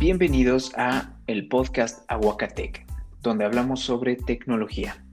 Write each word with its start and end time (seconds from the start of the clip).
Bienvenidos 0.00 0.72
a 0.78 1.12
el 1.26 1.46
podcast 1.48 2.10
Aguacatec, 2.10 2.86
donde 3.20 3.44
hablamos 3.44 3.80
sobre 3.80 4.16
tecnología. 4.16 5.04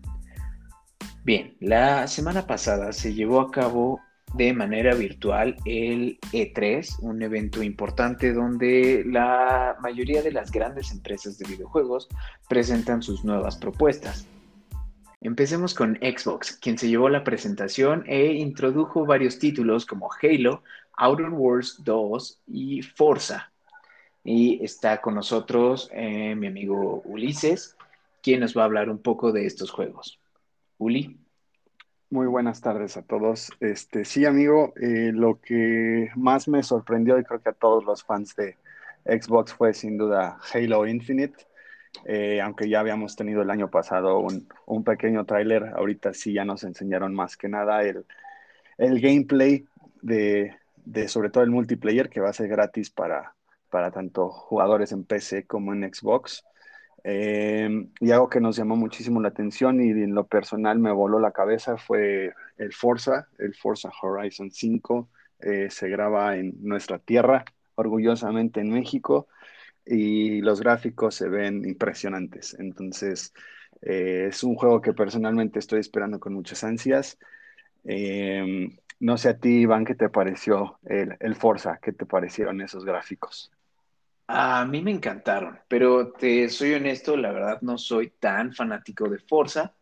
Bien, 1.25 1.57
la 1.60 2.07
semana 2.07 2.47
pasada 2.47 2.94
se 2.94 3.13
llevó 3.13 3.42
a 3.42 3.51
cabo 3.51 3.99
de 4.33 4.53
manera 4.53 4.96
virtual 4.96 5.58
el 5.65 6.17
E3, 6.31 6.99
un 7.01 7.21
evento 7.21 7.62
importante 7.62 8.31
donde 8.31 9.03
la 9.05 9.76
mayoría 9.81 10.21
de 10.21 10.31
las 10.31 10.53
grandes 10.53 10.90
empresas 10.94 11.38
de 11.38 11.49
videojuegos 11.49 12.08
presentan 12.47 13.01
sus 13.01 13.26
nuevas 13.26 13.58
propuestas. 13.58 14.26
Empecemos 15.19 15.74
con 15.74 15.97
Xbox, 15.97 16.54
quien 16.62 16.77
se 16.77 16.88
llevó 16.88 17.09
la 17.09 17.26
presentación 17.26 18.05
e 18.08 18.31
introdujo 18.35 19.05
varios 19.05 19.38
títulos 19.38 19.85
como 19.85 20.08
Halo, 20.23 20.63
Outer 20.95 21.31
Worlds 21.31 21.83
2 21.83 22.41
y 22.47 22.81
Forza. 22.83 23.51
Y 24.30 24.62
está 24.62 24.99
con 24.99 25.16
nosotros 25.16 25.90
eh, 25.94 26.36
mi 26.36 26.48
amigo 26.48 27.02
Ulises, 27.05 27.77
quien 28.22 28.41
nos 28.41 28.58
va 28.58 28.63
a 28.63 28.66
hablar 28.66 28.90
un 28.90 29.02
poco 29.02 29.31
de 29.31 29.45
estos 29.45 29.72
juegos. 29.72 30.20
Uli. 30.77 31.17
Muy 32.09 32.27
buenas 32.27 32.59
tardes 32.59 32.98
a 32.98 33.03
todos. 33.03 33.50
Este, 33.62 34.03
sí, 34.03 34.26
amigo, 34.26 34.73
eh, 34.81 35.12
lo 35.13 35.40
que 35.40 36.09
más 36.17 36.50
me 36.50 36.62
sorprendió 36.62 37.17
y 37.17 37.23
creo 37.23 37.41
que 37.41 37.52
a 37.52 37.53
todos 37.53 37.86
los 37.86 38.03
fans 38.03 38.36
de 38.36 38.58
Xbox 39.05 39.53
fue 39.53 39.73
sin 39.73 39.98
duda 39.98 40.38
Halo 40.53 40.86
Infinite. 40.86 41.45
Eh, 42.03 42.41
aunque 42.41 42.67
ya 42.67 42.81
habíamos 42.81 43.16
tenido 43.16 43.44
el 43.44 43.50
año 43.50 43.70
pasado 43.72 44.20
un, 44.20 44.50
un 44.66 44.84
pequeño 44.84 45.23
tráiler, 45.23 45.67
ahorita 45.73 46.14
sí 46.14 46.34
ya 46.34 46.44
nos 46.44 46.66
enseñaron 46.66 47.16
más 47.16 47.38
que 47.38 47.48
nada 47.48 47.81
el, 47.81 48.03
el 48.78 49.00
gameplay 49.00 49.66
de, 50.02 50.53
de 50.84 51.08
sobre 51.08 51.30
todo 51.30 51.45
el 51.45 51.50
multiplayer 51.50 52.09
que 52.09 52.20
va 52.20 52.28
a 52.28 52.34
ser 52.34 52.50
gratis 52.50 52.89
para, 52.89 53.36
para 53.69 53.91
tanto 53.91 54.29
jugadores 54.29 54.91
en 54.91 55.03
PC 55.03 55.45
como 55.45 55.73
en 55.73 55.93
Xbox. 55.93 56.43
Eh, 57.09 57.69
y 58.01 58.11
algo 58.11 58.29
que 58.29 58.41
nos 58.41 58.57
llamó 58.57 58.75
muchísimo 58.75 59.21
la 59.21 59.29
atención 59.29 59.81
y 59.81 59.91
en 59.91 60.13
lo 60.13 60.27
personal 60.27 60.77
me 60.79 60.91
voló 60.91 61.19
la 61.19 61.31
cabeza 61.31 61.77
fue 61.77 62.33
el 62.57 62.73
Forza, 62.73 63.29
el 63.38 63.55
Forza 63.55 63.89
Horizon 64.01 64.51
5. 64.51 65.09
Eh, 65.39 65.69
se 65.69 65.88
graba 65.89 66.35
en 66.35 66.53
nuestra 66.61 66.99
tierra, 66.99 67.45
orgullosamente 67.75 68.59
en 68.59 68.71
México, 68.71 69.27
y 69.85 70.41
los 70.41 70.61
gráficos 70.61 71.15
se 71.15 71.29
ven 71.29 71.63
impresionantes. 71.65 72.55
Entonces, 72.59 73.33
eh, 73.81 74.27
es 74.29 74.43
un 74.43 74.55
juego 74.55 74.81
que 74.81 74.93
personalmente 74.93 75.59
estoy 75.59 75.79
esperando 75.79 76.19
con 76.19 76.33
muchas 76.33 76.63
ansias. 76.63 77.17
No 78.99 79.17
sé 79.17 79.29
a 79.29 79.38
ti, 79.38 79.61
Iván, 79.61 79.85
¿qué 79.85 79.95
te 79.95 80.09
pareció 80.09 80.79
el 80.83 81.35
Forza? 81.35 81.79
¿Qué 81.81 81.93
te 81.93 82.05
parecieron 82.05 82.61
esos 82.61 82.83
gráficos? 82.83 83.51
A 84.28 84.66
mí 84.66 84.81
me 84.81 84.92
encantaron, 84.92 85.59
pero 85.70 86.11
te 86.11 86.50
soy 86.50 86.73
honesto, 86.73 87.16
la 87.16 87.31
verdad 87.31 87.61
no 87.61 87.78
soy 87.78 88.09
tan 88.20 88.53
fanático 88.53 89.08
de 89.09 89.19
Forza. 89.19 89.73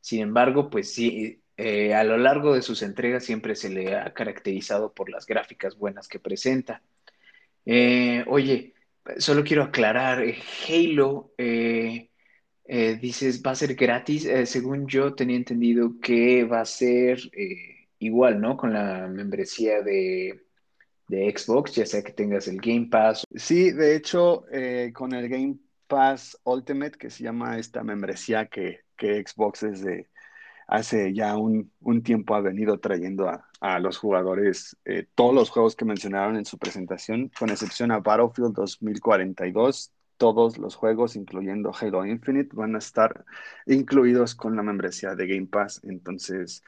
Sin 0.00 0.20
embargo, 0.20 0.70
pues 0.70 0.92
sí, 0.94 1.42
eh, 1.56 1.92
a 1.94 2.04
lo 2.04 2.16
largo 2.16 2.54
de 2.54 2.62
sus 2.62 2.82
entregas 2.82 3.24
siempre 3.24 3.56
se 3.56 3.70
le 3.70 3.96
ha 3.96 4.14
caracterizado 4.14 4.92
por 4.94 5.10
las 5.10 5.26
gráficas 5.26 5.76
buenas 5.76 6.06
que 6.06 6.20
presenta. 6.20 6.80
Eh, 7.66 8.24
oye, 8.28 8.74
solo 9.18 9.42
quiero 9.44 9.64
aclarar, 9.64 10.22
eh, 10.22 10.38
Halo, 10.68 11.32
dices, 13.00 13.42
va 13.44 13.52
a 13.52 13.54
ser 13.56 13.74
gratis. 13.74 14.28
según 14.44 14.86
yo 14.86 15.14
tenía 15.14 15.36
entendido 15.36 15.98
que 16.00 16.44
va 16.44 16.60
a 16.60 16.64
ser 16.64 17.18
igual, 17.98 18.40
¿no? 18.40 18.56
Con 18.56 18.72
la 18.72 19.08
membresía 19.08 19.82
de, 19.82 20.47
Xbox, 21.08 21.74
ya 21.74 21.86
sea 21.86 22.02
que 22.02 22.12
tengas 22.12 22.48
el 22.48 22.60
Game 22.60 22.88
Pass. 22.90 23.24
Sí, 23.34 23.72
de 23.72 23.96
hecho, 23.96 24.44
eh, 24.52 24.92
con 24.94 25.12
el 25.14 25.28
Game 25.28 25.56
Pass 25.86 26.38
Ultimate, 26.44 26.98
que 26.98 27.10
se 27.10 27.24
llama 27.24 27.58
esta 27.58 27.82
membresía 27.82 28.46
que, 28.46 28.84
Xbox 28.98 29.60
desde 29.60 30.08
hace 30.66 31.14
ya 31.14 31.36
un, 31.36 31.72
tiempo 32.02 32.34
ha 32.34 32.40
venido 32.40 32.78
trayendo 32.78 33.28
a, 33.60 33.78
los 33.80 33.96
jugadores 33.96 34.76
eh, 34.84 35.06
todos 35.14 35.34
los 35.34 35.50
juegos 35.50 35.76
que 35.76 35.84
mencionaron 35.84 36.36
en 36.36 36.44
su 36.44 36.58
presentación, 36.58 37.30
con 37.38 37.50
excepción 37.50 37.90
a 37.90 38.00
Battlefield 38.00 38.54
2042. 38.54 39.92
Todos 40.16 40.58
los 40.58 40.74
juegos, 40.74 41.14
incluyendo 41.14 41.72
Halo 41.80 42.04
Infinite, 42.04 42.50
van 42.52 42.74
a 42.74 42.78
estar 42.78 43.24
incluidos 43.66 44.34
con 44.34 44.56
la 44.56 44.64
membresía 44.64 45.14
de 45.14 45.28
Game 45.28 45.46
Pass. 45.46 45.80
Entonces, 45.84 46.62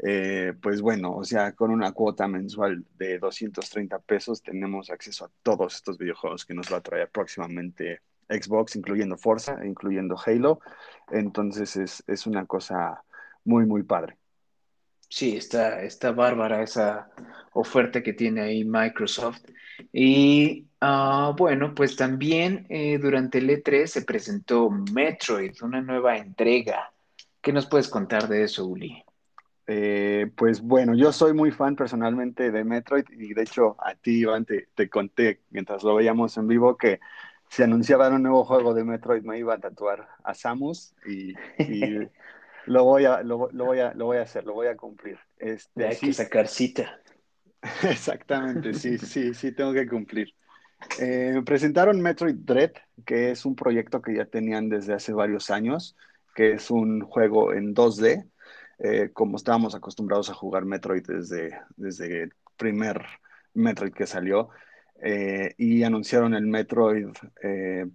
eh, 0.00 0.54
pues 0.60 0.80
bueno, 0.80 1.16
o 1.16 1.24
sea, 1.24 1.52
con 1.52 1.70
una 1.70 1.92
cuota 1.92 2.28
mensual 2.28 2.84
de 2.96 3.18
230 3.18 3.98
pesos 4.00 4.42
tenemos 4.42 4.90
acceso 4.90 5.24
a 5.24 5.30
todos 5.42 5.74
estos 5.74 5.98
videojuegos 5.98 6.44
que 6.44 6.54
nos 6.54 6.72
va 6.72 6.78
a 6.78 6.82
traer 6.82 7.10
próximamente 7.10 8.00
Xbox, 8.28 8.76
incluyendo 8.76 9.16
Forza, 9.16 9.58
incluyendo 9.64 10.16
Halo. 10.24 10.60
Entonces 11.10 12.02
es, 12.06 12.26
una 12.26 12.46
cosa 12.46 13.02
muy, 13.44 13.66
muy 13.66 13.82
padre. 13.82 14.16
Sí, 15.08 15.36
está, 15.36 15.82
está 15.82 16.12
bárbara 16.12 16.62
esa 16.62 17.10
oferta 17.54 18.02
que 18.02 18.12
tiene 18.12 18.42
ahí 18.42 18.64
Microsoft. 18.64 19.42
Y 19.92 20.68
ah, 20.80 21.34
bueno, 21.36 21.74
pues 21.74 21.96
también 21.96 22.66
eh, 22.68 22.98
durante 22.98 23.38
el 23.38 23.48
E3 23.48 23.86
se 23.86 24.02
presentó 24.02 24.70
Metroid, 24.70 25.54
una 25.62 25.80
nueva 25.80 26.18
entrega. 26.18 26.92
¿Qué 27.40 27.52
nos 27.52 27.66
puedes 27.66 27.88
contar 27.88 28.28
de 28.28 28.44
eso, 28.44 28.66
Uli? 28.66 29.02
Eh, 29.70 30.30
pues 30.34 30.62
bueno, 30.62 30.94
yo 30.94 31.12
soy 31.12 31.34
muy 31.34 31.50
fan 31.50 31.76
personalmente 31.76 32.50
de 32.50 32.64
Metroid 32.64 33.04
y 33.10 33.34
de 33.34 33.42
hecho 33.42 33.76
a 33.78 33.94
ti, 33.94 34.20
Iván, 34.20 34.46
te, 34.46 34.88
conté 34.88 35.42
mientras 35.50 35.82
lo 35.82 35.94
veíamos 35.94 36.38
en 36.38 36.48
vivo 36.48 36.78
que 36.78 37.00
si 37.50 37.62
anunciaban 37.64 38.14
un 38.14 38.22
nuevo 38.22 38.46
juego 38.46 38.72
de 38.72 38.84
Metroid 38.84 39.22
me 39.24 39.38
iba 39.38 39.52
a 39.52 39.58
tatuar 39.58 40.08
a 40.24 40.32
Samus 40.32 40.94
y, 41.06 41.34
lo, 42.64 42.84
voy 42.84 43.04
a, 43.04 43.22
lo, 43.22 43.36
voy 43.36 43.80
a, 43.80 43.92
lo 43.92 44.06
voy 44.06 44.16
a 44.16 44.22
hacer, 44.22 44.46
lo 44.46 44.54
voy 44.54 44.68
a 44.68 44.76
cumplir. 44.76 45.18
Este, 45.36 45.86
hay 45.86 45.96
que 45.96 46.14
sacar 46.14 46.48
cita. 46.48 46.98
Exactamente, 47.82 48.72
sí, 48.72 48.96
sí, 48.96 49.34
sí, 49.34 49.52
tengo 49.52 49.74
que 49.74 49.86
cumplir. 49.86 50.32
Eh, 50.98 51.42
presentaron 51.44 52.00
Metroid 52.00 52.36
Dread, 52.36 52.72
que 53.04 53.32
es 53.32 53.44
un 53.44 53.54
proyecto 53.54 54.00
que 54.00 54.14
ya 54.14 54.24
tenían 54.24 54.70
desde 54.70 54.94
hace 54.94 55.12
varios 55.12 55.50
años, 55.50 55.94
que 56.34 56.52
es 56.52 56.70
un 56.70 57.02
juego 57.02 57.52
en 57.52 57.74
2D 57.74 58.30
eh, 58.78 59.10
como 59.12 59.36
estábamos 59.36 59.74
acostumbrados 59.74 60.30
a 60.30 60.34
jugar 60.34 60.64
Metroid 60.64 61.04
desde, 61.06 61.60
desde 61.76 62.22
el 62.24 62.34
primer 62.56 63.04
Metroid 63.54 63.92
que 63.92 64.06
salió, 64.06 64.50
eh, 65.00 65.54
y 65.58 65.82
anunciaron 65.84 66.34
el 66.34 66.46
Metroid 66.46 67.08
eh, 67.42 67.86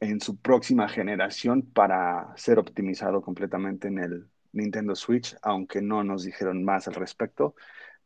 en 0.00 0.20
su 0.20 0.36
próxima 0.40 0.88
generación 0.88 1.62
para 1.62 2.32
ser 2.36 2.58
optimizado 2.58 3.22
completamente 3.22 3.88
en 3.88 3.98
el 3.98 4.28
Nintendo 4.52 4.94
Switch, 4.94 5.36
aunque 5.42 5.82
no 5.82 6.04
nos 6.04 6.24
dijeron 6.24 6.64
más 6.64 6.88
al 6.88 6.94
respecto. 6.94 7.54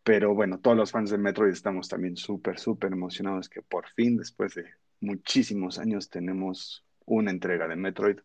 Pero 0.02 0.34
bueno, 0.34 0.58
todos 0.60 0.76
los 0.76 0.90
fans 0.90 1.10
de 1.10 1.18
Metroid 1.18 1.52
estamos 1.52 1.88
también 1.88 2.16
súper, 2.16 2.58
súper 2.58 2.92
emocionados 2.92 3.48
que 3.48 3.62
por 3.62 3.88
fin, 3.90 4.16
después 4.16 4.54
de 4.54 4.64
muchísimos 5.00 5.78
años, 5.78 6.10
tenemos 6.10 6.84
una 7.04 7.30
entrega 7.30 7.68
de 7.68 7.76
Metroid. 7.76 8.18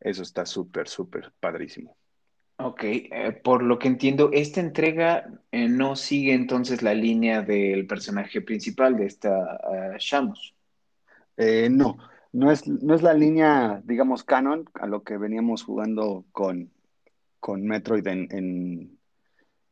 Eso 0.00 0.22
está 0.22 0.46
súper, 0.46 0.88
súper 0.88 1.32
padrísimo. 1.40 1.99
Ok, 2.62 2.82
eh, 2.84 3.40
por 3.42 3.62
lo 3.62 3.78
que 3.78 3.88
entiendo, 3.88 4.30
esta 4.32 4.60
entrega 4.60 5.26
eh, 5.50 5.66
no 5.68 5.96
sigue 5.96 6.34
entonces 6.34 6.82
la 6.82 6.92
línea 6.92 7.40
del 7.40 7.86
personaje 7.86 8.42
principal 8.42 8.96
de 8.96 9.06
esta 9.06 9.30
uh, 9.30 9.96
Shamus. 9.98 10.54
Eh, 11.38 11.68
no, 11.70 11.96
no 12.32 12.50
es, 12.50 12.66
no 12.68 12.94
es 12.94 13.02
la 13.02 13.14
línea, 13.14 13.80
digamos, 13.84 14.24
canon 14.24 14.68
a 14.74 14.86
lo 14.86 15.02
que 15.02 15.16
veníamos 15.16 15.62
jugando 15.62 16.26
con, 16.32 16.70
con 17.38 17.64
Metroid 17.64 18.06
en, 18.06 18.98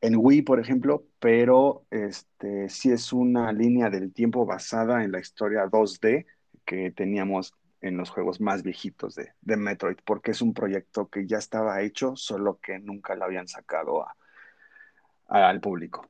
en, 0.00 0.16
Wii, 0.16 0.42
por 0.42 0.58
ejemplo, 0.58 1.04
pero 1.18 1.84
este, 1.90 2.70
sí 2.70 2.90
es 2.90 3.12
una 3.12 3.52
línea 3.52 3.90
del 3.90 4.14
tiempo 4.14 4.46
basada 4.46 5.04
en 5.04 5.12
la 5.12 5.20
historia 5.20 5.66
2D 5.66 6.24
que 6.64 6.90
teníamos 6.92 7.52
en 7.80 7.96
los 7.96 8.10
juegos 8.10 8.40
más 8.40 8.62
viejitos 8.62 9.14
de, 9.14 9.56
Metroid, 9.56 9.98
porque 10.04 10.32
es 10.32 10.42
un 10.42 10.54
proyecto 10.54 11.08
que 11.08 11.26
ya 11.26 11.38
estaba 11.38 11.80
hecho, 11.82 12.16
solo 12.16 12.58
que 12.60 12.78
nunca 12.78 13.14
lo 13.14 13.24
habían 13.24 13.48
sacado 13.48 14.06
al 15.26 15.60
público. 15.60 16.06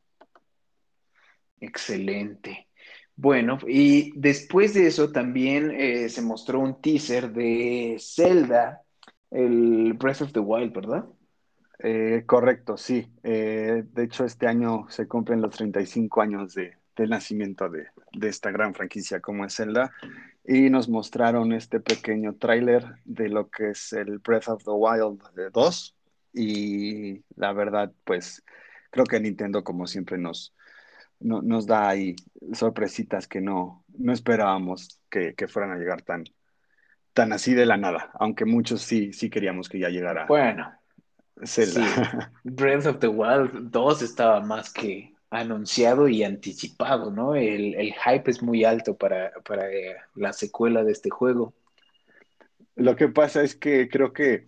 Excelente. 1.61 2.69
Bueno, 3.17 3.59
y 3.67 4.13
después 4.15 4.75
de 4.75 4.87
eso 4.87 5.11
también 5.11 5.73
eh, 5.73 6.09
se 6.09 6.23
mostró 6.23 6.61
un 6.61 6.81
teaser 6.81 7.33
de 7.33 7.97
Zelda, 7.99 8.83
el 9.31 9.95
Breath 9.95 10.23
of 10.23 10.33
the 10.33 10.39
Wild, 10.39 10.73
¿verdad? 10.73 11.05
Eh, 11.81 12.23
correcto, 12.27 12.77
sí. 12.77 13.13
Eh, 13.23 13.85
de 13.93 14.05
hecho, 14.05 14.25
este 14.25 14.47
año 14.47 14.87
se 14.89 15.09
cumplen 15.09 15.41
los 15.41 15.55
35 15.57 16.21
años 16.21 16.55
de, 16.55 16.78
del 17.03 17.11
nacimiento 17.11 17.69
de, 17.69 17.87
de, 18.13 18.29
esta 18.29 18.51
gran 18.51 18.75
franquicia 18.75 19.21
como 19.21 19.45
es 19.45 19.55
Zelda 19.55 19.93
y 20.45 20.71
nos 20.71 20.89
mostraron 20.89 21.53
este 21.53 21.81
pequeño 21.81 22.35
tráiler 22.35 22.97
de 23.05 23.29
lo 23.29 23.49
que 23.51 23.71
es 23.71 23.93
el 23.93 24.19
Breath 24.19 24.49
of 24.49 24.65
the 24.65 24.71
Wild 24.71 25.23
2 25.53 25.97
y 26.35 27.23
la 27.37 27.53
verdad 27.53 27.93
pues 28.05 28.45
creo 28.91 29.05
que 29.05 29.21
Nintendo 29.21 29.65
como 29.65 29.87
siempre 29.87 30.19
nos, 30.19 30.55
nos 31.21 31.67
da 31.67 31.89
ahí 31.89 32.17
sorpresitas 32.53 33.27
que 33.27 33.41
no, 33.41 33.85
no 33.97 34.13
esperábamos 34.13 35.01
que, 35.11 35.35
fueran 35.49 35.73
a 35.73 35.77
llegar 35.77 36.03
tan, 36.03 36.25
tan 37.13 37.33
así 37.33 37.55
de 37.55 37.67
la 37.67 37.77
nada, 37.77 38.11
aunque 38.15 38.45
muchos 38.45 38.83
sí, 38.83 39.13
sí 39.13 39.31
queríamos 39.31 39.69
que 39.69 39.79
ya 39.79 39.89
llegara. 39.89 40.27
Bueno, 40.27 40.73
Breath 42.45 42.87
of 42.87 42.99
the 42.99 43.09
Wild 43.09 43.71
2 43.71 44.03
estaba 44.03 44.41
más 44.41 44.73
que 44.73 45.15
anunciado 45.31 46.09
y 46.09 46.23
anticipado, 46.23 47.11
¿no? 47.11 47.35
El, 47.35 47.75
hype 47.75 48.31
es 48.31 48.43
muy 48.43 48.65
alto 48.65 48.97
para, 48.97 49.33
para 49.47 49.71
eh, 49.71 49.97
la 50.15 50.33
secuela 50.33 50.85
de 50.85 50.93
este 50.93 51.11
juego. 51.11 51.53
Lo 52.77 52.97
que 52.97 53.09
pasa 53.09 53.43
es 53.43 53.55
que 53.55 53.89
creo 53.89 54.13
que 54.13 54.47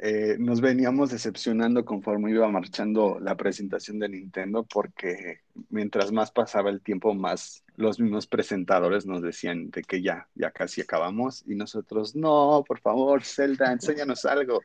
eh, 0.00 0.36
nos 0.38 0.60
veníamos 0.60 1.10
decepcionando 1.10 1.84
conforme 1.84 2.30
iba 2.30 2.48
marchando 2.48 3.18
la 3.20 3.36
presentación 3.36 3.98
de 3.98 4.08
Nintendo 4.08 4.64
porque 4.64 5.40
mientras 5.68 6.12
más 6.12 6.30
pasaba 6.30 6.70
el 6.70 6.80
tiempo, 6.80 7.14
más 7.14 7.64
los 7.76 8.00
mismos 8.00 8.26
presentadores 8.26 9.06
nos 9.06 9.22
decían 9.22 9.70
de 9.70 9.82
que 9.82 10.02
ya, 10.02 10.28
ya 10.34 10.50
casi 10.50 10.80
acabamos 10.80 11.44
y 11.46 11.54
nosotros, 11.54 12.14
no, 12.14 12.64
por 12.66 12.80
favor, 12.80 13.24
Zelda, 13.24 13.72
enséñanos 13.72 14.24
algo. 14.24 14.62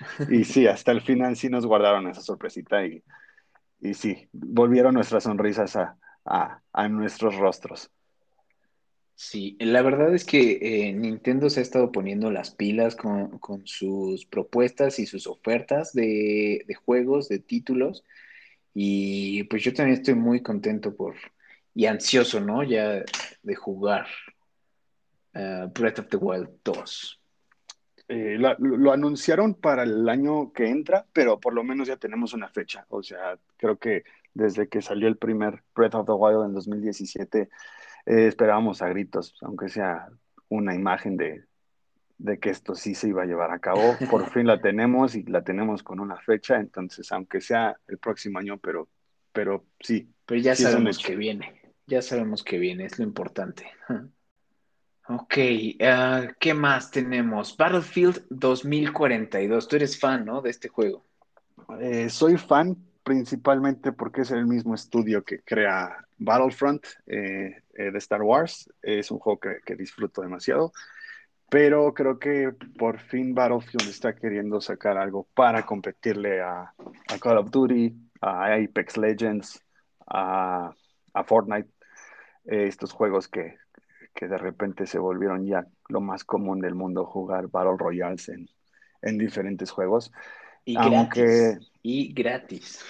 Y 0.30 0.44
sí, 0.44 0.64
hasta 0.68 0.92
el 0.92 1.00
final 1.00 1.34
sí 1.34 1.48
nos 1.48 1.66
guardaron 1.66 2.06
esa 2.06 2.20
sorpresita 2.20 2.86
y, 2.86 3.02
y 3.80 3.94
sí, 3.94 4.28
volvieron 4.32 4.94
nuestras 4.94 5.24
sonrisas 5.24 5.76
a, 5.76 5.96
a 6.24 6.88
nuestros 6.88 7.36
rostros. 7.36 7.90
Sí, 9.20 9.56
la 9.58 9.82
verdad 9.82 10.14
es 10.14 10.24
que 10.24 10.58
eh, 10.62 10.92
Nintendo 10.92 11.50
se 11.50 11.58
ha 11.58 11.62
estado 11.64 11.90
poniendo 11.90 12.30
las 12.30 12.52
pilas 12.52 12.94
con, 12.94 13.40
sus 13.64 14.24
propuestas 14.26 15.00
y 15.00 15.06
sus 15.06 15.26
ofertas 15.26 15.92
de, 15.92 16.64
juegos, 16.84 17.28
de 17.28 17.40
títulos. 17.40 18.04
Y 18.74 19.42
pues 19.44 19.64
yo 19.64 19.74
también 19.74 19.98
estoy 19.98 20.14
muy 20.14 20.40
contento 20.40 20.94
por 20.94 21.16
y 21.74 21.86
ansioso, 21.86 22.40
¿no? 22.40 22.62
Ya 22.62 23.02
de 23.42 23.54
jugar 23.56 24.06
uh, 25.34 25.66
Breath 25.74 25.98
of 25.98 26.08
the 26.10 26.16
Wild 26.16 26.50
2. 26.62 27.17
Eh, 28.10 28.38
lo, 28.38 28.92
anunciaron 28.92 29.54
para 29.54 29.82
el 29.82 30.08
año 30.08 30.50
que 30.52 30.66
entra, 30.68 31.04
pero 31.12 31.38
por 31.38 31.52
lo 31.52 31.62
menos 31.62 31.88
ya 31.88 31.98
tenemos 31.98 32.32
una 32.32 32.48
fecha. 32.48 32.86
O 32.88 33.02
sea, 33.02 33.38
creo 33.58 33.78
que 33.78 34.04
desde 34.32 34.68
que 34.68 34.80
salió 34.80 35.08
el 35.08 35.18
primer 35.18 35.62
Breath 35.74 35.94
of 35.94 36.06
the 36.06 36.12
Wild 36.12 36.46
en 36.46 36.54
2017 36.54 37.50
eh, 38.06 38.26
esperábamos 38.26 38.80
a 38.80 38.88
gritos, 38.88 39.36
aunque 39.42 39.68
sea 39.68 40.08
una 40.48 40.74
imagen 40.74 41.18
de, 41.18 41.44
que 42.40 42.48
esto 42.48 42.74
sí 42.74 42.94
se 42.94 43.08
iba 43.08 43.24
a 43.24 43.26
llevar 43.26 43.50
a 43.50 43.58
cabo. 43.58 43.94
Por 44.10 44.30
fin 44.32 44.46
la 44.46 44.58
tenemos 44.60 45.14
y 45.14 45.24
la 45.24 45.44
tenemos 45.44 45.82
con 45.82 46.00
una 46.00 46.16
fecha, 46.16 46.56
entonces 46.56 47.12
aunque 47.12 47.42
sea 47.42 47.76
el 47.88 47.98
próximo 47.98 48.38
año, 48.38 48.56
pero, 48.56 48.88
pero 49.32 49.66
sí. 49.80 50.10
Pero 50.24 50.40
ya 50.40 50.54
sabemos 50.54 50.98
que 50.98 51.14
viene, 51.14 51.60
ya 51.86 52.00
sabemos 52.00 52.42
que 52.42 52.58
viene, 52.58 52.86
es 52.86 52.98
lo 52.98 53.04
importante. 53.04 53.66
Ok, 55.10 55.38
ah, 55.80 56.26
¿qué 56.38 56.52
más 56.52 56.90
tenemos? 56.90 57.56
Battlefield 57.56 58.26
2042. 58.28 59.66
Tú 59.66 59.76
eres 59.76 59.98
fan, 59.98 60.26
¿no? 60.26 60.42
De 60.42 60.50
este 60.50 60.68
juego. 60.68 61.02
Eh, 61.80 62.10
soy 62.10 62.36
fan 62.36 62.76
principalmente 63.02 63.92
porque 63.92 64.20
es 64.20 64.30
el 64.32 64.44
mismo 64.44 64.74
estudio 64.74 65.24
que 65.24 65.40
crea 65.40 66.04
Battlefront 66.18 66.84
eh, 67.06 67.62
eh, 67.72 67.90
de 67.90 67.98
Star 67.98 68.20
Wars. 68.20 68.70
Es 68.82 69.10
un 69.10 69.18
juego 69.18 69.40
que, 69.40 69.76
disfruto 69.76 70.20
demasiado. 70.20 70.72
Pero 71.48 71.94
creo 71.94 72.18
que 72.18 72.52
por 72.78 72.98
fin 72.98 73.34
Battlefield 73.34 73.88
está 73.88 74.14
queriendo 74.14 74.60
sacar 74.60 74.98
algo 74.98 75.26
para 75.32 75.64
competirle 75.64 76.42
a, 76.42 76.74
Call 77.18 77.38
of 77.38 77.50
Duty, 77.50 77.96
a 78.20 78.56
Apex 78.56 78.98
Legends, 78.98 79.64
a, 80.06 80.74
Fortnite. 81.24 81.70
Estos 82.44 82.92
juegos 82.92 83.28
que, 83.28 83.56
de 84.26 84.38
repente 84.38 84.86
se 84.86 84.98
volvieron 84.98 85.46
ya 85.46 85.66
lo 85.88 86.00
más 86.00 86.24
común 86.24 86.60
del 86.60 86.74
mundo 86.74 87.04
jugar 87.04 87.48
Battle 87.48 87.76
Royales 87.78 88.28
en, 88.30 88.48
en 89.02 89.18
diferentes 89.18 89.70
juegos. 89.70 90.10
Y 90.64 90.76
Aunque, 90.76 91.58
Y 91.82 92.12
gratis. 92.12 92.84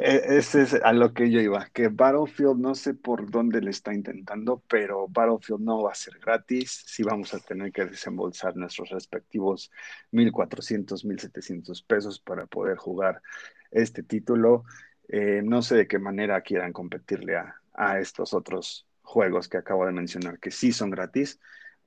E, 0.00 0.36
ese 0.36 0.62
es 0.62 0.74
a 0.74 0.92
lo 0.92 1.14
que 1.14 1.30
yo 1.30 1.40
iba, 1.40 1.66
que 1.72 1.88
Battlefield 1.88 2.58
no 2.58 2.74
sé 2.74 2.92
por 2.92 3.30
dónde 3.30 3.62
le 3.62 3.70
está 3.70 3.94
intentando, 3.94 4.62
pero 4.68 5.08
Battlefield 5.08 5.62
no 5.62 5.82
va 5.82 5.92
a 5.92 5.94
ser 5.94 6.18
gratis. 6.18 6.82
Sí 6.86 7.02
vamos 7.02 7.32
a 7.32 7.38
tener 7.38 7.72
que 7.72 7.86
desembolsar 7.86 8.56
nuestros 8.56 8.90
respectivos 8.90 9.70
1.400, 10.10 11.04
1.700 11.04 11.86
pesos 11.86 12.20
para 12.20 12.46
poder 12.46 12.76
jugar 12.76 13.22
este 13.70 14.02
título. 14.02 14.64
Eh, 15.08 15.40
no 15.42 15.62
sé 15.62 15.76
de 15.76 15.88
qué 15.88 15.98
manera 15.98 16.42
quieran 16.42 16.72
competirle 16.72 17.36
a, 17.36 17.98
estos 17.98 18.34
otros 18.34 18.86
juegos 19.12 19.48
que 19.48 19.58
acabo 19.58 19.84
de 19.86 19.92
mencionar, 19.92 20.38
que 20.38 20.50
sí 20.50 20.72
son 20.72 20.90
gratis. 20.90 21.38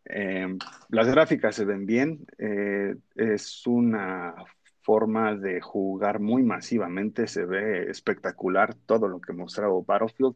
Eh, 0.05 0.47
las 0.89 1.07
gráficas 1.07 1.55
se 1.55 1.65
ven 1.65 1.85
bien, 1.85 2.25
eh, 2.37 2.95
es 3.15 3.65
una 3.65 4.35
forma 4.81 5.35
de 5.35 5.59
jugar 5.61 6.19
muy 6.19 6.43
masivamente, 6.43 7.27
se 7.27 7.45
ve 7.45 7.89
espectacular 7.89 8.75
todo 8.85 9.07
lo 9.07 9.19
que 9.19 9.33
mostraba 9.33 9.73
Battlefield, 9.83 10.35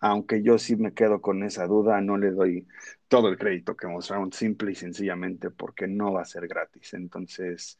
aunque 0.00 0.42
yo 0.42 0.58
sí 0.58 0.76
me 0.76 0.94
quedo 0.94 1.20
con 1.20 1.42
esa 1.42 1.66
duda, 1.66 2.00
no 2.00 2.16
le 2.16 2.30
doy 2.30 2.66
todo 3.08 3.28
el 3.28 3.36
crédito 3.38 3.76
que 3.76 3.86
mostraron 3.86 4.32
simple 4.32 4.72
y 4.72 4.74
sencillamente 4.74 5.50
porque 5.50 5.86
no 5.86 6.12
va 6.14 6.22
a 6.22 6.24
ser 6.24 6.48
gratis. 6.48 6.94
Entonces, 6.94 7.78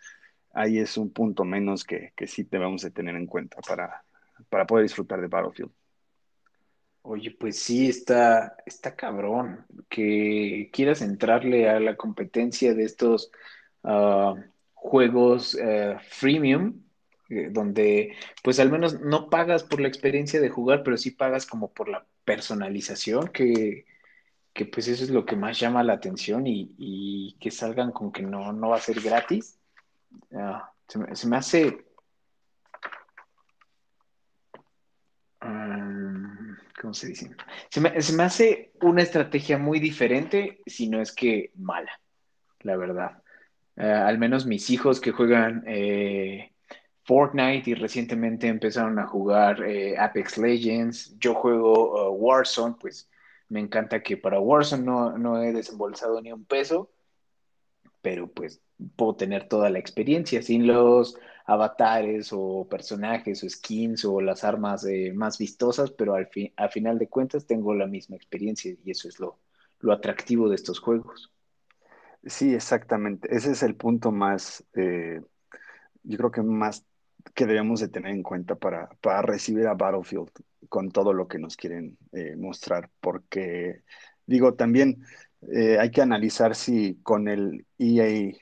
ahí 0.53 0.79
es 0.79 0.97
un 0.99 1.13
punto 1.13 1.45
menos 1.45 1.85
que, 1.85 2.13
sí 2.27 2.45
debemos 2.45 2.83
de 2.83 2.91
tener 2.91 3.17
en 3.17 3.27
cuenta 3.27 3.59
para, 3.67 4.05
para 4.51 4.67
poder 4.67 4.85
disfrutar 4.85 5.21
de 5.21 5.29
Battlefield. 5.29 5.73
Oye, 7.09 7.31
pues 7.31 7.61
sí, 7.63 7.89
está, 7.89 8.57
está 8.67 8.97
cabrón 8.97 9.65
que 9.89 10.71
quieras 10.73 11.03
entrarle 11.03 11.69
a 11.69 11.79
la 11.79 11.97
competencia 11.97 12.75
de 12.75 12.83
estos 12.83 13.31
ah, 13.85 14.35
juegos 14.75 15.55
eh, 15.55 15.97
freemium, 16.09 16.83
eh, 17.29 17.49
donde 17.53 18.17
pues 18.43 18.59
al 18.59 18.73
menos 18.73 19.01
no 19.01 19.31
pagas 19.31 19.63
por 19.63 19.81
la 19.81 19.87
experiencia 19.87 20.41
de 20.41 20.51
jugar, 20.51 20.83
pero 20.83 20.97
sí 20.97 21.13
pagas 21.13 21.47
como 21.47 21.73
por 21.73 21.89
la 21.89 22.05
personalización, 22.25 23.29
que, 23.29 23.87
pues 24.73 24.89
eso 24.89 25.05
es 25.05 25.11
lo 25.11 25.25
que 25.27 25.37
más 25.37 25.61
llama 25.61 25.85
la 25.85 25.93
atención 25.93 26.43
y, 26.47 27.37
que 27.39 27.53
salgan 27.53 27.93
con 27.93 28.11
que 28.11 28.23
no, 28.23 28.53
no 28.53 28.71
va 28.71 28.79
a 28.79 28.81
ser 28.81 29.01
gratis. 29.01 29.61
Ah, 30.35 30.73
se, 30.89 31.29
me, 31.29 31.37
hace... 31.37 31.87
Um, 35.41 35.86
¿Cómo 36.87 36.95
se 36.95 37.09
dice? 37.09 37.29
Se 37.69 37.81
me 37.81 38.23
hace 38.23 38.71
una 38.81 39.03
estrategia 39.03 39.59
muy 39.59 39.81
diferente, 39.81 40.61
si 40.67 40.89
no 40.89 41.01
es 41.03 41.11
que 41.11 41.51
mala, 41.57 41.91
la 42.61 42.77
verdad. 42.77 43.25
Eh, 43.75 43.83
al 43.83 44.19
menos 44.19 44.47
mis 44.47 44.71
hijos 44.71 45.01
que 45.01 45.11
juegan 45.11 45.65
eh, 45.67 46.53
Fortnite 47.03 47.71
y 47.71 47.75
recientemente 47.75 48.47
empezaron 48.47 49.01
a 49.01 49.07
jugar 49.09 49.65
eh, 49.65 49.99
Apex 49.99 50.39
Legends. 50.39 51.19
Yo 51.19 51.35
juego 51.35 52.13
Warzone, 52.13 52.77
pues 52.81 53.11
me 53.49 53.59
encanta 53.59 54.01
que 54.01 54.17
para 54.17 54.39
Warzone 54.39 54.85
no, 54.85 55.19
no, 55.19 55.43
he 55.43 55.53
desembolsado 55.53 56.21
ni 56.21 56.31
un 56.31 56.45
peso, 56.45 56.93
pero 58.01 58.29
pues 58.29 58.63
puedo 58.95 59.17
tener 59.17 59.49
toda 59.49 59.71
la 59.71 59.81
experiencia 59.81 60.41
sin 60.41 60.69
los 60.69 61.19
avatares 61.47 62.31
o 62.33 62.67
personajes 62.69 63.43
o 63.43 63.49
skins 63.49 64.05
o 64.05 64.21
las 64.21 64.45
armas 64.45 64.87
más 65.15 65.39
vistosas, 65.39 65.91
pero 65.93 66.15
al, 66.15 66.27
fin, 66.27 66.53
al 66.57 66.71
final 66.71 66.99
de 66.99 67.09
cuentas 67.09 67.47
tengo 67.47 67.75
la 67.75 67.87
misma 67.87 68.17
experiencia 68.17 68.75
y 68.85 68.91
eso 68.91 69.09
es 69.09 69.19
lo, 69.21 69.39
lo 69.81 69.93
atractivo 69.93 70.49
de 70.49 70.57
estos 70.57 70.81
juegos. 70.81 71.33
Sí, 72.25 72.55
exactamente. 72.55 73.29
Ese 73.35 73.53
es 73.53 73.63
el 73.63 73.77
punto 73.77 74.11
más, 74.11 74.65
eh, 74.75 75.21
yo 76.03 76.19
creo 76.19 76.31
que 76.31 76.43
más 76.43 76.85
que 77.35 77.47
debemos 77.47 77.81
de 77.81 77.89
tener 77.89 78.13
en 78.13 78.23
cuenta 78.23 78.57
para, 78.57 78.89
para 79.01 79.23
recibir 79.23 79.67
a 79.67 79.75
Battlefield 79.75 80.31
con 80.69 80.91
todo 80.91 81.13
lo 81.13 81.29
que 81.29 81.39
nos 81.39 81.57
quieren 81.57 81.97
eh, 82.13 82.35
mostrar, 82.37 82.91
porque 83.01 83.83
digo, 84.27 84.55
también 84.55 85.05
eh, 85.53 85.79
hay 85.79 85.91
que 85.91 86.03
analizar 86.03 86.55
si 86.57 86.97
con 87.03 87.29
el 87.29 87.67
EA, 87.79 88.33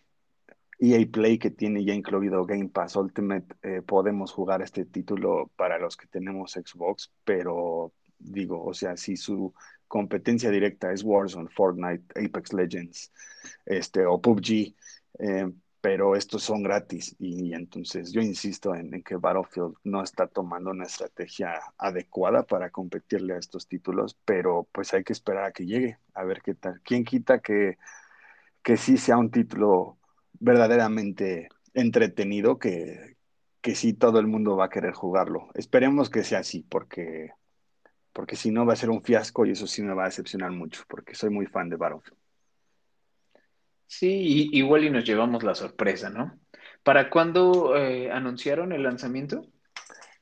EA 0.78 1.06
Play 1.10 1.38
que 1.38 1.50
tiene 1.50 1.84
ya 1.84 1.94
incluido 1.94 2.44
Game 2.44 2.68
Pass 2.68 2.96
Ultimate 2.96 3.82
podemos 3.86 4.32
jugar 4.32 4.62
este 4.62 4.84
título 4.84 5.50
para 5.56 5.78
los 5.78 5.96
que 5.96 6.06
tenemos 6.06 6.52
Xbox, 6.52 7.12
pero 7.24 7.92
digo, 8.18 8.64
o 8.64 8.74
sea, 8.74 8.96
si 8.96 9.16
su 9.16 9.54
competencia 9.86 10.50
directa 10.50 10.92
es 10.92 11.04
Warzone, 11.04 11.48
Fortnite, 11.50 12.04
Apex 12.20 12.52
Legends 12.52 13.12
este, 13.66 14.06
o 14.06 14.20
PUBG, 14.20 14.74
eh, 15.18 15.50
pero 15.80 16.16
estos 16.16 16.42
son 16.42 16.62
gratis 16.62 17.14
y, 17.18 17.52
entonces 17.52 18.10
yo 18.10 18.22
insisto 18.22 18.74
en, 18.74 19.02
que 19.02 19.16
Battlefield 19.16 19.74
no 19.84 20.02
está 20.02 20.26
tomando 20.26 20.70
una 20.70 20.84
estrategia 20.84 21.60
adecuada 21.76 22.44
para 22.44 22.70
competirle 22.70 23.34
a 23.34 23.38
estos 23.38 23.68
títulos, 23.68 24.16
pero 24.24 24.66
pues 24.72 24.94
hay 24.94 25.04
que 25.04 25.12
esperar 25.12 25.44
a 25.44 25.52
que 25.52 25.66
llegue, 25.66 25.98
a 26.14 26.24
ver 26.24 26.40
qué 26.42 26.54
tal. 26.54 26.80
¿Quién 26.82 27.04
quita 27.04 27.40
que, 27.40 27.76
que 28.62 28.76
sí 28.78 28.96
sea 28.96 29.18
un 29.18 29.30
título 29.30 29.98
verdaderamente 30.40 31.48
entretenido, 31.72 32.58
que, 32.58 33.16
que 33.60 33.74
sí 33.74 33.94
todo 33.94 34.18
el 34.20 34.26
mundo 34.26 34.56
va 34.56 34.66
a 34.66 34.70
querer 34.70 34.92
jugarlo? 34.92 35.48
Esperemos 35.54 36.10
que 36.10 36.24
sea 36.24 36.40
así, 36.40 36.64
porque 36.68 37.30
porque 38.14 38.36
si 38.36 38.52
no 38.52 38.64
va 38.64 38.74
a 38.74 38.76
ser 38.76 38.90
un 38.90 39.02
fiasco 39.02 39.44
y 39.44 39.50
eso 39.50 39.66
sí 39.66 39.82
me 39.82 39.92
va 39.92 40.04
a 40.04 40.06
decepcionar 40.06 40.52
mucho, 40.52 40.84
porque 40.88 41.16
soy 41.16 41.30
muy 41.30 41.46
fan 41.46 41.68
de 41.68 41.76
Battlefield. 41.76 42.16
Sí, 43.86 44.48
igual 44.52 44.84
y 44.84 44.90
nos 44.90 45.04
llevamos 45.04 45.42
la 45.42 45.54
sorpresa, 45.54 46.10
¿no? 46.10 46.38
¿Para 46.84 47.10
cuándo 47.10 47.76
eh, 47.76 48.10
anunciaron 48.12 48.72
el 48.72 48.84
lanzamiento? 48.84 49.46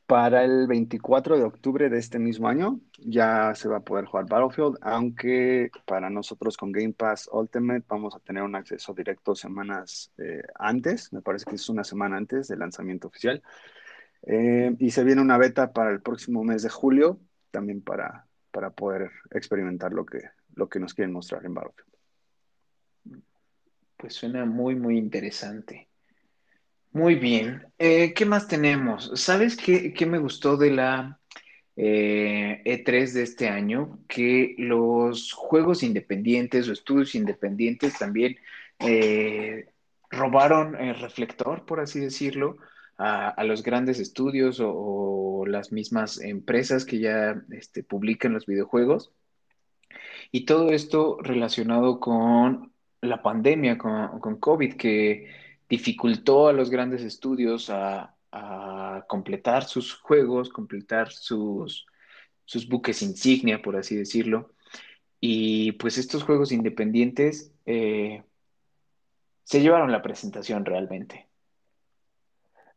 Para 0.07 0.45
el 0.45 0.67
24 0.67 1.39
de 1.39 1.45
octubre 1.45 1.89
de 1.89 1.99
este 1.99 2.19
mismo 2.19 2.49
año 2.49 2.81
ya 2.99 3.55
se 3.55 3.69
va 3.69 3.79
a 3.79 3.85
poder 3.85 4.05
jugar 4.05 4.27
Battlefield, 4.29 4.79
aunque 4.83 5.71
para 5.87 6.11
nosotros 6.11 6.57
con 6.57 6.73
Game 6.73 6.93
Pass 6.93 7.29
Ultimate 7.33 7.85
vamos 7.89 8.15
a 8.15 8.19
tener 8.19 8.43
un 8.43 8.55
acceso 8.55 8.93
directo 8.93 9.35
semanas 9.35 10.13
eh, 10.19 10.43
antes, 10.57 11.13
me 11.13 11.23
parece 11.23 11.47
que 11.47 11.55
es 11.55 11.69
una 11.69 11.85
semana 11.85 12.17
antes 12.17 12.49
del 12.49 12.59
lanzamiento 12.59 13.09
oficial. 13.09 13.43
Eh, 14.25 14.75
y 14.79 14.91
se 14.91 15.05
viene 15.05 15.21
una 15.21 15.39
beta 15.39 15.73
para 15.73 15.91
el 15.91 16.01
próximo 16.01 16.45
mes 16.45 16.63
de 16.63 16.69
julio, 16.69 17.19
también 17.51 17.81
para, 17.83 18.27
para 18.51 18.71
poder 18.71 19.11
experimentar 19.31 19.93
lo 19.93 20.05
que, 20.05 20.21
lo 20.55 20.69
que 20.69 20.79
nos 20.79 20.95
quieren 20.95 21.13
mostrar 21.13 21.45
en 21.45 21.55
Battlefield. 21.55 21.93
Pues 23.97 24.15
suena 24.15 24.45
muy, 24.45 24.75
muy 24.75 24.99
interesante. 24.99 25.89
Muy 26.93 27.15
bien. 27.15 27.67
Eh, 27.79 28.13
¿Qué 28.15 28.27
más 28.27 28.49
tenemos? 28.49 29.13
¿Sabes 29.15 29.57
qué, 29.57 30.07
me 30.07 30.19
gustó 30.19 30.59
de 30.59 30.71
la 30.71 31.19
E3 31.75 33.11
e 33.11 33.13
de 33.13 33.23
este 33.23 33.49
año? 33.49 33.99
Que 34.09 34.55
los 34.59 35.33
juegos 35.33 35.83
independientes 35.83 36.69
o 36.69 36.73
estudios 36.73 37.15
independientes 37.15 37.99
también 37.99 38.37
eh, 38.79 39.69
robaron 40.11 40.77
el 40.77 40.97
reflector, 41.01 41.65
por 41.65 41.81
así 41.81 41.99
decirlo, 41.99 42.59
a, 42.99 43.43
los 43.45 43.63
grandes 43.63 43.99
estudios 43.99 44.61
o, 44.63 45.45
las 45.47 45.73
mismas 45.73 46.21
empresas 46.21 46.85
que 46.85 46.99
ya 47.01 47.43
este, 47.51 47.83
publican 47.83 48.35
los 48.35 48.47
videojuegos. 48.47 49.13
Y 50.31 50.45
todo 50.45 50.71
esto 50.73 51.19
relacionado 51.23 52.01
con 52.01 52.73
la 53.01 53.23
pandemia, 53.23 53.79
con, 53.79 54.21
con 54.21 54.37
COVID, 54.39 54.75
que 54.77 55.42
dificultó 55.73 56.49
a 56.49 56.53
los 56.53 56.69
grandes 56.69 57.01
estudios 57.03 57.71
a, 57.71 58.15
completar 59.09 59.65
sus 59.65 59.95
juegos, 59.95 60.49
completar 60.49 61.11
sus, 61.13 61.87
sus 62.45 62.67
buques 62.69 63.03
insignia, 63.03 63.61
por 63.61 63.77
así 63.77 63.97
decirlo. 63.97 64.53
Y 65.21 65.73
pues 65.73 65.99
estos 65.99 66.25
juegos 66.25 66.51
independientes 66.53 67.53
eh, 67.67 68.23
se 69.45 69.61
llevaron 69.61 69.93
la 69.93 70.03
presentación 70.03 70.65
realmente. 70.65 71.29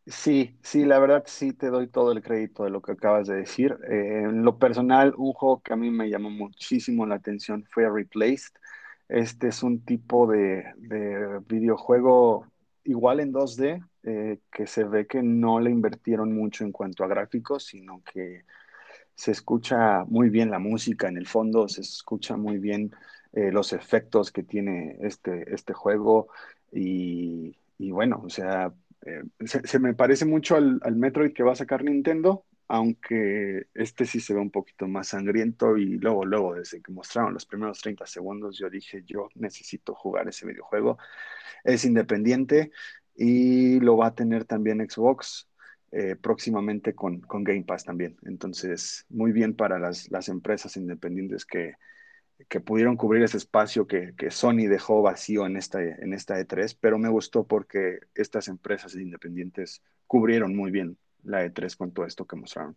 Sí, 0.07 0.57
sí, 0.61 0.85
la 0.85 0.99
verdad 0.99 1.23
sí 1.25 1.51
te 1.53 1.67
doy 1.67 1.87
todo 1.87 2.11
el 2.11 2.21
crédito 2.21 2.63
de 2.63 2.69
lo 2.69 2.81
que 2.81 2.93
acabas 2.93 3.27
de 3.27 3.35
decir. 3.35 3.77
Eh, 3.89 4.23
en 4.25 4.43
lo 4.43 4.57
personal, 4.57 5.13
un 5.17 5.33
juego 5.33 5.61
que 5.61 5.73
a 5.73 5.77
mí 5.77 5.89
me 5.89 6.09
llamó 6.09 6.29
muchísimo 6.29 7.05
la 7.05 7.15
atención 7.15 7.65
fue 7.71 7.89
Replaced. 7.89 8.53
Este 9.09 9.47
es 9.49 9.63
un 9.63 9.83
tipo 9.83 10.27
de, 10.27 10.65
videojuego 11.47 12.47
igual 12.85 13.19
en 13.19 13.33
2D, 13.33 13.83
eh, 14.03 14.39
que 14.51 14.67
se 14.67 14.83
ve 14.83 15.07
que 15.07 15.21
no 15.21 15.59
le 15.59 15.71
invirtieron 15.71 16.33
mucho 16.33 16.63
en 16.63 16.71
cuanto 16.71 17.03
a 17.03 17.07
gráficos, 17.07 17.65
sino 17.65 18.01
que 18.03 18.43
se 19.15 19.31
escucha 19.31 20.03
muy 20.05 20.29
bien 20.29 20.51
la 20.51 20.59
música 20.59 21.07
en 21.07 21.17
el 21.17 21.27
fondo, 21.27 21.67
se 21.67 21.81
escucha 21.81 22.37
muy 22.37 22.57
bien 22.57 22.93
eh, 23.33 23.51
los 23.51 23.73
efectos 23.73 24.31
que 24.31 24.43
tiene 24.43 24.97
este, 25.01 25.53
este 25.53 25.73
juego. 25.73 26.29
Y, 26.71 27.55
bueno, 27.79 28.21
o 28.25 28.29
sea, 28.29 28.73
eh, 29.05 29.23
se, 29.45 29.79
me 29.79 29.93
parece 29.93 30.25
mucho 30.25 30.55
al, 30.55 30.95
Metroid 30.95 31.33
que 31.33 31.43
va 31.43 31.53
a 31.53 31.55
sacar 31.55 31.83
Nintendo, 31.83 32.45
aunque 32.67 33.67
este 33.73 34.05
sí 34.05 34.19
se 34.19 34.33
ve 34.33 34.39
un 34.39 34.51
poquito 34.51 34.87
más 34.87 35.09
sangriento 35.09 35.77
y 35.77 35.97
luego, 35.97 36.25
luego, 36.25 36.55
desde 36.55 36.81
que 36.81 36.91
mostraron 36.91 37.33
los 37.33 37.45
primeros 37.45 37.79
30 37.81 38.05
segundos, 38.05 38.57
yo 38.57 38.69
dije, 38.69 39.03
yo 39.05 39.29
necesito 39.35 39.93
jugar 39.93 40.27
ese 40.27 40.47
videojuego. 40.47 40.97
Es 41.63 41.85
independiente 41.85 42.71
y 43.15 43.79
lo 43.79 43.97
va 43.97 44.07
a 44.07 44.15
tener 44.15 44.45
también 44.45 44.87
Xbox 44.89 45.47
eh, 45.91 46.15
próximamente 46.15 46.95
con, 46.95 47.21
con, 47.21 47.43
Game 47.43 47.63
Pass 47.63 47.85
también. 47.85 48.17
Entonces, 48.25 49.05
muy 49.09 49.31
bien 49.31 49.55
para 49.55 49.79
las, 49.79 50.11
las 50.11 50.27
empresas 50.29 50.75
independientes 50.77 51.45
que, 51.45 51.75
que 52.49 52.59
pudieron 52.59 52.97
cubrir 52.97 53.23
ese 53.23 53.37
espacio 53.37 53.87
que, 53.87 54.13
Sony 54.29 54.67
dejó 54.67 55.01
vacío 55.01 55.45
en 55.45 55.57
esta, 55.57 55.81
en 55.81 56.13
esta 56.13 56.39
E3, 56.39 56.77
pero 56.79 56.97
me 56.97 57.09
gustó 57.09 57.45
porque 57.45 57.99
estas 58.13 58.47
empresas 58.47 58.95
independientes 58.95 59.81
cubrieron 60.07 60.55
muy 60.55 60.71
bien 60.71 60.97
la 61.25 61.45
E3 61.45 61.75
con 61.75 61.91
todo 61.91 62.05
esto 62.05 62.25
que 62.25 62.35
mostraron. 62.35 62.75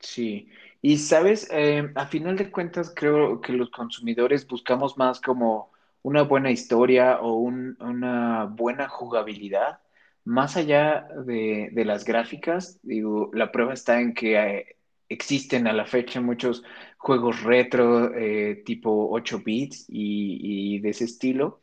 Sí, 0.00 0.48
y 0.80 0.98
sabes, 0.98 1.48
eh, 1.50 1.90
a 1.94 2.06
final 2.06 2.36
de 2.36 2.50
cuentas 2.50 2.92
creo 2.94 3.40
que 3.40 3.52
los 3.52 3.70
consumidores 3.70 4.46
buscamos 4.46 4.98
más 4.98 5.20
como 5.20 5.70
una 6.02 6.22
buena 6.22 6.50
historia 6.50 7.20
o 7.20 7.34
una 7.34 8.44
buena 8.46 8.88
jugabilidad, 8.88 9.78
más 10.24 10.56
allá 10.56 11.06
de, 11.24 11.70
de, 11.72 11.84
las 11.84 12.04
gráficas, 12.04 12.80
digo, 12.82 13.30
la 13.32 13.52
prueba 13.52 13.74
está 13.74 14.00
en 14.00 14.14
que 14.14 14.36
eh, 14.36 14.76
existen 15.08 15.66
a 15.66 15.72
la 15.72 15.86
fecha 15.86 16.20
muchos 16.20 16.62
juegos 16.98 17.42
retro 17.42 18.14
eh, 18.14 18.62
tipo 18.64 19.08
8 19.10 19.42
bits 19.44 19.86
y, 19.88 20.78
de 20.80 20.90
ese 20.90 21.04
estilo, 21.04 21.61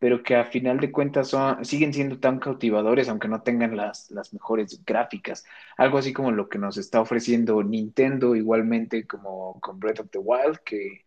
pero 0.00 0.22
que 0.24 0.34
a 0.34 0.46
final 0.46 0.80
de 0.80 0.90
cuentas 0.90 1.28
son, 1.28 1.64
siguen 1.64 1.92
siendo 1.92 2.18
tan 2.18 2.40
cautivadores 2.40 3.08
aunque 3.08 3.28
no 3.28 3.42
tengan 3.42 3.76
las, 3.76 4.10
las 4.10 4.32
mejores 4.32 4.82
gráficas. 4.84 5.44
Algo 5.76 5.98
así 5.98 6.12
como 6.12 6.32
lo 6.32 6.48
que 6.48 6.58
nos 6.58 6.78
está 6.78 7.00
ofreciendo 7.00 7.62
Nintendo 7.62 8.34
igualmente 8.34 9.06
como 9.06 9.60
con 9.60 9.78
Breath 9.78 10.00
of 10.00 10.10
the 10.10 10.18
Wild, 10.18 10.58
que 10.64 11.04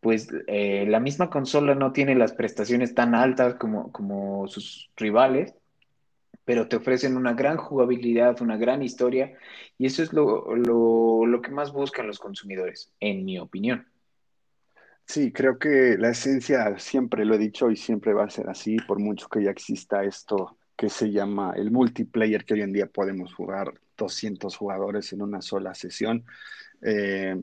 pues 0.00 0.28
eh, 0.48 0.84
la 0.88 0.98
misma 0.98 1.30
consola 1.30 1.76
no 1.76 1.92
tiene 1.92 2.16
las 2.16 2.32
prestaciones 2.32 2.94
tan 2.94 3.14
altas 3.14 3.54
como, 3.54 3.92
como 3.92 4.48
sus 4.48 4.90
rivales, 4.96 5.54
pero 6.44 6.66
te 6.66 6.76
ofrecen 6.76 7.16
una 7.16 7.34
gran 7.34 7.56
jugabilidad, 7.56 8.42
una 8.42 8.56
gran 8.56 8.82
historia, 8.82 9.38
y 9.78 9.86
eso 9.86 10.02
es 10.02 10.12
lo, 10.12 10.56
lo, 10.56 11.40
que 11.40 11.52
más 11.52 11.72
buscan 11.72 12.08
los 12.08 12.18
consumidores, 12.18 12.92
en 12.98 13.24
mi 13.24 13.38
opinión. 13.38 13.86
Sí, 15.06 15.32
creo 15.32 15.58
que 15.58 15.96
la 15.98 16.10
esencia, 16.10 16.78
siempre 16.78 17.24
lo 17.24 17.34
he 17.34 17.38
dicho 17.38 17.70
y 17.70 17.76
siempre 17.76 18.14
va 18.14 18.24
a 18.24 18.30
ser 18.30 18.48
así, 18.48 18.76
por 18.86 18.98
mucho 18.98 19.28
que 19.28 19.42
ya 19.42 19.50
exista 19.50 20.04
esto 20.04 20.56
que 20.76 20.88
se 20.88 21.10
llama 21.10 21.52
el 21.54 21.70
multiplayer, 21.70 22.44
que 22.44 22.54
hoy 22.54 22.62
en 22.62 22.72
día 22.72 22.86
podemos 22.86 23.34
jugar 23.34 23.74
200 23.96 24.56
jugadores 24.56 25.12
en 25.12 25.22
una 25.22 25.42
sola 25.42 25.74
sesión. 25.74 26.24
Eh, 26.80 27.40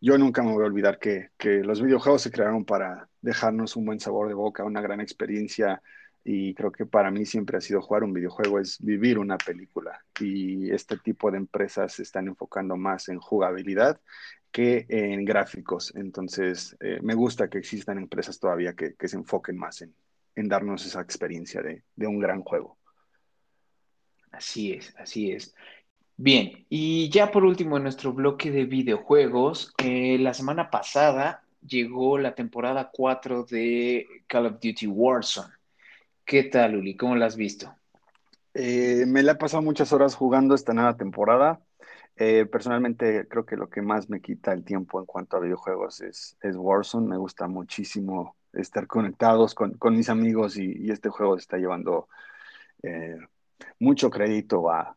yo 0.00 0.18
nunca 0.18 0.42
me 0.42 0.52
voy 0.52 0.64
a 0.64 0.66
olvidar 0.66 0.98
que, 0.98 1.30
que, 1.38 1.64
los 1.64 1.82
videojuegos 1.82 2.22
se 2.22 2.30
crearon 2.30 2.64
para 2.64 3.08
dejarnos 3.22 3.76
un 3.76 3.86
buen 3.86 3.98
sabor 3.98 4.28
de 4.28 4.34
boca, 4.34 4.64
una 4.64 4.82
gran 4.82 5.00
experiencia 5.00 5.82
y 6.28 6.54
creo 6.54 6.72
que 6.72 6.86
para 6.86 7.12
mí 7.12 7.24
siempre 7.24 7.56
ha 7.56 7.60
sido 7.60 7.80
jugar 7.80 8.02
un 8.02 8.12
videojuego, 8.12 8.58
es 8.58 8.80
vivir 8.80 9.16
una 9.16 9.38
película. 9.38 10.04
Y 10.20 10.70
este 10.72 10.96
tipo 10.98 11.30
de 11.30 11.38
empresas 11.38 11.92
se 11.92 12.02
están 12.02 12.26
enfocando 12.26 12.76
más 12.76 13.08
en 13.08 13.20
jugabilidad 13.20 14.00
que 14.56 14.86
en 14.88 15.26
gráficos. 15.26 15.92
Entonces, 15.96 16.74
eh, 16.80 16.98
me 17.02 17.12
gusta 17.12 17.50
que 17.50 17.58
existan 17.58 17.98
empresas 17.98 18.38
todavía 18.40 18.72
que, 18.74 18.94
se 19.06 19.16
enfoquen 19.16 19.58
más 19.58 19.82
en, 19.82 19.94
darnos 20.48 20.86
esa 20.86 21.02
experiencia 21.02 21.60
de, 21.60 21.82
un 22.06 22.18
gran 22.18 22.40
juego. 22.40 22.78
Así 24.32 24.72
es, 24.72 24.94
así 24.96 25.30
es. 25.30 25.54
Bien, 26.16 26.64
y 26.70 27.10
ya 27.10 27.30
por 27.30 27.44
último 27.44 27.76
en 27.76 27.82
nuestro 27.82 28.14
bloque 28.14 28.50
de 28.50 28.64
videojuegos, 28.64 29.74
eh, 29.76 30.16
la 30.18 30.32
semana 30.32 30.70
pasada 30.70 31.44
llegó 31.60 32.16
la 32.16 32.34
temporada 32.34 32.88
4 32.90 33.44
de 33.44 34.06
Call 34.26 34.46
of 34.46 34.54
Duty 34.54 34.86
Warzone. 34.86 35.52
¿Qué 36.24 36.44
tal, 36.44 36.76
Uli? 36.76 36.96
¿Cómo 36.96 37.14
la 37.14 37.26
has 37.26 37.36
visto? 37.36 37.74
Eh, 38.54 39.04
me 39.06 39.22
la 39.22 39.32
he 39.32 39.36
pasado 39.36 39.62
muchas 39.62 39.92
horas 39.92 40.14
jugando 40.14 40.54
esta 40.54 40.72
nueva 40.72 40.96
temporada. 40.96 41.60
Eh, 42.18 42.46
personalmente 42.46 43.28
creo 43.28 43.44
que 43.44 43.56
lo 43.56 43.68
que 43.68 43.82
más 43.82 44.08
me 44.08 44.22
quita 44.22 44.52
el 44.52 44.64
tiempo 44.64 44.98
en 44.98 45.06
cuanto 45.06 45.36
a 45.36 45.40
videojuegos 45.40 46.00
es, 46.00 46.36
es 46.40 46.56
Warzone. 46.56 47.08
Me 47.08 47.18
gusta 47.18 47.46
muchísimo 47.46 48.36
estar 48.52 48.86
conectados 48.86 49.54
con, 49.54 49.78
mis 49.90 50.08
amigos 50.08 50.56
y, 50.56 50.90
este 50.90 51.10
juego 51.10 51.36
está 51.36 51.58
llevando 51.58 52.08
eh, 52.82 53.18
mucho 53.78 54.10
crédito 54.10 54.70
a, 54.70 54.96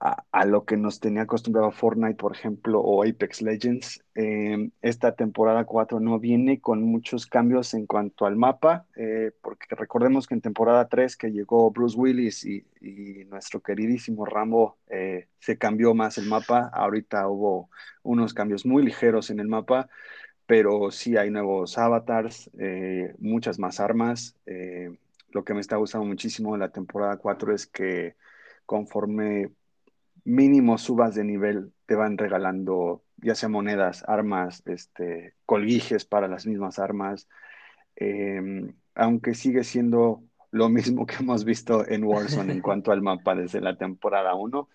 a, 0.00 0.44
lo 0.44 0.64
que 0.64 0.76
nos 0.76 0.98
tenía 1.00 1.22
acostumbrado 1.22 1.70
Fortnite, 1.70 2.16
por 2.16 2.32
ejemplo, 2.32 2.80
o 2.80 3.04
Apex 3.04 3.42
Legends. 3.42 4.04
Em, 4.14 4.70
esta 4.82 5.14
temporada 5.14 5.64
4 5.64 6.00
no 6.00 6.18
viene 6.18 6.60
con 6.60 6.82
muchos 6.82 7.26
cambios 7.26 7.74
en 7.74 7.86
cuanto 7.86 8.26
al 8.26 8.36
mapa, 8.36 8.86
eh, 8.96 9.32
porque 9.40 9.74
recordemos 9.74 10.26
que 10.26 10.34
en 10.34 10.40
temporada 10.40 10.88
3 10.88 11.16
que 11.16 11.30
llegó 11.30 11.70
Bruce 11.70 11.96
Willis 11.96 12.44
y, 12.44 12.64
nuestro 13.28 13.60
queridísimo 13.60 14.26
Rambo, 14.26 14.78
eh, 14.88 15.28
se 15.38 15.56
cambió 15.58 15.94
más 15.94 16.18
el 16.18 16.26
mapa. 16.26 16.70
Ahorita 16.72 17.28
hubo 17.28 17.70
unos 18.02 18.34
cambios 18.34 18.66
muy 18.66 18.84
ligeros 18.84 19.30
en 19.30 19.40
el 19.40 19.48
mapa, 19.48 19.88
pero 20.46 20.90
sí 20.90 21.16
hay 21.16 21.30
nuevos 21.30 21.78
avatars, 21.78 22.50
eh, 22.58 23.14
muchas 23.18 23.58
más 23.58 23.80
armas. 23.80 24.36
lo 25.30 25.44
que 25.44 25.54
me 25.54 25.60
está 25.60 25.76
gustando 25.76 26.06
muchísimo 26.06 26.54
en 26.54 26.60
la 26.60 26.70
temporada 26.70 27.16
4 27.16 27.54
es 27.54 27.66
que 27.66 28.14
conforme 28.66 29.50
mínimo 30.24 30.78
subas 30.78 31.14
de 31.14 31.24
nivel 31.24 31.72
te 31.86 31.94
van 31.94 32.18
regalando 32.18 33.04
ya 33.16 33.34
sea 33.34 33.48
monedas, 33.48 34.04
armas, 34.06 34.62
este, 34.66 35.34
colguijes 35.46 36.04
para 36.04 36.28
las 36.28 36.46
mismas 36.46 36.78
armas, 36.78 37.28
em, 37.96 38.74
aunque 38.94 39.34
sigue 39.34 39.64
siendo 39.64 40.22
lo 40.50 40.68
mismo 40.68 41.06
que 41.06 41.16
hemos 41.20 41.44
visto 41.44 41.88
en 41.88 42.04
Warzone 42.04 42.52
en 42.52 42.60
cuanto 42.60 42.92
al 42.92 43.02
mapa 43.02 43.34
desde 43.34 43.60
la 43.60 43.76
temporada 43.76 44.34
1, 44.34 44.68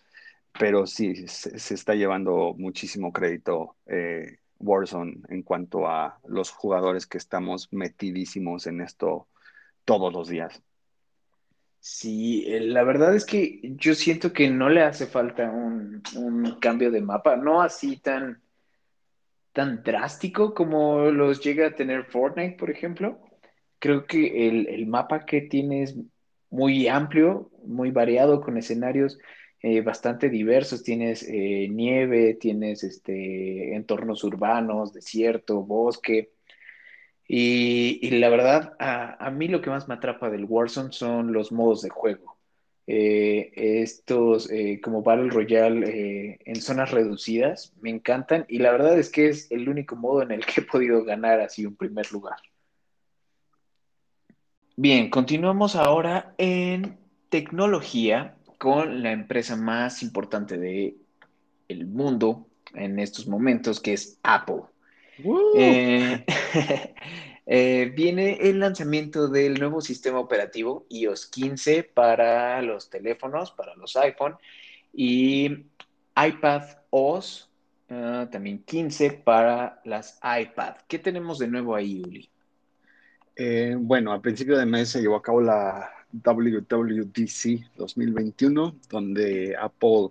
pero 0.60 0.88
sí, 0.88 1.28
se, 1.28 1.74
está 1.74 1.94
llevando 1.96 2.56
muchísimo 2.58 3.14
crédito 3.14 3.78
eh, 3.86 4.40
Warzone 4.60 5.22
en 5.30 5.44
cuanto 5.44 5.88
a 5.88 6.20
los 6.28 6.50
jugadores 6.52 7.08
que 7.08 7.18
estamos 7.18 7.70
metidísimos 7.72 8.68
en 8.68 8.82
esto 8.82 9.28
todos 9.86 10.12
los 10.12 10.28
días. 10.28 10.62
Sí, 11.80 12.44
eh, 12.48 12.60
la 12.60 12.84
verdad 12.84 13.16
es 13.16 13.26
que 13.26 13.62
yo 13.78 13.96
siento 13.96 14.34
que 14.34 14.50
no 14.50 14.70
le 14.70 14.84
hace 14.84 15.08
falta 15.08 15.50
un, 15.50 16.02
cambio 16.60 16.92
de 16.92 17.02
mapa, 17.02 17.38
no 17.38 17.62
así 17.62 17.98
tan, 17.98 18.42
tan 19.54 19.84
drástico 19.84 20.54
como 20.54 21.06
los 21.12 21.42
llega 21.42 21.68
a 21.68 21.76
tener 21.76 22.06
Fortnite, 22.06 22.58
por 22.58 22.70
ejemplo. 22.70 23.20
Creo 23.80 24.06
que 24.06 24.50
el, 24.50 24.88
mapa 24.88 25.26
que 25.26 25.42
tiene 25.42 25.84
es 25.84 25.96
muy 26.50 26.88
amplio, 26.88 27.50
muy 27.66 27.92
variado, 27.92 28.42
con 28.42 28.58
escenarios 28.58 29.18
eh, 29.62 29.82
bastante 29.82 30.30
diversos. 30.30 30.84
Tienes 30.84 31.24
eh, 31.30 31.68
nieve, 31.70 32.36
tienes 32.36 32.84
este, 32.84 33.76
entornos 33.76 34.24
urbanos, 34.24 34.94
desierto, 34.94 35.64
bosque. 35.64 36.32
Y, 37.32 38.10
la 38.10 38.28
verdad, 38.30 38.74
a, 38.80 39.30
mí 39.30 39.48
lo 39.48 39.62
que 39.62 39.70
más 39.70 39.88
me 39.88 39.94
atrapa 39.94 40.32
del 40.32 40.46
Warzone 40.46 40.92
son 40.92 41.32
los 41.32 41.52
modos 41.52 41.84
de 41.84 41.90
juego. 41.90 42.38
Eh, 42.88 43.52
estos 43.84 44.50
como 44.82 45.04
Battle 45.04 45.30
Royale 45.30 46.40
en 46.44 46.56
zonas 46.56 46.90
reducidas 46.90 47.72
me 47.82 47.92
encantan 47.92 48.48
y 48.50 48.58
la 48.58 48.72
verdad 48.72 48.98
es 48.98 49.12
que 49.12 49.30
es 49.30 49.52
el 49.52 49.70
único 49.70 49.96
modo 49.96 50.24
en 50.24 50.32
el 50.32 50.44
que 50.44 50.62
he 50.62 50.64
podido 50.64 51.04
ganar 51.04 51.40
así 51.40 51.68
un 51.68 51.76
primer 51.76 52.12
lugar. 52.12 52.38
Bien, 54.76 55.12
continuamos 55.12 55.76
ahora 55.76 56.34
en 56.40 56.98
tecnología 57.30 58.38
con 58.58 59.04
la 59.04 59.12
empresa 59.12 59.56
más 59.56 60.02
importante 60.02 60.58
del 60.58 60.98
el 61.68 61.86
mundo 61.86 62.48
en 62.74 62.98
estos 62.98 63.28
momentos, 63.28 63.80
que 63.80 63.94
es 63.94 64.18
Apple. 64.24 64.64
Eh, 65.56 66.26
eh, 67.46 67.92
viene 67.96 68.38
el 68.42 68.60
lanzamiento 68.60 69.28
del 69.28 69.60
nuevo 69.60 69.82
sistema 69.82 70.20
operativo 70.20 70.86
iOS 70.90 71.28
15 71.28 71.84
para 71.84 72.62
los 72.62 72.90
teléfonos, 72.90 73.52
para 73.52 73.76
los 73.76 73.96
iPhone, 73.98 74.36
y 74.94 75.66
iPad 76.16 76.64
OS 76.90 77.50
ah, 77.90 78.28
también 78.32 78.64
15 78.64 79.12
para 79.24 79.82
las 79.86 80.20
iPad. 80.24 80.76
¿Qué 80.88 81.00
tenemos 81.00 81.40
de 81.40 81.48
nuevo 81.48 81.76
ahí, 81.76 82.02
Uli? 82.02 82.30
Eh, 83.36 83.76
bueno, 83.78 84.12
a 84.12 84.22
principio 84.22 84.58
de 84.58 84.66
mes 84.66 84.90
se 84.90 85.02
llevó 85.02 85.16
a 85.16 85.22
cabo 85.22 85.42
la 85.42 85.90
WWDC 86.12 87.76
2021, 87.78 88.76
donde 88.90 89.56
Apple 89.58 90.10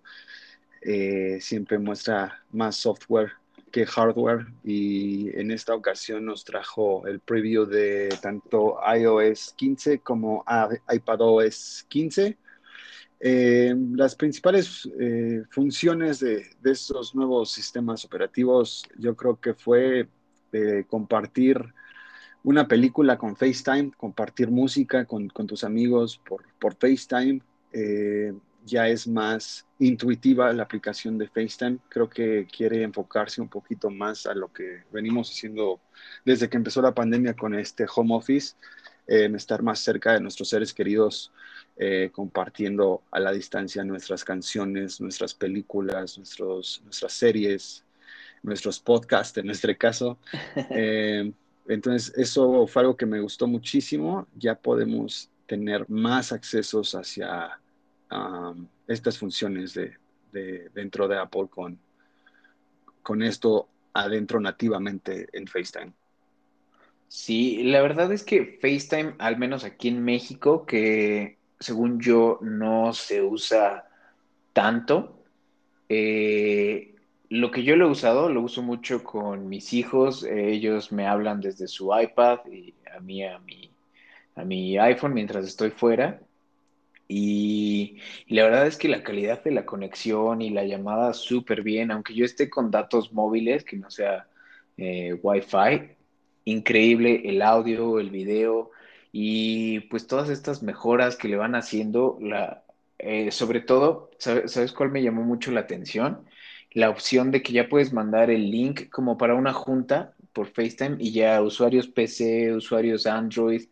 eh, 0.80 1.38
siempre 1.40 1.78
muestra 1.78 2.42
más 2.52 2.76
software 2.76 3.32
que 3.70 3.86
hardware 3.86 4.46
y 4.64 5.30
en 5.38 5.50
esta 5.50 5.74
ocasión 5.74 6.24
nos 6.24 6.44
trajo 6.44 7.06
el 7.06 7.20
preview 7.20 7.66
de 7.66 8.08
tanto 8.20 8.78
iOS 8.96 9.54
15 9.56 10.00
como 10.00 10.44
iPadOS 10.92 11.86
15. 11.88 12.36
Eh, 13.20 13.74
las 13.94 14.14
principales 14.14 14.88
funciones 15.50 16.20
de, 16.20 16.46
de, 16.60 16.70
estos 16.70 17.14
nuevos 17.16 17.50
sistemas 17.50 18.04
operativos 18.04 18.84
yo 18.96 19.16
creo 19.16 19.40
que 19.40 19.54
fue 19.54 20.08
compartir 20.88 21.74
una 22.42 22.66
película 22.66 23.18
con 23.18 23.36
FaceTime, 23.36 23.92
compartir 23.96 24.50
música 24.50 25.04
con, 25.04 25.28
tus 25.28 25.64
amigos 25.64 26.20
por, 26.26 26.44
por 26.58 26.74
FaceTime. 26.76 27.40
Ya 28.68 28.86
es 28.86 29.08
más 29.08 29.66
intuitiva 29.78 30.52
la 30.52 30.64
aplicación 30.64 31.16
de 31.16 31.26
FaceTime. 31.26 31.78
Creo 31.88 32.08
que 32.08 32.46
quiere 32.54 32.82
enfocarse 32.82 33.40
un 33.40 33.48
poquito 33.48 33.88
más 33.88 34.26
a 34.26 34.34
lo 34.34 34.52
que 34.52 34.84
venimos 34.92 35.30
haciendo 35.30 35.80
desde 36.24 36.48
que 36.48 36.58
empezó 36.58 36.82
la 36.82 36.94
pandemia 36.94 37.34
con 37.34 37.54
este 37.54 37.86
home 37.92 38.14
office, 38.14 38.54
en 39.06 39.34
estar 39.34 39.62
más 39.62 39.78
cerca 39.80 40.12
de 40.12 40.20
nuestros 40.20 40.50
seres 40.50 40.74
queridos, 40.74 41.32
eh, 41.78 42.10
compartiendo 42.12 43.02
a 43.10 43.18
la 43.18 43.32
distancia 43.32 43.82
nuestras 43.82 44.22
canciones, 44.22 45.00
nuestras 45.00 45.32
películas, 45.32 46.18
nuestros, 46.18 46.82
nuestras 46.84 47.12
series, 47.14 47.84
nuestros 48.42 48.78
podcasts 48.78 49.38
en 49.38 49.46
nuestro 49.46 49.76
caso. 49.78 50.18
Eh, 50.70 51.32
entonces, 51.68 52.12
eso 52.16 52.66
fue 52.66 52.82
algo 52.82 52.96
que 52.96 53.06
me 53.06 53.20
gustó 53.20 53.46
muchísimo. 53.46 54.26
Ya 54.36 54.54
podemos 54.54 55.30
tener 55.46 55.88
más 55.88 56.32
accesos 56.32 56.94
hacia 56.94 57.58
estas 58.86 59.18
funciones 59.18 59.74
de, 59.74 60.70
dentro 60.74 61.08
de 61.08 61.18
Apple 61.18 61.48
con, 61.50 61.78
con 63.02 63.22
esto 63.22 63.68
adentro 63.92 64.40
nativamente 64.40 65.28
en 65.32 65.46
FaceTime. 65.46 65.92
Sí, 67.08 67.62
la 67.64 67.80
verdad 67.80 68.12
es 68.12 68.22
que 68.22 68.58
FaceTime, 68.60 69.14
al 69.18 69.38
menos 69.38 69.64
aquí 69.64 69.88
en 69.88 70.04
México, 70.04 70.66
que 70.66 71.38
según 71.58 72.00
yo 72.00 72.38
no 72.42 72.92
se 72.92 73.22
usa 73.22 73.88
tanto, 74.52 75.24
eh, 75.88 76.94
lo 77.30 77.50
que 77.50 77.62
yo 77.62 77.76
lo 77.76 77.86
he 77.86 77.90
usado, 77.90 78.28
lo 78.28 78.42
uso 78.42 78.62
mucho 78.62 79.04
con 79.04 79.48
mis 79.48 79.72
hijos. 79.72 80.24
ellos 80.24 80.92
me 80.92 81.06
hablan 81.06 81.40
desde 81.40 81.66
su 81.66 81.90
iPad 81.98 82.40
y 82.50 82.74
a 82.94 83.00
mí 83.00 83.24
a 83.24 83.38
mi, 83.38 83.70
a 84.34 84.44
mi 84.44 84.78
iPhone 84.78 85.14
mientras 85.14 85.44
estoy 85.46 85.70
fuera. 85.70 86.20
Y, 87.08 87.98
la 88.28 88.44
verdad 88.44 88.66
es 88.66 88.76
que 88.76 88.88
la 88.88 89.02
calidad 89.02 89.42
de 89.42 89.50
la 89.52 89.66
conexión 89.66 90.42
y 90.42 90.50
la 90.50 90.64
llamada 90.64 91.14
súper 91.14 91.62
bien, 91.62 91.90
aunque 91.90 92.14
yo 92.14 92.24
esté 92.24 92.50
con 92.50 92.70
datos 92.70 93.12
móviles, 93.12 93.64
que 93.64 93.76
no 93.76 93.90
sea 93.90 94.28
eh, 94.76 95.14
Wi-Fi, 95.22 95.96
increíble 96.44 97.22
el 97.24 97.42
audio, 97.42 97.98
el 98.00 98.10
video 98.10 98.70
y 99.12 99.80
pues 99.80 100.06
todas 100.06 100.28
estas 100.30 100.62
mejoras 100.62 101.16
que 101.16 101.28
le 101.28 101.36
van 101.36 101.54
haciendo, 101.54 102.18
la, 102.20 102.64
eh, 102.98 103.30
sobre 103.30 103.60
todo, 103.60 104.10
¿sabes 104.18 104.72
cuál 104.72 104.90
me 104.90 105.02
llamó 105.02 105.22
mucho 105.22 105.50
la 105.50 105.60
atención? 105.60 106.26
la 106.72 106.90
opción 106.90 107.30
de 107.30 107.42
que 107.42 107.52
ya 107.52 107.68
puedes 107.68 107.92
mandar 107.92 108.30
el 108.30 108.50
link 108.50 108.90
como 108.90 109.16
para 109.18 109.34
una 109.34 109.52
junta 109.52 110.14
por 110.32 110.48
FaceTime 110.48 110.96
y 111.00 111.12
ya 111.12 111.42
usuarios 111.42 111.88
PC, 111.88 112.54
usuarios 112.54 113.06
Android 113.06 113.62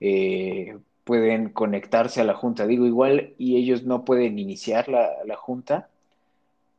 eh, 0.00 0.76
pueden 1.04 1.50
conectarse 1.50 2.20
a 2.20 2.24
la 2.24 2.34
junta. 2.34 2.66
Digo, 2.66 2.86
igual 2.86 3.34
y 3.38 3.56
ellos 3.56 3.84
no 3.84 4.04
pueden 4.04 4.38
iniciar 4.38 4.88
la, 4.88 5.36
junta, 5.36 5.88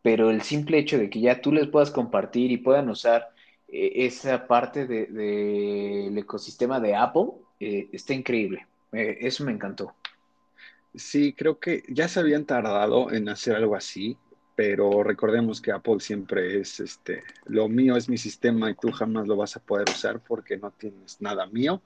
pero 0.02 0.30
el 0.30 0.42
simple 0.42 0.78
hecho 0.78 0.98
de 0.98 1.10
que 1.10 1.22
ya 1.22 1.42
tú 1.42 1.52
les 1.52 1.68
puedas 1.68 1.92
compartir 1.92 2.52
y 2.52 2.58
puedan 2.58 2.90
usar 2.90 3.30
eh, 3.68 3.92
esa 4.06 4.48
parte 4.48 4.86
del 4.88 6.18
ecosistema 6.18 6.80
de 6.80 6.96
Apple, 6.96 7.32
eh, 7.60 7.90
está 7.92 8.14
increíble. 8.14 8.68
eso 8.92 9.44
me 9.44 9.52
encantó. 9.52 9.94
Sí, 10.96 11.34
creo 11.34 11.60
que 11.60 11.84
ya 11.90 12.08
se 12.08 12.20
habían 12.20 12.46
tardado 12.46 13.12
en 13.12 13.28
hacer 13.30 13.56
algo 13.56 13.76
así 13.76 14.18
pero 14.56 15.04
recordemos 15.04 15.62
que 15.62 15.72
Apple 15.72 16.00
siempre 16.00 16.60
es, 16.60 16.80
este, 16.80 17.24
lo 17.46 17.68
mío 17.68 17.96
es 17.96 18.08
mi 18.08 18.18
sistema 18.18 18.70
y 18.70 18.76
tú 18.76 18.92
jamás 18.92 19.28
lo 19.28 19.36
vas 19.36 19.56
a 19.56 19.60
poder 19.60 19.90
usar 19.90 20.20
porque 20.20 20.58
no 20.58 20.72
tienes 20.72 21.22
nada 21.22 21.48
mío. 21.48 21.82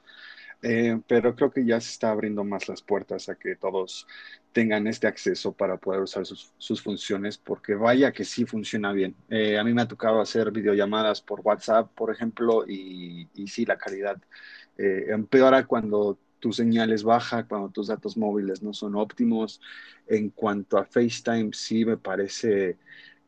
Eh, 0.63 0.99
pero 1.07 1.35
creo 1.35 1.51
que 1.51 1.65
ya 1.65 1.79
se 1.79 1.91
está 1.91 2.09
abriendo 2.09 2.43
más 2.43 2.67
las 2.67 2.81
puertas 2.81 3.29
a 3.29 3.35
que 3.35 3.55
todos 3.55 4.07
tengan 4.51 4.87
este 4.87 5.05
acceso 5.07 5.53
para 5.53 5.77
poder 5.77 6.01
usar 6.01 6.25
sus, 6.25 6.81
funciones, 6.81 7.37
porque 7.37 7.75
vaya 7.75 8.11
que 8.11 8.25
sí 8.25 8.45
funciona 8.45 8.91
bien. 8.91 9.15
Eh, 9.29 9.57
a 9.57 9.63
mí 9.63 9.73
me 9.73 9.83
ha 9.83 9.87
tocado 9.87 10.19
hacer 10.19 10.51
videollamadas 10.51 11.21
por 11.21 11.41
WhatsApp, 11.41 11.91
por 11.93 12.11
ejemplo, 12.11 12.65
y, 12.67 13.27
y 13.35 13.47
sí, 13.47 13.65
la 13.65 13.77
calidad 13.77 14.17
eh, 14.77 15.05
empeora 15.09 15.65
cuando 15.65 16.19
tu 16.39 16.53
señal 16.53 16.91
es 16.91 17.03
baja, 17.03 17.47
cuando 17.47 17.69
tus 17.69 17.87
datos 17.87 18.15
móviles 18.17 18.61
no 18.61 18.73
son 18.73 18.95
óptimos. 18.95 19.61
En 20.07 20.29
cuanto 20.29 20.77
a 20.77 20.85
FaceTime, 20.85 21.49
sí 21.53 21.85
me 21.85 21.97
parece 21.97 22.77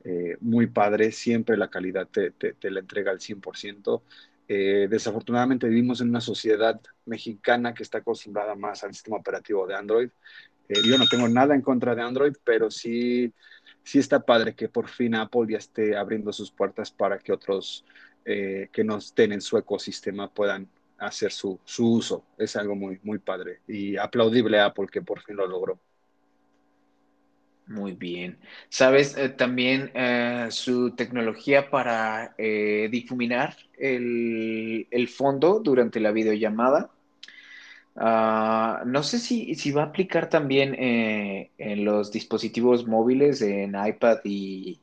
eh, 0.04 0.38
muy 0.42 0.68
padre, 0.68 1.12
siempre 1.12 1.58
la 1.58 1.70
calidad 1.70 2.08
te, 2.08 2.34
la 2.70 2.80
entrega 2.80 3.12
al 3.12 3.20
100%. 3.20 4.04
Eh, 4.48 4.88
desafortunadamente 4.90 5.68
vivimos 5.68 6.02
en 6.02 6.10
una 6.10 6.22
sociedad 6.22 6.80
mexicana 7.10 7.74
que 7.74 7.84
está 7.84 8.00
acostumbrada 8.00 8.56
más 8.56 8.84
al 8.84 8.94
sistema 8.94 9.18
operativo 9.18 9.68
de 9.68 9.76
Android. 9.76 10.10
Eh, 10.70 10.82
yo 10.86 10.98
no 10.98 11.08
tengo 11.08 11.28
nada 11.28 11.56
en 11.56 11.62
contra 11.62 11.96
de 11.96 12.02
Android, 12.02 12.34
pero 12.44 12.72
sí, 12.72 13.34
sí 13.84 14.00
está 14.00 14.20
padre 14.20 14.56
que 14.56 14.70
por 14.70 14.88
fin 14.88 15.16
Apple 15.16 15.48
ya 15.50 15.58
esté 15.58 15.98
abriendo 15.98 16.32
sus 16.32 16.52
puertas 16.52 16.92
para 16.92 17.20
que 17.20 17.32
otros 17.32 17.86
que 18.26 18.84
no 18.84 18.98
estén 18.98 19.32
en 19.32 19.42
su 19.42 19.58
ecosistema 19.58 20.32
puedan 20.32 20.70
hacer 21.00 21.32
su, 21.32 21.60
uso. 21.80 22.26
Es 22.38 22.56
algo 22.56 22.76
muy, 22.76 23.00
muy 23.04 23.20
padre 23.20 23.62
y 23.68 23.98
aplaudible 23.98 24.60
a 24.60 24.66
Apple 24.66 24.88
que 24.92 25.02
por 25.02 25.22
fin 25.22 25.38
lo 25.38 25.48
logró. 25.48 25.80
Muy 27.68 27.92
bien. 27.92 28.40
¿Sabes 28.70 29.16
eh, 29.16 29.30
también 29.30 29.92
eh, 29.94 30.48
su 30.50 30.96
tecnología 30.96 31.70
para 31.70 32.34
eh, 32.38 32.90
difuminar 32.92 33.56
el, 33.78 34.88
fondo 35.16 35.60
durante 35.60 36.00
la 36.00 36.12
videollamada? 36.12 36.90
Ah, 37.96 38.84
no 38.86 39.04
sé 39.04 39.20
si, 39.20 39.56
si, 39.56 39.72
va 39.72 39.84
a 39.84 39.86
aplicar 39.88 40.30
también 40.30 40.76
en 40.78 41.86
los 41.86 42.12
dispositivos 42.12 42.88
móviles, 42.88 43.42
en 43.42 43.76
iPad 43.76 44.20
y, 44.24 44.80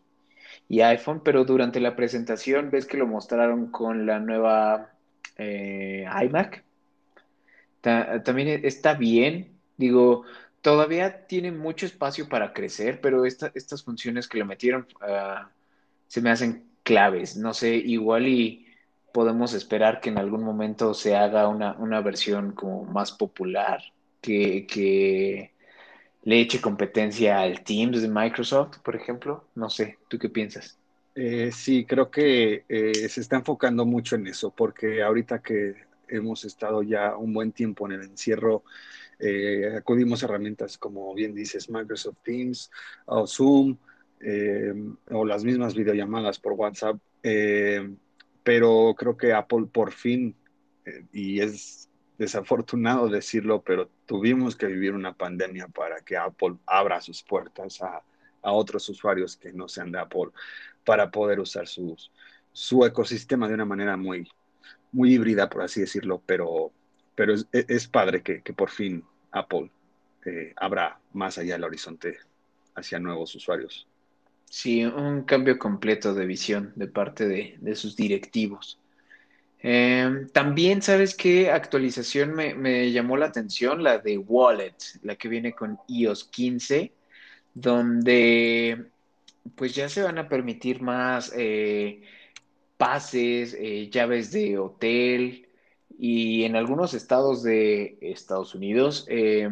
iPhone, 0.70 1.22
pero 1.24 1.44
durante 1.44 1.80
la 1.80 1.96
presentación 1.96 2.70
ves 2.70 2.86
que 2.86 2.98
lo 2.98 3.06
mostraron 3.06 3.70
con 3.70 4.06
la 4.06 4.18
nueva 4.18 4.92
iMac. 5.38 6.64
también 7.80 8.64
está 8.64 8.94
bien, 8.94 9.58
digo, 9.76 10.24
todavía 10.60 11.26
tiene 11.26 11.52
mucho 11.52 11.86
espacio 11.86 12.28
para 12.28 12.52
crecer, 12.52 13.00
pero 13.00 13.24
estas 13.24 13.84
funciones 13.84 14.28
que 14.28 14.38
le 14.38 14.44
metieron 14.44 14.86
ah, 15.00 15.50
se 16.08 16.20
me 16.20 16.30
hacen 16.30 16.64
claves. 16.82 17.36
No 17.36 17.54
sé, 17.54 17.76
igual 17.76 18.28
y 18.28 18.65
podemos 19.16 19.54
esperar 19.54 19.98
que 20.02 20.10
en 20.10 20.18
algún 20.18 20.44
momento 20.44 20.92
se 20.92 21.16
haga 21.16 21.48
una, 21.48 22.00
versión 22.02 22.52
como 22.52 22.84
más 22.84 23.12
popular 23.12 23.80
que, 24.20 25.52
le 26.22 26.40
eche 26.40 26.60
competencia 26.60 27.40
al 27.40 27.64
Teams 27.64 28.02
de 28.02 28.08
Microsoft, 28.08 28.80
por 28.80 28.94
ejemplo. 28.94 29.44
No 29.54 29.70
sé, 29.70 29.96
¿tú 30.08 30.18
qué 30.18 30.28
piensas? 30.28 30.76
Eh, 31.14 31.50
sí, 31.50 31.86
creo 31.86 32.10
que 32.10 32.64
eh, 32.68 33.08
se 33.08 33.22
está 33.22 33.36
enfocando 33.36 33.86
mucho 33.86 34.16
en 34.16 34.26
eso, 34.26 34.50
porque 34.50 35.02
ahorita 35.02 35.38
que 35.38 35.76
hemos 36.08 36.44
estado 36.44 36.82
ya 36.82 37.16
un 37.16 37.32
buen 37.32 37.52
tiempo 37.52 37.86
en 37.86 37.92
el 37.92 38.02
encierro, 38.02 38.64
eh, 39.18 39.76
acudimos 39.78 40.22
a 40.22 40.26
herramientas 40.26 40.76
como 40.76 41.14
bien 41.14 41.34
dices 41.34 41.70
Microsoft 41.70 42.18
Teams 42.22 42.70
o 43.06 43.26
Zoom 43.26 43.78
o 45.10 45.24
las 45.24 45.42
mismas 45.42 45.74
videollamadas 45.74 46.38
por 46.38 46.52
WhatsApp, 46.52 46.98
pero 48.46 48.94
creo 48.96 49.16
que 49.16 49.32
Apple 49.32 49.66
por 49.72 49.90
fin, 49.90 50.36
y 51.12 51.40
es 51.40 51.88
desafortunado 52.16 53.08
decirlo, 53.08 53.60
pero 53.62 53.90
tuvimos 54.06 54.54
que 54.54 54.66
vivir 54.66 54.94
una 54.94 55.14
pandemia 55.14 55.66
para 55.66 56.00
que 56.00 56.16
Apple 56.16 56.54
abra 56.64 57.00
sus 57.00 57.24
puertas 57.24 57.82
a, 57.82 58.04
a 58.42 58.52
otros 58.52 58.88
usuarios 58.88 59.36
que 59.36 59.52
no 59.52 59.66
sean 59.66 59.90
de 59.90 59.98
Apple 59.98 60.30
para 60.84 61.10
poder 61.10 61.40
usar 61.40 61.66
sus, 61.66 62.12
su 62.52 62.84
ecosistema 62.84 63.48
de 63.48 63.54
una 63.54 63.64
manera 63.64 63.96
muy, 63.96 64.30
muy 64.92 65.14
híbrida, 65.14 65.50
por 65.50 65.62
así 65.62 65.80
decirlo, 65.80 66.22
pero 66.24 66.70
pero 67.16 67.34
es, 67.50 67.88
padre 67.88 68.22
que, 68.22 68.40
por 68.52 68.70
fin 68.70 69.02
Apple 69.32 69.70
eh, 70.24 70.52
abra 70.54 71.00
más 71.14 71.38
allá 71.38 71.54
del 71.54 71.64
horizonte 71.64 72.18
hacia 72.76 73.00
nuevos 73.00 73.34
usuarios. 73.34 73.88
Sí, 74.48 74.84
un 74.84 75.22
cambio 75.24 75.58
completo 75.58 76.14
de 76.14 76.26
visión 76.26 76.72
de 76.76 76.86
parte 76.86 77.26
de, 77.26 77.76
sus 77.76 77.96
directivos. 77.96 78.80
Em, 79.60 80.28
también, 80.28 80.82
¿sabes 80.82 81.14
qué 81.14 81.50
actualización 81.50 82.34
me, 82.34 82.90
llamó 82.92 83.16
la 83.16 83.26
atención? 83.26 83.82
La 83.82 83.98
de 83.98 84.18
Wallet, 84.18 84.76
la 85.02 85.16
que 85.16 85.28
viene 85.28 85.52
con 85.52 85.78
iOS 85.88 86.24
15, 86.24 86.92
donde 87.54 88.86
pues 89.56 89.74
ya 89.74 89.88
se 89.88 90.02
van 90.02 90.18
a 90.18 90.28
permitir 90.28 90.82
más 90.82 91.32
eh, 91.36 92.02
pases, 92.76 93.54
eh, 93.58 93.88
llaves 93.90 94.32
de 94.32 94.58
hotel, 94.58 95.48
y 95.98 96.44
en 96.44 96.56
algunos 96.56 96.94
estados 96.94 97.42
de 97.42 97.98
Estados 98.00 98.54
Unidos, 98.54 99.06
eh, 99.08 99.48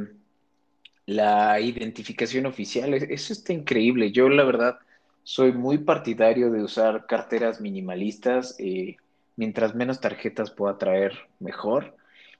la 1.07 1.61
identificación 1.61 2.46
oficial, 2.46 2.94
eso 2.94 3.33
está 3.33 3.52
increíble. 3.52 4.12
Yo 4.12 4.28
la 4.28 4.44
verdad 4.44 4.78
soy 5.24 5.52
muy 5.52 5.78
partidario 5.78 6.50
de 6.50 6.62
usar 6.62 7.06
carteras 7.06 7.60
minimalistas. 7.60 8.54
Eh, 8.58 8.96
mientras 9.37 9.74
menos 9.74 10.00
tarjetas 10.00 10.50
pueda 10.50 10.78
traer, 10.78 11.12
mejor. 11.40 11.96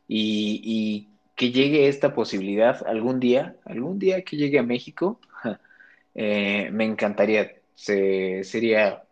Y, 0.07 1.09
que 1.37 1.51
llegue 1.51 1.89
esta 1.89 2.15
posibilidad 2.15 2.87
algún 2.87 3.19
día, 3.19 3.57
algún 3.65 3.99
día 3.99 4.23
que 4.23 4.37
llegue 4.37 4.61
a 4.61 4.63
México, 4.63 5.19
eh, 6.15 6.71
me 6.71 6.85
encantaría. 6.85 7.57
sería 7.75 9.03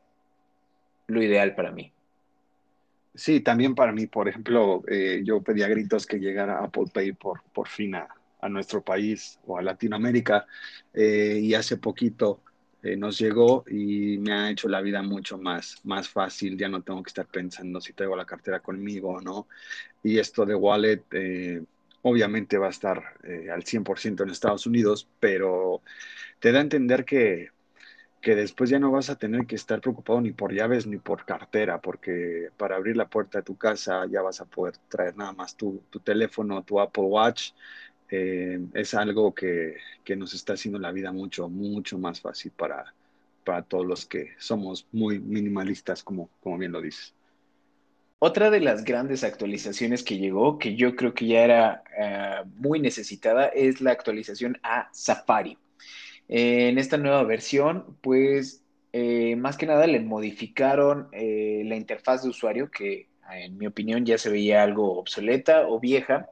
lo 1.09 1.21
ideal 1.21 1.57
para 1.57 1.73
mí. 1.73 1.93
Sí, 3.15 3.41
también 3.41 3.75
para 3.75 3.93
mí, 3.93 4.07
por 4.07 4.29
ejemplo, 4.29 4.83
eh, 4.89 5.21
yo 5.25 5.43
pedía 5.43 5.69
gritos 5.69 6.07
que 6.07 6.19
llegara 6.19 6.65
Apple 6.65 6.87
Pay 6.93 7.13
por, 7.13 7.43
por 7.53 7.69
fin 7.69 7.95
a, 7.95 8.09
nuestro 8.49 8.83
país 8.83 9.39
o 9.47 9.57
a 9.57 9.63
Latinoamérica 9.63 10.47
eh, 10.93 11.39
y 11.41 11.55
hace 11.55 11.77
poquito 11.77 12.41
eh, 12.83 12.97
nos 12.97 13.19
llegó 13.19 13.65
y 13.69 14.19
me 14.19 14.33
ha 14.33 14.51
hecho 14.51 14.69
la 14.69 14.81
vida 14.81 15.03
mucho 15.03 15.39
más, 15.39 15.81
más 15.85 16.09
fácil, 16.09 16.57
ya 16.57 16.69
no 16.69 16.83
tengo 16.83 17.03
que 17.03 17.11
estar 17.11 17.27
pensando 17.27 17.81
si 17.81 17.93
traigo 17.93 18.17
la 18.17 18.27
cartera 18.27 18.61
conmigo 18.61 19.11
o 19.11 19.21
no. 19.21 19.49
Y 20.03 20.19
esto 20.19 20.45
de 20.45 20.55
wallet 20.55 21.05
obviamente 22.03 22.59
va 22.59 22.67
a 22.67 22.71
estar 22.71 23.03
al 23.53 23.65
100% 23.65 24.25
en 24.25 24.31
Estados 24.31 24.67
Unidos, 24.67 25.09
pero 25.21 25.83
te 26.41 26.53
da 26.53 26.59
a 26.59 26.63
entender 26.63 27.05
que 27.05 27.51
que 28.23 28.37
después 28.37 28.71
ya 28.71 28.79
no 28.79 28.93
vas 28.93 29.11
a 29.11 29.17
tener 29.17 29.47
que 29.47 29.57
estar 29.57 29.81
preocupado 29.81 30.21
ni 30.21 30.31
por 30.33 30.55
llaves 30.55 30.87
ni 30.87 30.97
por 30.97 31.25
cartera, 31.25 31.81
porque 31.81 32.51
para 32.57 32.77
abrir 32.77 32.97
la 32.97 33.09
puerta 33.09 33.39
de 33.39 33.45
tu 33.45 33.57
casa 33.57 34.07
ya 34.09 34.23
vas 34.23 34.41
a 34.41 34.45
poder 34.45 34.77
traer 34.89 35.17
nada 35.17 35.33
más 35.33 35.57
tu, 35.57 35.83
teléfono, 36.05 36.63
tu 36.63 36.81
Apple 36.81 37.03
Watch. 37.03 37.51
Eh, 38.15 38.61
es 38.75 38.93
algo 38.93 39.35
que, 39.35 39.79
nos 40.17 40.35
está 40.35 40.53
haciendo 40.53 40.79
la 40.79 40.93
vida 40.93 41.13
mucho, 41.13 41.49
mucho 41.49 41.97
más 41.99 42.21
fácil 42.21 42.53
para, 42.55 42.93
para 43.43 43.63
todos 43.63 43.87
los 43.87 44.05
que 44.05 44.33
somos 44.39 44.87
muy 44.93 45.19
minimalistas, 45.19 46.03
como, 46.03 46.29
como 46.43 46.59
bien 46.59 46.73
lo 46.73 46.83
dices. 46.83 47.15
Otra 48.19 48.51
de 48.51 48.61
las 48.61 48.85
grandes 48.85 49.25
actualizaciones 49.25 50.03
que 50.03 50.19
llegó, 50.19 50.59
que 50.59 50.77
yo 50.77 50.95
creo 50.95 51.15
que 51.15 51.27
ya 51.27 51.43
era 51.43 51.83
eh, 51.99 52.45
muy 52.57 52.81
necesitada, 52.81 53.47
es 53.47 53.81
la 53.81 53.93
actualización 53.93 54.59
a 54.63 54.91
Safari 54.93 55.57
en 56.29 56.79
esta 56.79 56.97
nueva 56.97 57.23
versión, 57.25 57.97
pues 58.01 58.63
eh, 58.93 59.37
más 59.37 59.57
que 59.57 59.67
nada 59.67 59.87
le 59.87 60.01
modificaron 60.01 61.09
eh, 61.13 61.63
la 61.67 61.77
interfaz 61.77 62.23
de 62.23 62.31
usuario, 62.31 62.71
que 62.71 63.09
en 63.31 63.57
mi 63.59 63.67
opinión 63.67 64.05
ya 64.05 64.19
se 64.19 64.31
veía 64.31 64.63
algo 64.63 64.99
obsoleta 64.99 65.67
o 65.69 65.81
vieja. 65.81 66.31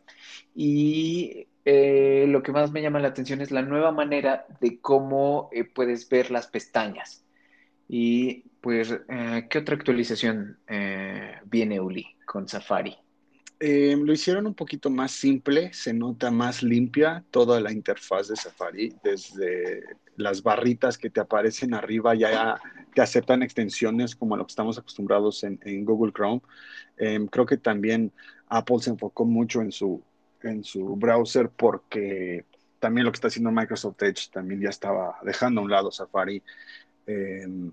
Y 0.55 1.47
eh, 1.73 2.27
lo 2.29 2.43
que 2.43 2.53
más 2.53 2.73
me 2.73 2.83
llama 2.83 3.01
la 3.01 3.09
atención 3.09 3.41
es 3.41 3.51
la 3.51 3.63
nueva 3.63 3.93
manera 3.93 4.47
de 4.61 4.81
cómo 4.81 5.51
puedes 5.75 6.09
ver 6.09 6.31
las 6.31 6.47
pestañas. 6.47 7.25
Y 7.89 8.45
pues, 8.61 8.95
¿qué 9.49 9.59
otra 9.59 9.75
actualización 9.75 10.59
viene 11.47 11.81
Uli 11.81 12.07
con 12.25 12.47
Safari? 12.47 12.97
Eh, 13.63 13.95
lo 13.95 14.15
hicieron 14.15 14.47
un 14.47 14.55
poquito 14.55 14.89
más 14.89 15.13
simple, 15.13 15.71
se 15.75 15.93
nota 15.93 16.31
más 16.31 16.63
limpia 16.63 17.23
toda 17.31 17.61
la 17.61 17.71
interfaz 17.71 18.29
de 18.29 18.37
Safari, 18.37 18.95
desde 19.05 19.83
las 20.17 20.43
barritas 20.43 20.97
que 20.97 21.11
te 21.11 21.21
aparecen 21.21 21.75
arriba 21.75 22.15
ya 22.15 22.59
te 22.95 23.03
aceptan 23.03 23.43
extensiones 23.43 24.17
como 24.17 24.35
lo 24.35 24.47
que 24.47 24.53
estamos 24.53 24.79
acostumbrados 24.79 25.45
en, 25.45 25.85
Google 25.85 26.11
Chrome. 26.11 26.41
Em, 26.97 27.27
creo 27.27 27.45
que 27.45 27.59
también 27.59 28.13
Apple 28.49 28.79
se 28.81 28.91
enfocó 28.91 29.27
mucho 29.27 29.61
en 29.61 29.73
su, 29.73 30.03
en 30.43 30.65
su 30.65 30.97
browser 30.97 31.51
porque 31.51 32.45
también 32.79 33.05
lo 33.05 33.13
que 33.13 33.17
está 33.17 33.29
haciendo 33.29 33.51
Microsoft 33.53 34.03
Edge 34.03 34.31
también 34.33 34.61
ya 34.61 34.71
estaba 34.71 35.19
dejando 35.23 35.61
a 35.61 35.65
un 35.65 35.71
lado 35.71 35.91
Safari. 35.91 36.43
Em, 37.07 37.71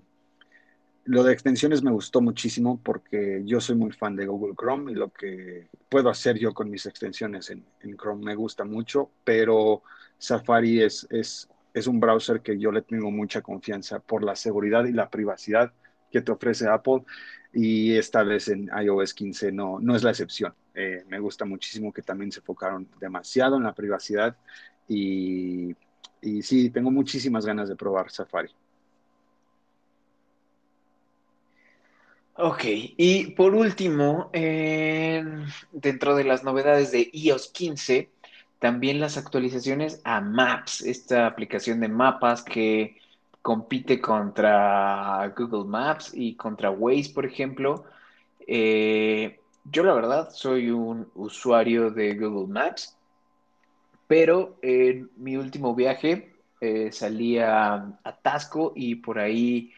lo 1.04 1.22
de 1.22 1.32
extensiones 1.32 1.82
me 1.82 1.90
gustó 1.90 2.20
muchísimo 2.20 2.78
porque 2.82 3.42
yo 3.46 3.60
soy 3.60 3.76
muy 3.76 3.92
fan 3.92 4.14
de 4.14 4.26
Google 4.26 4.54
Chrome 4.54 4.92
y 4.92 4.94
lo 4.94 5.10
que 5.10 5.68
puedo 5.88 6.10
hacer 6.10 6.38
yo 6.38 6.52
con 6.52 6.68
mis 6.68 6.84
extensiones 6.84 7.48
en, 7.50 7.64
Chrome 7.96 8.24
me 8.24 8.34
gusta 8.34 8.64
mucho, 8.64 9.10
pero 9.24 9.82
Safari 10.18 10.82
es, 10.82 11.06
es, 11.10 11.48
es, 11.72 11.86
un 11.86 11.98
browser 11.98 12.42
que 12.42 12.58
yo 12.58 12.70
le 12.72 12.82
tengo 12.82 13.10
mucha 13.10 13.40
confianza 13.40 14.00
por 14.00 14.22
la 14.22 14.36
seguridad 14.36 14.84
y 14.84 14.92
la 14.92 15.08
privacidad 15.08 15.72
que 16.10 16.20
te 16.20 16.32
ofrece 16.32 16.68
Apple 16.68 17.02
y 17.52 17.96
esta 17.96 18.22
vez 18.22 18.48
en 18.48 18.70
iOS 18.82 19.14
15 19.14 19.52
no, 19.52 19.78
no 19.80 19.96
es 19.96 20.02
la 20.02 20.10
excepción. 20.10 20.54
Eh, 20.74 21.04
me 21.08 21.18
gusta 21.18 21.44
muchísimo 21.44 21.92
que 21.92 22.02
también 22.02 22.30
se 22.30 22.40
enfocaron 22.40 22.88
demasiado 23.00 23.56
en 23.56 23.64
la 23.64 23.74
privacidad 23.74 24.36
y, 24.86 25.74
y 26.20 26.42
sí, 26.42 26.70
tengo 26.70 26.90
muchísimas 26.90 27.44
ganas 27.44 27.68
de 27.68 27.76
probar 27.76 28.10
Safari. 28.10 28.50
Ok, 32.40 32.62
y 32.66 33.32
por 33.32 33.52
último, 33.52 34.30
dentro 34.32 36.14
de 36.14 36.22
las 36.22 36.44
novedades 36.44 36.92
de 36.92 37.10
iOS 37.12 37.48
15, 37.48 38.12
también 38.60 39.00
las 39.00 39.16
actualizaciones 39.16 40.00
a 40.04 40.20
Maps, 40.20 40.82
esta 40.82 41.26
aplicación 41.26 41.80
de 41.80 41.88
mapas 41.88 42.44
que 42.44 42.96
compite 43.42 44.00
contra 44.00 45.32
Google 45.36 45.64
Maps 45.68 46.12
y 46.14 46.34
contra 46.34 46.70
Waze, 46.70 47.12
por 47.14 47.26
ejemplo. 47.26 47.84
Eh, 48.46 49.38
yo 49.64 49.82
la 49.82 49.94
verdad 49.94 50.30
soy 50.30 50.70
un 50.70 51.10
usuario 51.14 51.90
de 51.90 52.14
Google 52.14 52.52
Maps, 52.52 52.96
pero 54.06 54.58
en 54.62 55.10
mi 55.16 55.36
último 55.36 55.74
viaje 55.74 56.34
eh, 56.60 56.90
salí 56.92 57.38
a, 57.38 57.98
Tasco 58.22 58.72
y 58.74 58.96
por 58.96 59.18
ahí 59.18 59.72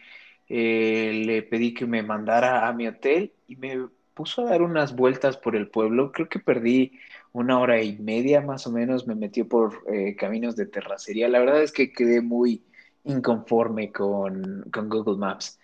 eh, 0.49 1.23
le 1.25 1.42
pedí 1.42 1.75
que 1.75 1.87
me 1.87 2.03
mandara 2.03 2.68
a 2.68 2.73
mi 2.73 2.87
hotel 2.87 3.33
y 3.49 3.57
me 3.57 3.88
puso 4.14 4.42
a 4.42 4.51
dar 4.51 4.62
unas 4.62 4.94
vueltas 4.94 5.37
por 5.37 5.57
el 5.57 5.68
pueblo. 5.68 6.12
Creo 6.12 6.29
que 6.29 6.38
perdí 6.38 6.92
una 7.33 7.59
hora 7.59 7.83
y 7.83 7.96
media 7.99 8.40
más 8.40 8.66
o 8.66 8.73
menos, 8.73 9.07
me 9.07 9.14
metió 9.14 9.49
por 9.49 9.85
caminos 10.16 10.57
de 10.57 10.66
terracería. 10.66 11.29
La 11.29 11.38
verdad 11.38 11.62
es 11.62 11.73
que 11.73 11.92
quedé 11.92 12.20
muy 12.20 12.62
inconforme 13.04 13.92
con, 13.92 14.66
con 14.72 14.88
Google 14.88 15.16
Maps. 15.16 15.58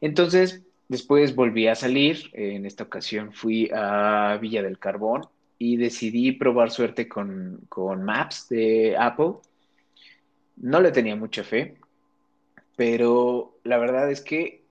Entonces, 0.00 0.62
después 0.88 1.34
volví 1.34 1.66
a 1.66 1.74
salir. 1.74 2.30
En 2.32 2.66
esta 2.66 2.84
ocasión 2.84 3.32
fui 3.32 3.70
a 3.72 4.38
Villa 4.40 4.62
del 4.62 4.78
Carbón 4.78 5.28
y 5.58 5.76
decidí 5.76 6.32
probar 6.32 6.70
suerte 6.70 7.08
con, 7.08 7.60
con 7.68 8.02
Maps 8.02 8.48
de 8.48 8.96
Apple. 8.98 9.34
No 10.56 10.80
le 10.80 10.92
tenía 10.92 11.16
mucha 11.16 11.44
fe, 11.44 11.76
pero 12.76 13.58
la 13.64 13.78
verdad 13.78 14.10
es 14.10 14.20
que 14.20 14.62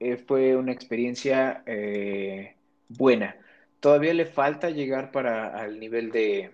eh, 0.00 0.16
fue 0.16 0.56
una 0.56 0.72
experiencia 0.72 1.62
eh, 1.66 2.56
buena. 2.88 3.36
Todavía 3.80 4.14
le 4.14 4.26
falta 4.26 4.70
llegar 4.70 5.10
para 5.12 5.56
al 5.56 5.78
nivel 5.78 6.10
de, 6.10 6.50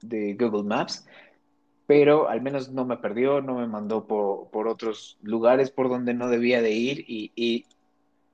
de, 0.00 0.34
Google 0.34 0.64
Maps, 0.64 1.06
pero 1.86 2.28
al 2.28 2.40
menos 2.40 2.70
no 2.70 2.84
me 2.84 2.96
perdió, 2.96 3.40
no 3.40 3.56
me 3.56 3.66
mandó 3.66 4.06
por, 4.06 4.68
otros 4.68 5.18
lugares 5.22 5.70
por 5.70 5.88
donde 5.88 6.14
no 6.14 6.28
debía 6.28 6.62
de 6.62 6.70
ir 6.72 7.04
y, 7.06 7.66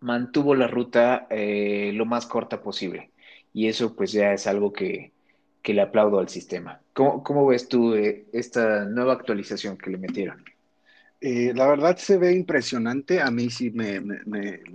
mantuvo 0.00 0.54
la 0.54 0.66
ruta 0.66 1.26
eh, 1.28 1.92
lo 1.94 2.06
más 2.06 2.24
corta 2.24 2.62
posible. 2.62 3.10
Y 3.52 3.68
eso 3.68 3.94
pues 3.94 4.12
ya 4.12 4.32
es 4.32 4.46
algo 4.46 4.72
que, 4.72 5.12
le 5.62 5.82
aplaudo 5.82 6.18
al 6.18 6.28
sistema. 6.28 6.80
¿Cómo, 6.94 7.46
ves 7.46 7.68
tú 7.68 7.94
esta 7.94 8.86
nueva 8.86 9.12
actualización 9.12 9.76
que 9.76 9.90
le 9.90 9.98
metieron? 9.98 10.42
Eh, 11.20 11.52
la 11.54 11.68
verdad 11.68 11.96
se 11.98 12.16
ve 12.16 12.32
impresionante. 12.32 13.20
A 13.20 13.30
mí 13.30 13.50
sí 13.50 13.70
me, 13.70 14.00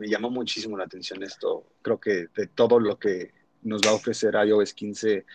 llamó 0.07 0.29
muchísimo 0.29 0.77
la 0.77 0.83
atención 0.83 1.23
esto. 1.23 1.65
Creo 1.81 1.99
que 1.99 2.27
de 2.35 2.47
todo 2.53 2.79
lo 2.79 2.99
que 2.99 3.31
nos 3.63 3.81
va 3.81 3.89
a 3.89 3.95
ofrecer 3.95 4.35
iOS 4.35 4.73
15, 4.73 5.25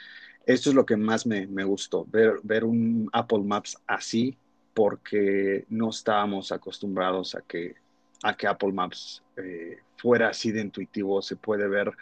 esto 0.46 0.70
es 0.70 0.74
lo 0.74 0.86
que 0.86 0.96
más 0.96 1.26
me, 1.26 1.46
gustó, 1.64 2.06
ver, 2.06 2.40
ver 2.42 2.64
un 2.64 3.08
Apple 3.12 3.42
Maps 3.44 3.78
así, 3.86 4.36
porque 4.74 5.64
no 5.68 5.90
estábamos 5.90 6.52
acostumbrados 6.52 7.34
a 7.34 7.42
que, 7.42 7.74
a 8.22 8.34
que 8.34 8.46
Apple 8.46 8.72
Maps 8.72 9.22
eh, 9.36 9.78
fuera 9.96 10.28
así 10.28 10.52
de 10.52 10.60
intuitivo. 10.60 11.20
Se 11.22 11.36
puede 11.36 11.68
ver 11.68 11.92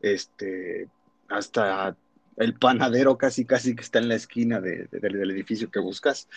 este, 0.00 0.88
hasta 1.28 1.96
el 2.36 2.54
panadero 2.54 3.16
casi 3.16 3.44
casi 3.44 3.74
que 3.74 3.82
está 3.82 3.98
en 3.98 4.08
la 4.08 4.14
esquina 4.14 4.60
del 4.60 5.30
edificio 5.30 5.70
que 5.70 5.80
buscas. 5.80 6.28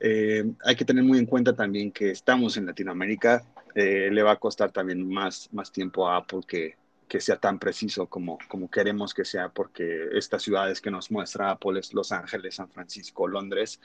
Eh, 0.00 0.44
hay 0.64 0.76
que 0.76 0.84
tener 0.84 1.04
muy 1.04 1.18
en 1.18 1.26
cuenta 1.26 1.54
también 1.54 1.92
que 1.92 2.10
estamos 2.10 2.56
en 2.56 2.66
Latinoamérica. 2.66 3.44
Eh, 3.74 4.10
le 4.10 4.22
va 4.22 4.32
a 4.32 4.38
costar 4.38 4.70
también 4.70 5.06
más, 5.08 5.48
más 5.52 5.72
tiempo 5.72 6.08
a 6.08 6.16
Apple 6.16 6.40
que, 6.46 6.76
que 7.12 7.20
sea 7.20 7.36
tan 7.36 7.58
preciso 7.58 8.06
como, 8.06 8.38
como 8.48 8.70
queremos 8.70 9.12
que 9.12 9.26
sea, 9.26 9.50
porque 9.50 10.08
estas 10.14 10.42
ciudades 10.42 10.80
que 10.80 10.90
nos 10.90 11.10
muestra 11.10 11.50
Apple 11.50 11.78
es 11.78 11.92
Los 11.92 12.10
Ángeles, 12.10 12.54
San 12.54 12.70
Francisco, 12.70 13.28
Londres, 13.28 13.82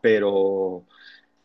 pero 0.00 0.84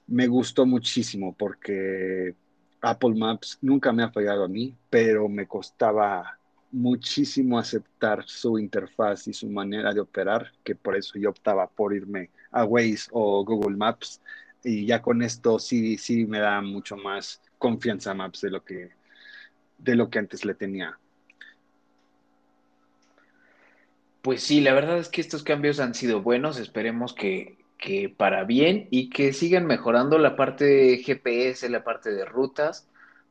me 0.06 0.28
gustó 0.28 0.68
muchísimo 0.68 1.34
porque 1.36 2.36
Apple 2.80 3.16
Maps 3.16 3.58
nunca 3.64 3.92
me 3.92 4.04
ha 4.04 4.12
fallado 4.12 4.44
a 4.44 4.48
mí, 4.48 4.76
pero 4.88 5.28
me 5.28 5.48
costaba 5.48 6.38
muchísimo 6.72 7.58
aceptar 7.58 8.24
su 8.28 8.60
interfaz 8.60 9.28
y 9.28 9.34
su 9.34 9.50
manera 9.50 9.94
de 9.94 10.02
operar, 10.02 10.52
que 10.64 10.76
por 10.76 10.96
eso 10.96 11.18
yo 11.18 11.32
optaba 11.32 11.66
por 11.66 11.96
irme 11.96 12.30
a 12.52 12.66
Waze 12.66 13.10
o 13.10 13.44
Google 13.44 13.78
Maps. 13.78 14.22
Y 14.64 14.86
ya 14.86 15.02
con 15.02 15.24
esto 15.24 15.58
sí, 15.58 15.98
sí 15.98 16.28
me 16.28 16.38
da 16.38 16.62
mucho 16.62 16.96
más 16.98 17.42
confianza 17.58 18.12
a 18.12 18.14
Maps 18.14 18.42
de 18.42 18.52
lo 18.52 18.64
que, 18.64 18.92
de 19.80 19.96
lo 19.96 20.12
que 20.12 20.20
antes 20.20 20.46
le 20.46 20.54
tenía. 20.54 21.00
Pues 24.26 24.42
sí, 24.42 24.60
la 24.60 24.74
verdad 24.74 24.98
es 24.98 25.10
que 25.10 25.22
estos 25.22 25.44
cambios 25.44 25.80
han 25.80 25.94
sido 25.94 26.20
buenos, 26.24 26.58
esperemos 26.58 27.14
que, 27.14 27.60
que 27.78 28.10
para 28.10 28.44
bien 28.44 28.88
y 28.90 29.12
que 29.12 29.34
sigan 29.34 29.68
mejorando 29.68 30.18
la 30.18 30.36
parte 30.36 30.66
de 30.66 30.98
GPS, 30.98 31.70
la 31.70 31.84
parte 31.84 32.12
de 32.12 32.26
rutas 32.26 32.88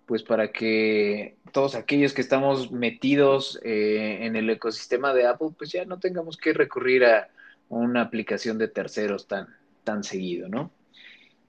pues 0.06 0.22
para 0.22 0.52
que 0.52 1.34
todos 1.50 1.74
aquellos 1.74 2.12
que 2.12 2.20
estamos 2.20 2.70
metidos 2.70 3.58
eh, 3.64 4.18
en 4.20 4.36
el 4.36 4.48
ecosistema 4.48 5.12
de 5.12 5.26
Apple, 5.26 5.48
pues 5.58 5.72
ya 5.72 5.84
no 5.84 5.98
tengamos 5.98 6.36
que 6.36 6.52
recurrir 6.52 7.04
a 7.06 7.28
una 7.70 8.02
aplicación 8.02 8.56
de 8.56 8.68
terceros 8.68 9.26
tan, 9.26 9.48
tan 9.82 10.04
seguido, 10.04 10.48
¿no? 10.48 10.70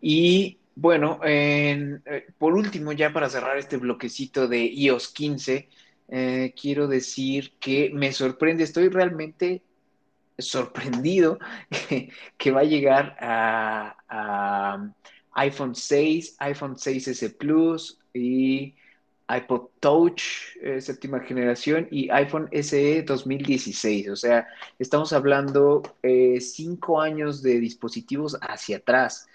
Y 0.01 0.57
bueno, 0.73 1.19
eh, 1.23 1.99
por 2.39 2.55
último, 2.55 2.93
ya 2.93 3.13
para 3.13 3.29
cerrar 3.29 3.59
este 3.59 3.77
bloquecito 3.77 4.47
de 4.47 4.65
iOS 4.65 5.09
15, 5.09 5.69
eh, 6.07 6.53
quiero 6.59 6.87
decir 6.87 7.53
que 7.59 7.89
me 7.93 8.13
sorprende, 8.13 8.63
estoy 8.63 8.89
realmente 8.89 9.63
sorprendido 10.37 11.39
que, 12.37 12.51
va 12.51 12.61
a 12.61 12.65
llegar 12.65 13.15
a, 13.19 14.91
iPhone 15.37 15.75
6, 15.75 16.35
iPhone 16.39 16.75
6S 16.75 17.35
Plus, 17.37 17.99
y 18.13 18.73
iPod 19.27 19.69
Touch 19.79 20.21
eh, 20.61 20.79
séptima 20.79 21.19
generación 21.19 21.87
y 21.91 22.09
iPhone 22.09 22.47
SE 22.51 23.01
2016. 23.01 24.09
O 24.09 24.15
sea, 24.15 24.47
estamos 24.79 25.11
hablando 25.11 25.81
eh, 26.03 26.39
cinco 26.39 27.01
años 27.01 27.41
de 27.41 27.59
dispositivos 27.59 28.37
hacia 28.41 28.77
atrás. 28.77 29.27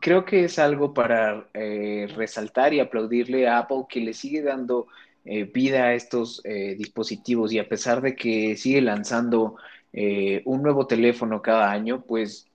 Creo 0.00 0.24
que 0.24 0.44
es 0.44 0.58
algo 0.58 0.92
para 0.92 1.48
resaltar 1.52 2.74
y 2.74 2.80
aplaudirle 2.80 3.46
a 3.46 3.58
Apple 3.58 3.84
que 3.88 4.00
le 4.00 4.12
sigue 4.12 4.42
dando 4.42 4.88
vida 5.24 5.84
a 5.84 5.94
estos 5.94 6.42
dispositivos 6.42 7.52
y 7.52 7.58
a 7.58 7.68
pesar 7.68 8.02
de 8.02 8.14
que 8.14 8.56
sigue 8.56 8.82
lanzando 8.82 9.56
un 9.92 10.62
nuevo 10.62 10.86
teléfono 10.86 11.40
cada 11.40 11.70
año, 11.70 12.04
pues 12.04 12.46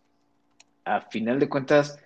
a 0.86 1.02
final 1.02 1.40
de 1.40 1.50
cuentas 1.50 2.00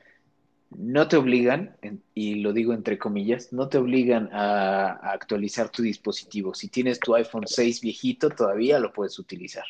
no 0.77 1.07
te 1.07 1.17
obligan, 1.17 1.75
y 2.13 2.35
lo 2.35 2.53
digo 2.53 2.73
entre 2.73 2.97
comillas, 2.97 3.53
no 3.53 3.69
te 3.69 3.77
obligan 3.77 4.29
a, 4.31 4.91
actualizar 5.11 5.69
tu 5.69 5.83
dispositivo. 5.83 6.53
Si 6.53 6.69
tienes 6.69 6.99
tu 6.99 7.15
iPhone 7.15 7.45
6 7.45 7.81
viejito, 7.81 8.29
todavía 8.29 8.79
lo 8.79 8.91
puedes 8.91 9.19
utilizar. 9.19 9.65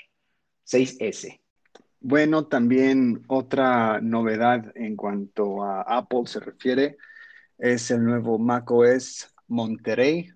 6S. 0.65 1.39
Bueno, 1.99 2.45
también 2.47 3.23
otra 3.27 3.99
novedad 4.01 4.71
en 4.75 4.95
cuanto 4.95 5.63
a 5.63 5.81
Apple 5.81 6.23
se 6.25 6.39
refiere 6.39 6.97
es 7.57 7.91
el 7.91 8.03
nuevo 8.03 8.37
macOS 8.39 9.33
Monterey, 9.47 10.31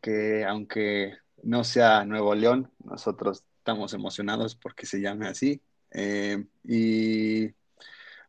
que 0.00 0.44
aunque 0.44 1.16
no 1.42 1.64
sea 1.64 2.04
Nuevo 2.04 2.34
León, 2.34 2.70
nosotros 2.84 3.44
estamos 3.58 3.92
emocionados 3.94 4.54
porque 4.54 4.86
se 4.86 5.00
llame 5.00 5.28
así. 5.28 5.60
Eh, 5.90 6.44
y 6.64 7.54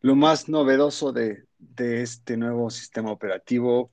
lo 0.01 0.15
más 0.15 0.49
novedoso 0.49 1.12
de, 1.12 1.45
este 1.77 2.38
nuevo 2.38 2.69
sistema 2.69 3.12
operativo 3.12 3.91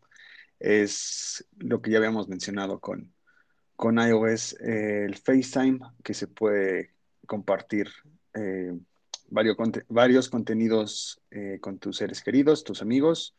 es 0.59 1.47
lo 1.59 1.83
que 1.83 1.91
ya 1.91 1.99
habíamos 1.99 2.29
mencionado 2.29 2.81
con, 2.81 3.13
con 3.75 3.99
iOS, 3.99 4.55
el 4.61 5.17
FaceTime, 5.17 5.81
que 6.03 6.15
se 6.15 6.29
puede 6.29 6.95
compartir 7.27 7.91
eh, 8.35 8.73
varios, 9.29 9.57
varios, 9.89 10.29
contenidos 10.29 11.21
eh, 11.31 11.59
con 11.61 11.79
tus 11.79 11.97
seres 11.97 12.23
queridos, 12.23 12.65
tus 12.65 12.83
amigos. 12.83 13.35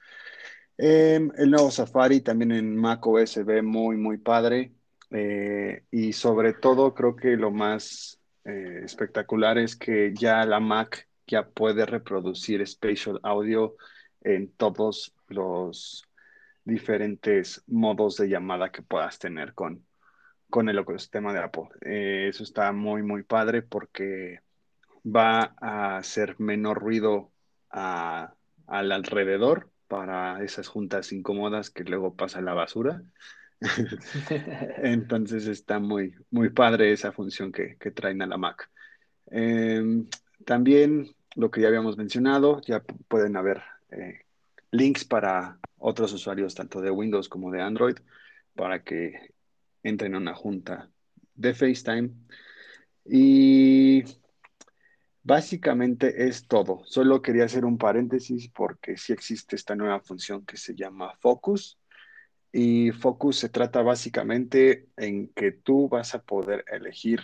Em, 0.77 1.31
el 1.37 1.51
nuevo 1.51 1.71
Safari 1.71 2.21
también 2.21 2.51
en 2.51 2.75
macOS 2.75 3.31
se 3.31 3.43
ve 3.43 3.61
muy, 3.61 3.97
muy 3.97 4.17
padre. 4.17 4.73
Eh, 5.11 5.83
y 5.91 6.13
sobre 6.13 6.53
todo 6.53 6.93
creo 6.93 7.15
que 7.15 7.37
lo 7.37 7.51
más 7.51 8.19
espectacular 8.43 9.57
es 9.57 9.75
que 9.75 10.13
ya 10.13 10.45
la 10.45 10.61
Mac 10.61 11.09
ya 11.27 11.49
puede 11.49 11.85
reproducir 11.85 12.65
spatial 12.65 13.19
audio 13.23 13.75
en 14.21 14.51
todos 14.53 15.13
los 15.27 16.07
diferentes 16.63 17.63
modos 17.67 18.17
de 18.17 18.29
llamada 18.29 18.71
que 18.71 18.81
puedas 18.81 19.19
tener 19.19 19.53
con, 19.53 19.85
con 20.49 20.69
el 20.69 20.79
ecosistema 20.79 21.33
de 21.33 21.39
Apple. 21.39 21.69
Eh, 21.81 22.27
eso 22.29 22.43
está 22.43 22.71
muy, 22.71 23.03
muy 23.03 23.23
padre 23.23 23.61
porque 23.61 24.39
va 25.03 25.55
a 25.61 25.97
hacer 25.97 26.35
menor 26.39 26.79
ruido 26.79 27.31
al 27.69 28.31
alrededor 28.67 29.69
para 29.87 30.43
esas 30.43 30.67
juntas 30.67 31.11
incómodas 31.11 31.69
que 31.69 31.83
luego 31.83 32.15
pasa 32.15 32.41
la 32.41 32.53
basura. 32.53 33.03
Entonces 34.83 35.47
está 35.47 35.79
muy, 35.79 36.13
muy 36.29 36.49
padre 36.49 36.91
esa 36.91 37.11
función 37.11 37.51
que, 37.51 37.77
traen 37.91 38.21
a 38.21 38.27
la 38.27 38.37
Mac. 38.37 38.69
Em, 39.27 40.07
también 40.45 41.15
lo 41.35 41.51
que 41.51 41.61
ya 41.61 41.67
habíamos 41.67 41.97
mencionado, 41.97 42.61
ya 42.61 42.83
pueden 43.07 43.35
haber 43.35 43.61
eh, 43.91 44.21
links 44.71 45.05
para 45.05 45.59
otros 45.77 46.13
usuarios 46.13 46.55
tanto 46.55 46.81
de 46.81 46.91
Windows 46.91 47.29
como 47.29 47.51
de 47.51 47.61
Android 47.61 47.97
para 48.55 48.83
que 48.83 49.33
entren 49.83 50.15
a 50.15 50.17
una 50.17 50.33
junta 50.33 50.89
de 51.35 51.53
FaceTime. 51.53 52.11
Y 53.05 54.03
Básicamente 55.27 56.29
es 56.29 56.47
todo. 56.47 56.83
Solo 56.85 57.21
quería 57.21 57.43
hacer 57.43 57.65
un 57.65 57.77
paréntesis 57.77 58.47
porque 58.47 58.95
sí 58.95 59.11
existe 59.11 59.57
esta 59.57 59.75
nueva 59.75 59.99
función 59.99 60.45
que 60.45 60.55
se 60.55 60.73
llama 60.73 61.17
Focus. 61.19 61.77
Y 62.53 62.91
Focus 62.93 63.39
se 63.39 63.49
trata 63.49 63.81
básicamente 63.81 64.87
en 64.95 65.27
que 65.33 65.51
tú 65.51 65.89
vas 65.89 66.15
a 66.15 66.21
poder 66.23 66.63
elegir 66.71 67.19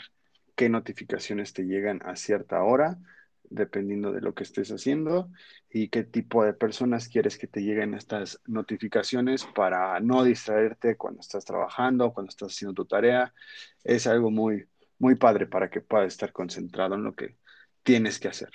qué 0.53 0.67
notificaciones 0.67 1.53
te 1.53 1.63
llegan 1.63 2.01
a 2.03 2.17
cierta 2.17 2.61
hora, 2.63 2.97
dependiendo 3.43 4.11
de 4.11 4.19
lo 4.19 4.33
que 4.33 4.43
estés 4.43 4.69
haciendo, 4.71 5.31
y 5.69 5.87
qué 5.87 6.03
tipo 6.03 6.43
de 6.43 6.51
personas 6.51 7.07
quieres 7.07 7.37
que 7.37 7.47
te 7.47 7.61
lleguen 7.61 7.93
estas 7.93 8.41
notificaciones 8.45 9.45
para 9.45 9.97
no 10.01 10.25
distraerte 10.25 10.97
cuando 10.97 11.21
estás 11.21 11.45
trabajando, 11.45 12.11
cuando 12.13 12.31
estás 12.31 12.51
haciendo 12.51 12.73
tu 12.73 12.85
tarea. 12.85 13.33
Es 13.81 14.07
algo 14.07 14.29
muy, 14.29 14.65
muy 14.99 15.15
padre 15.15 15.47
para 15.47 15.69
que 15.69 15.79
puedas 15.79 16.07
estar 16.07 16.33
concentrado 16.33 16.95
en 16.95 17.05
lo 17.05 17.15
que 17.15 17.37
tienes 17.83 18.19
que 18.19 18.29
hacer. 18.29 18.49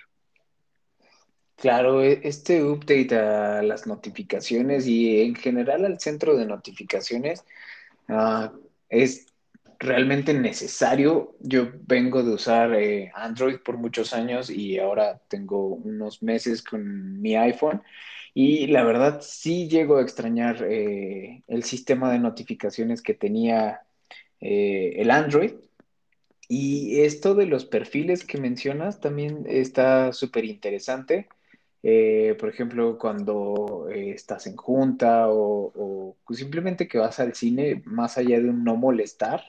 Claro, 1.56 2.02
e, 2.02 2.20
este 2.22 2.62
update 2.62 3.16
a 3.16 3.62
las 3.62 3.86
notificaciones 3.86 4.86
y 4.86 5.22
en 5.22 5.34
general 5.34 5.84
al 5.84 5.98
centro 5.98 6.36
de 6.36 6.46
notificaciones 6.46 7.44
uh, 8.08 8.48
es 8.88 9.26
realmente 9.78 10.34
necesario. 10.34 11.36
Yo 11.40 11.70
vengo 11.86 12.22
de 12.22 12.32
usar 12.32 12.74
eh, 12.74 13.10
Android 13.14 13.58
por 13.58 13.76
muchos 13.76 14.12
años 14.12 14.50
y 14.50 14.78
ahora 14.78 15.20
tengo 15.28 15.68
unos 15.68 16.22
meses 16.22 16.62
con 16.62 17.20
mi 17.20 17.36
iPhone 17.36 17.82
y 18.34 18.68
la 18.68 18.84
verdad 18.84 19.20
sí 19.20 19.68
llego 19.68 19.98
a 19.98 20.02
extrañar 20.02 20.64
eh, 20.68 21.42
el 21.48 21.64
sistema 21.64 22.12
de 22.12 22.18
notificaciones 22.20 23.02
que 23.02 23.14
tenía 23.14 23.82
eh, 24.40 24.94
el 24.96 25.10
Android. 25.10 25.52
Y 26.48 27.00
esto 27.02 27.34
de 27.34 27.46
los 27.46 27.66
perfiles 27.66 28.24
que 28.24 28.38
mencionas 28.38 29.00
también 29.00 29.44
está 29.46 30.12
súper 30.12 30.44
interesante. 30.44 31.28
por 32.38 32.48
ejemplo, 32.48 32.98
cuando 32.98 33.88
estás 33.90 34.46
en 34.46 34.56
junta 34.56 35.26
o, 35.28 36.16
simplemente 36.30 36.88
que 36.88 36.98
vas 36.98 37.20
al 37.20 37.34
cine, 37.34 37.82
más 37.86 38.18
allá 38.18 38.40
de 38.40 38.48
un 38.50 38.64
no 38.64 38.76
molestar, 38.76 39.42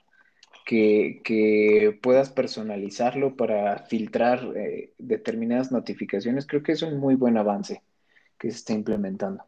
que, 0.69 1.97
puedas 2.01 2.29
personalizarlo 2.29 3.35
para 3.35 3.79
filtrar 3.85 4.53
eh, 4.55 4.93
determinadas 4.97 5.71
notificaciones, 5.71 6.45
creo 6.47 6.63
que 6.63 6.73
es 6.73 6.81
un 6.83 6.99
muy 6.99 7.15
buen 7.15 7.37
avance 7.37 7.81
que 8.37 8.51
se 8.51 8.57
está 8.57 8.73
implementando. 8.73 9.43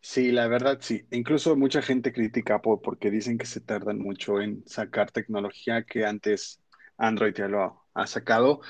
Sí, 0.00 0.32
la 0.32 0.48
verdad 0.48 0.78
sí. 0.80 1.06
Incluso 1.10 1.56
mucha 1.56 1.82
gente 1.82 2.12
critica 2.12 2.60
porque 2.60 3.10
dicen 3.10 3.38
que 3.38 3.46
se 3.46 3.60
tardan 3.60 3.98
mucho 3.98 4.40
en 4.40 4.66
sacar 4.66 5.10
tecnología 5.10 5.84
que 5.84 6.06
antes 6.06 6.60
Android 6.96 7.34
ya 7.34 7.48
lo 7.48 7.84
ha, 7.94 8.06
sacado. 8.06 8.60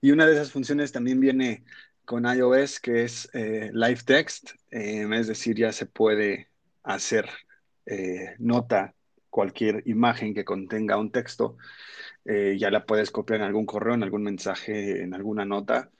Y 0.00 0.12
una 0.12 0.26
de 0.26 0.32
esas 0.32 0.50
funciones 0.50 0.92
también 0.92 1.20
viene 1.20 1.64
con 2.04 2.24
iOS, 2.24 2.80
que 2.80 3.04
es 3.04 3.28
eh, 3.34 3.70
Live 3.74 4.00
Text, 4.06 4.52
eh, 4.70 5.06
es 5.12 5.26
decir, 5.26 5.56
ya 5.56 5.72
se 5.72 5.86
puede 5.86 6.48
hacer 6.82 7.28
nota 8.38 8.94
cualquier 9.30 9.82
imagen 9.86 10.34
que 10.34 10.44
contenga 10.44 10.98
un 10.98 11.12
texto, 11.12 11.56
eh, 12.24 12.56
ya 12.58 12.70
la 12.70 12.84
puedes 12.84 13.10
copiar 13.10 13.40
en 13.40 13.46
algún 13.46 13.66
correo, 13.66 13.94
en 13.94 14.02
algún 14.02 14.22
mensaje, 14.22 15.02
en 15.02 15.14
alguna 15.14 15.44
nota. 15.44 15.90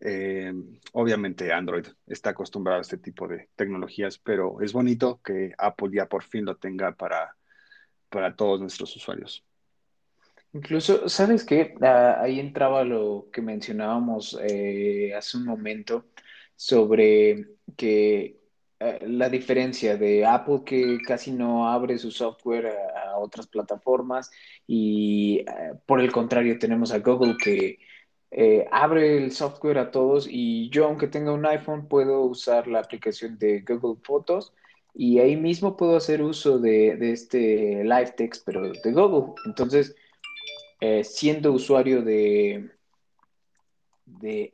Eh, 0.00 0.52
obviamente 0.92 1.52
Android 1.52 1.86
está 2.06 2.30
acostumbrado 2.30 2.78
a 2.78 2.82
este 2.82 2.98
tipo 2.98 3.26
de 3.26 3.48
tecnologías, 3.56 4.18
pero 4.18 4.60
es 4.60 4.72
bonito 4.72 5.20
que 5.24 5.52
Apple 5.58 5.90
ya 5.92 6.06
por 6.06 6.22
fin 6.22 6.44
lo 6.44 6.56
tenga 6.56 6.92
para, 6.92 7.36
para 8.08 8.36
todos 8.36 8.60
nuestros 8.60 8.94
usuarios. 8.94 9.44
Incluso, 10.52 11.08
¿sabes 11.08 11.44
qué? 11.44 11.74
Ah, 11.82 12.18
ahí 12.22 12.40
entraba 12.40 12.84
lo 12.84 13.28
que 13.32 13.42
mencionábamos 13.42 14.38
eh, 14.42 15.12
hace 15.14 15.36
un 15.36 15.44
momento 15.44 16.06
sobre 16.56 17.46
que 17.76 18.38
eh, 18.80 18.98
la 19.06 19.28
diferencia 19.28 19.96
de 19.96 20.24
Apple 20.24 20.62
que 20.64 20.98
casi 21.06 21.32
no 21.32 21.68
abre 21.68 21.98
su 21.98 22.10
software 22.10 22.66
a, 22.94 23.18
otras 23.18 23.48
plataformas 23.48 24.30
y 24.66 25.44
por 25.86 26.00
el 26.00 26.12
contrario 26.12 26.56
tenemos 26.56 26.92
a 26.92 27.00
Google 27.00 27.36
que 27.36 27.78
eh, 28.30 28.66
abre 28.70 29.16
el 29.16 29.32
software 29.32 29.78
a 29.78 29.90
todos 29.90 30.26
y 30.28 30.68
yo 30.70 30.86
aunque 30.86 31.08
tenga 31.08 31.32
un 31.32 31.46
iPhone 31.46 31.88
puedo 31.88 32.22
usar 32.22 32.66
la 32.68 32.80
aplicación 32.80 33.38
de 33.38 33.60
Google 33.60 34.00
Fotos 34.02 34.52
y 34.94 35.18
ahí 35.18 35.36
mismo 35.36 35.76
puedo 35.76 35.96
hacer 35.96 36.22
uso 36.22 36.58
de, 36.58 36.98
este 37.12 37.84
Live 37.84 38.14
Text 38.16 38.42
pero 38.44 38.72
de 38.72 38.92
Google. 38.92 39.34
Entonces, 39.46 39.94
siendo 41.02 41.52
usuario 41.52 42.02
de, 42.02 42.70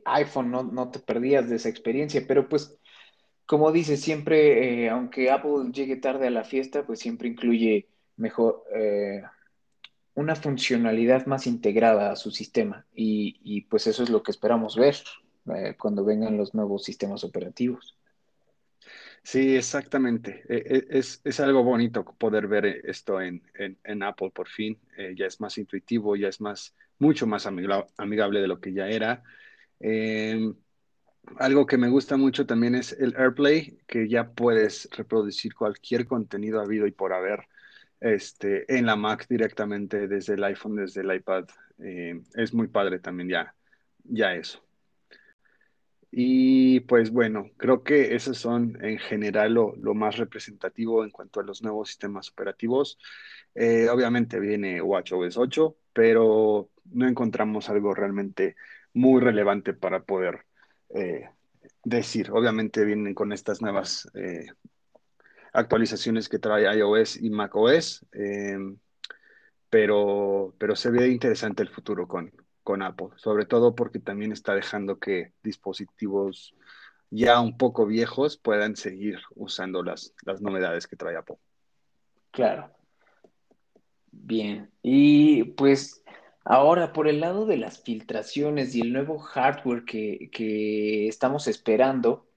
iPhone 0.05 0.51
no, 0.51 0.91
te 0.91 0.99
perdías 0.99 1.49
de 1.49 1.55
esa 1.55 1.69
experiencia, 1.69 2.23
pero 2.27 2.47
pues 2.47 2.77
como 3.45 3.71
dices, 3.71 4.01
siempre, 4.01 4.85
eh, 4.85 4.89
aunque 4.89 5.29
Apple 5.29 5.71
llegue 5.71 5.97
tarde 5.97 6.27
a 6.27 6.31
la 6.31 6.43
fiesta, 6.43 6.85
pues 6.85 6.99
siempre 6.99 7.27
incluye 7.27 7.87
mejor 8.17 8.63
eh, 8.75 9.21
una 10.15 10.35
funcionalidad 10.35 11.25
más 11.25 11.45
integrada 11.45 12.11
a 12.11 12.15
su 12.15 12.31
sistema. 12.31 12.85
Y, 12.93 13.61
pues 13.69 13.87
eso 13.87 14.03
es 14.03 14.09
lo 14.09 14.23
que 14.23 14.31
esperamos 14.31 14.75
ver 14.75 14.95
eh, 15.53 15.75
cuando 15.77 16.03
vengan 16.03 16.37
los 16.37 16.55
nuevos 16.55 16.83
sistemas 16.83 17.23
operativos. 17.23 17.97
Sí, 19.23 19.55
exactamente. 19.55 20.43
Es, 20.47 21.21
es, 21.23 21.39
algo 21.39 21.63
bonito 21.63 22.05
poder 22.05 22.47
ver 22.47 22.65
esto 22.65 23.19
en, 23.19 23.41
en, 23.55 24.03
Apple 24.03 24.31
por 24.31 24.47
fin. 24.47 24.79
ya 25.15 25.25
es 25.25 25.41
más 25.41 25.57
intuitivo, 25.57 26.15
ya 26.15 26.27
es 26.27 26.39
más, 26.39 26.75
mucho 26.99 27.25
más 27.25 27.47
amigable 27.47 28.39
de 28.39 28.47
lo 28.47 28.59
que 28.59 28.71
ya 28.71 28.87
era. 28.87 29.23
Em, 29.79 30.55
algo 31.37 31.65
que 31.65 31.77
me 31.77 31.89
gusta 31.89 32.17
mucho 32.17 32.45
también 32.45 32.75
es 32.75 32.93
el 32.93 33.15
AirPlay, 33.17 33.79
que 33.87 34.07
ya 34.07 34.31
puedes 34.31 34.87
reproducir 34.95 35.55
cualquier 35.55 36.05
contenido 36.05 36.61
habido 36.61 36.87
y 36.87 36.91
por 36.91 37.13
haber 37.13 37.47
este, 38.05 38.71
en 38.77 38.85
la 38.85 38.95
Mac 38.95 39.25
directamente 39.27 40.07
desde 40.07 40.35
el 40.35 40.43
iPhone, 40.43 40.75
desde 40.75 41.01
el 41.01 41.11
iPad. 41.15 41.45
Eh, 41.79 42.21
es 42.35 42.53
muy 42.53 42.67
padre 42.67 42.99
también 42.99 43.29
ya, 43.29 43.55
ya 44.03 44.35
eso. 44.35 44.63
Y 46.11 46.81
pues 46.81 47.09
bueno, 47.09 47.49
creo 47.57 47.83
que 47.83 48.13
esos 48.15 48.37
son 48.37 48.77
en 48.85 48.99
general 48.99 49.55
lo, 49.55 49.93
más 49.95 50.17
representativo 50.17 51.03
en 51.03 51.09
cuanto 51.09 51.39
a 51.39 51.43
los 51.43 51.63
nuevos 51.63 51.89
sistemas 51.89 52.29
operativos. 52.29 52.99
Eh, 53.55 53.89
obviamente 53.89 54.39
viene 54.39 54.81
WatchOS 54.83 55.37
8, 55.37 55.75
pero 55.91 56.69
no 56.91 57.07
encontramos 57.07 57.69
algo 57.69 57.95
realmente 57.95 58.55
muy 58.93 59.19
relevante 59.19 59.73
para 59.73 60.03
poder 60.03 60.45
eh, 60.93 61.27
decir. 61.83 62.29
Obviamente 62.31 62.85
vienen 62.85 63.15
con 63.15 63.33
estas 63.33 63.63
nuevas 63.63 64.07
actualizaciones 65.55 66.29
que 66.29 66.39
trae 66.39 66.77
iOS 66.77 67.17
y 67.17 67.29
macOS, 67.29 68.05
eh, 68.13 68.57
pero, 69.69 70.53
pero 70.57 70.75
se 70.75 70.91
ve 70.91 71.09
interesante 71.09 71.63
el 71.63 71.69
futuro 71.69 72.07
con, 72.07 72.31
con 72.63 72.81
Apple, 72.81 73.09
sobre 73.15 73.45
todo 73.45 73.75
porque 73.75 73.99
también 73.99 74.31
está 74.31 74.53
dejando 74.53 74.99
que 74.99 75.33
dispositivos 75.43 76.53
ya 77.09 77.39
un 77.39 77.57
poco 77.57 77.85
viejos 77.85 78.37
puedan 78.37 78.75
seguir 78.75 79.19
usando 79.35 79.83
las, 79.83 80.13
las 80.25 80.41
novedades 80.41 80.87
que 80.87 80.95
trae 80.95 81.15
Apple. 81.15 81.37
Claro. 82.31 82.71
Bien. 84.11 84.69
Y 84.81 85.43
pues 85.43 86.03
Ahora, 86.47 86.93
por 86.93 87.07
el 87.07 87.21
lado 87.21 87.47
de 87.47 87.57
las 87.57 87.81
filtraciones 87.81 88.75
y 88.75 88.81
el 88.81 88.93
nuevo 88.93 89.17
hardware 89.17 89.83
que, 89.83 91.07
estamos 91.07 91.47
esperando, 91.47 92.27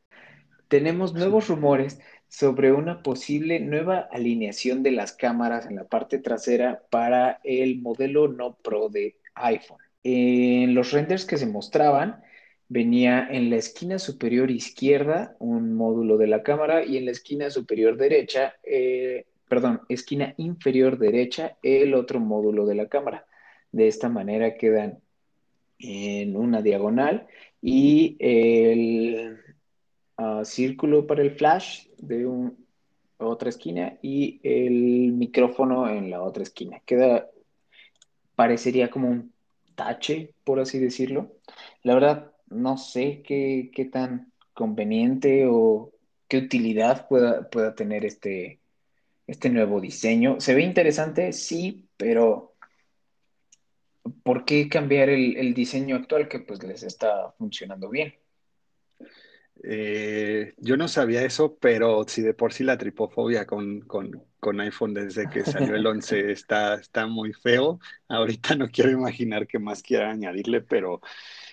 tenemos 0.69 1.13
nuevos 1.13 1.49
rumores 1.49 2.01
sobre 2.29 2.73
una 2.73 3.03
posible 3.03 3.59
nueva 3.61 4.09
alineación 4.13 4.83
de 4.83 4.93
las 4.93 5.13
cámaras 5.13 5.67
en 5.67 5.77
la 5.77 5.85
parte 5.85 6.19
trasera 6.19 6.83
para 6.91 7.41
el 7.43 7.81
modelo 7.81 8.29
no 8.29 8.57
Pro 8.57 8.89
de 8.89 9.17
iPhone. 9.35 9.79
En 10.05 10.75
los 10.75 10.93
renders 10.93 11.25
que 11.25 11.39
se 11.39 11.47
mostraban, 11.47 12.23
venía 12.69 13.27
en 13.31 13.51
la 13.51 13.57
esquina 13.57 13.99
superior 13.99 14.51
izquierda 14.51 15.37
un 15.39 15.75
módulo 15.75 16.19
de 16.19 16.27
la 16.27 16.43
cámara 16.43 16.85
y 16.85 16.99
en 16.99 17.07
la 17.07 17.13
esquina 17.13 17.51
superior 17.51 17.97
derecha, 17.97 18.55
eh, 18.63 19.27
perdón, 19.49 19.81
esquina 19.89 20.35
inferior 20.37 20.99
derecha, 20.99 21.57
el 21.63 21.95
otro 21.95 22.21
módulo 22.21 22.67
de 22.67 22.75
la 22.75 22.89
cámara. 22.89 23.27
De 23.73 23.89
esta 23.89 24.09
manera 24.09 24.57
quedan 24.57 25.01
en 25.79 26.37
una 26.37 26.61
diagonal 26.61 27.27
y 27.63 28.17
el 28.19 29.39
ah, 30.17 30.43
círculo 30.45 31.07
para 31.07 31.23
el 31.23 31.31
flash 31.31 31.88
de 31.99 32.27
un, 32.27 32.67
otra 33.19 33.49
esquina 33.49 33.99
y 34.03 34.41
el 34.43 35.13
micrófono 35.13 35.89
en 35.89 36.11
la 36.11 36.23
otra 36.23 36.43
esquina. 36.43 36.81
Queda, 36.87 37.29
parecería 38.35 38.91
como 38.91 39.09
un 39.09 39.33
tache, 39.75 40.35
por 40.45 40.61
así 40.61 40.79
decirlo. 40.79 41.33
La 41.83 41.95
verdad, 41.95 42.33
no 42.49 42.77
sé 42.79 43.23
qué, 43.23 43.71
qué 43.75 43.85
tan 43.85 44.33
conveniente 44.55 45.47
o 45.47 45.93
qué 46.29 46.39
utilidad 46.39 47.09
pueda, 47.09 47.49
pueda 47.51 47.75
tener 47.75 48.05
este, 48.05 48.61
este 49.27 49.51
nuevo 49.51 49.81
diseño. 49.81 50.41
Se 50.41 50.55
ve 50.55 50.63
interesante, 50.63 51.33
sí, 51.33 51.89
pero 51.97 52.55
¿por 54.23 54.45
qué 54.45 54.69
cambiar 54.69 55.09
el, 55.09 55.55
diseño 55.55 55.97
actual 55.97 56.29
que 56.29 56.41
pues 56.41 56.63
les 56.63 56.83
está 56.83 57.33
funcionando 57.39 57.89
bien? 57.89 58.15
Eh, 59.65 60.55
yo 60.59 60.77
no 60.77 60.89
sabía 60.89 61.25
eso, 61.25 61.57
pero 61.61 62.05
si 62.07 62.23
de 62.23 62.35
por 62.35 62.53
sí 62.53 62.65
la 62.65 62.79
tripofobia 62.79 63.47
con, 63.47 63.81
con, 63.81 64.61
iPhone 64.61 64.95
desde 64.95 65.29
que 65.29 65.45
salió 65.45 65.75
el 65.75 65.87
11 65.87 66.31
está, 66.33 66.75
está 66.75 67.07
muy 67.07 67.33
feo, 67.33 67.81
ahorita 68.09 68.55
no 68.55 68.69
quiero 68.69 68.91
imaginar 68.91 69.47
qué 69.47 69.59
más 69.59 69.83
quiera 69.83 70.11
añadirle, 70.11 70.61
pero, 70.61 71.01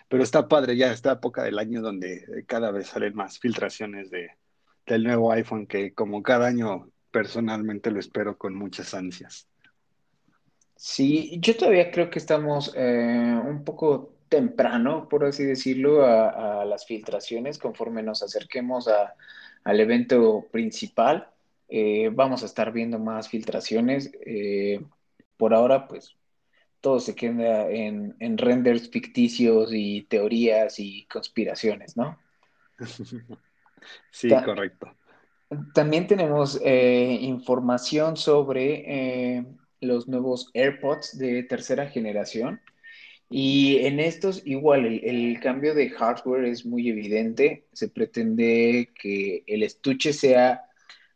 pero 0.08 0.24
está 0.24 0.48
padre 0.48 0.78
ya 0.78 0.92
esta 0.92 1.14
época 1.14 1.44
del 1.44 1.60
año 1.60 1.82
donde 1.82 2.46
cada 2.48 2.72
vez 2.72 2.88
salen 2.88 3.16
más 3.16 3.40
filtraciones 3.40 4.12
de, 4.12 4.30
del 4.86 5.04
nuevo 5.04 5.32
iPhone 5.32 5.66
que 5.66 5.94
como 5.94 6.22
cada 6.22 6.48
año 6.48 6.90
personalmente 7.12 7.92
lo 7.92 8.00
espero 8.00 8.38
con 8.38 8.56
muchas 8.56 8.94
ansias. 8.94 9.48
Sí, 10.76 11.38
yo 11.40 11.56
todavía 11.56 11.90
creo 11.90 12.10
que 12.10 12.20
estamos 12.20 12.74
eh, 12.76 13.42
un 13.46 13.64
poco 13.64 14.15
temprano, 14.30 15.08
por 15.10 15.26
así 15.26 15.44
decirlo, 15.44 16.06
a, 16.06 16.66
las 16.66 16.86
filtraciones. 16.86 17.58
Conforme 17.58 18.04
nos 18.04 18.24
acerquemos 18.24 18.90
al 19.64 19.80
evento 19.80 20.48
principal, 20.52 21.30
eh, 21.68 22.10
vamos 22.14 22.44
a 22.44 22.46
estar 22.46 22.72
viendo 22.72 23.00
más 23.00 23.30
filtraciones. 23.30 24.12
Eh, 24.26 24.82
por 25.38 25.54
ahora, 25.54 25.88
pues 25.88 26.16
todo 26.82 27.00
se 27.00 27.16
queda 27.16 27.70
en, 27.70 28.16
en, 28.20 28.38
renders 28.38 28.90
ficticios 28.90 29.72
y 29.74 30.04
teorías 30.04 30.80
y 30.80 31.06
conspiraciones, 31.06 31.98
¿no? 31.98 32.18
Sí, 34.10 34.30
correcto. 34.44 34.92
También 35.76 36.08
tenemos 36.08 36.60
información 36.60 38.18
sobre 38.18 39.46
los 39.80 40.08
nuevos 40.08 40.50
AirPods 40.54 41.18
de 41.18 41.44
tercera 41.44 41.88
generación. 41.88 42.62
Y 43.30 43.78
en 43.80 44.00
estos 44.00 44.46
igual 44.46 44.86
el, 44.86 45.40
cambio 45.40 45.74
de 45.74 45.90
hardware 45.90 46.46
es 46.46 46.66
muy 46.66 46.90
evidente. 46.90 47.68
Se 47.74 47.90
pretende 47.90 48.92
que 49.00 49.44
el 49.48 49.64
estuche 49.64 50.14
sea, 50.14 50.66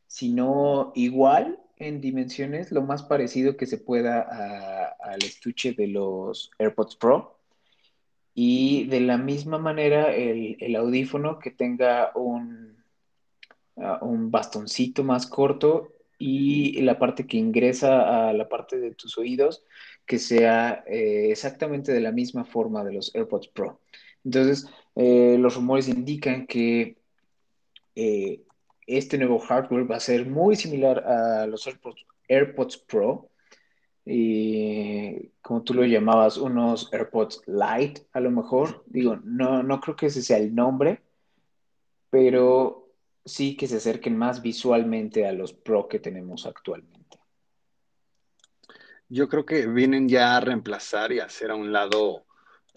si 0.07 0.29
no 0.29 0.91
igual 0.95 1.59
en 1.77 2.01
dimensiones, 2.01 2.71
lo 2.71 2.81
más 2.81 3.03
parecido 3.03 3.55
que 3.55 3.67
se 3.67 3.77
pueda 3.77 4.21
al 4.99 5.23
estuche 5.23 5.73
de 5.73 5.87
los 5.87 6.51
AirPods 6.57 6.95
Pro. 6.95 7.39
Y 8.33 8.85
de 8.87 9.01
la 9.01 9.17
misma 9.17 9.59
manera 9.59 10.13
el, 10.13 10.75
audífono 10.75 11.39
que 11.39 11.51
tenga 11.51 12.11
un, 12.15 12.83
uh, 13.75 14.05
un 14.05 14.31
bastoncito 14.31 15.03
más 15.03 15.27
corto 15.27 15.93
y 16.17 16.81
la 16.81 16.99
parte 16.99 17.27
que 17.27 17.37
ingresa 17.37 18.29
a 18.29 18.33
la 18.33 18.47
parte 18.49 18.79
de 18.79 18.93
tus 18.93 19.17
oídos 19.17 19.63
que 20.09 20.17
sea 20.17 20.83
eh, 20.87 21.29
exactamente 21.29 21.91
de 21.93 22.01
la 22.01 22.11
misma 22.11 22.43
forma 22.43 22.83
de 22.83 22.93
los 22.93 23.13
AirPods 23.13 23.49
Pro. 23.49 23.79
Entonces, 24.25 24.65
eh, 24.95 25.37
los 25.37 25.55
rumores 25.55 25.87
indican 25.87 26.47
que 26.47 26.97
eh, 27.93 28.41
este 28.87 29.19
nuevo 29.19 29.37
hardware 29.37 29.89
va 29.89 29.97
a 29.97 29.99
ser 29.99 30.25
muy 30.25 30.55
similar 30.55 30.97
a 31.05 31.45
los 31.45 31.69
AirPods, 32.27 32.77
Pro, 32.87 33.29
y 34.03 35.29
como 35.43 35.61
tú 35.61 35.75
lo 35.75 35.85
llamabas, 35.85 36.37
unos 36.37 36.91
AirPods 36.91 37.43
Lite, 37.45 38.07
a 38.11 38.19
lo 38.19 38.31
mejor. 38.31 38.83
Digo, 38.87 39.17
no, 39.23 39.61
no 39.61 39.79
creo 39.79 39.95
que 39.95 40.07
ese 40.07 40.23
sea 40.23 40.37
el 40.37 40.55
nombre, 40.55 41.03
pero 42.09 42.89
sí 43.25 43.55
que 43.55 43.67
se 43.67 43.77
acerquen 43.77 44.17
más 44.17 44.41
visualmente 44.41 45.27
a 45.27 45.33
los 45.33 45.53
Pro 45.53 45.87
que 45.87 45.99
tenemos 45.99 46.47
actualmente. 46.47 46.98
Yo 49.09 49.27
creo 49.27 49.45
que 49.45 49.67
vienen 49.67 50.07
ya 50.07 50.37
a 50.37 50.39
reemplazar 50.39 51.11
y 51.11 51.19
hacer 51.19 51.51
a 51.51 51.55
un 51.55 51.71
lado 51.71 52.25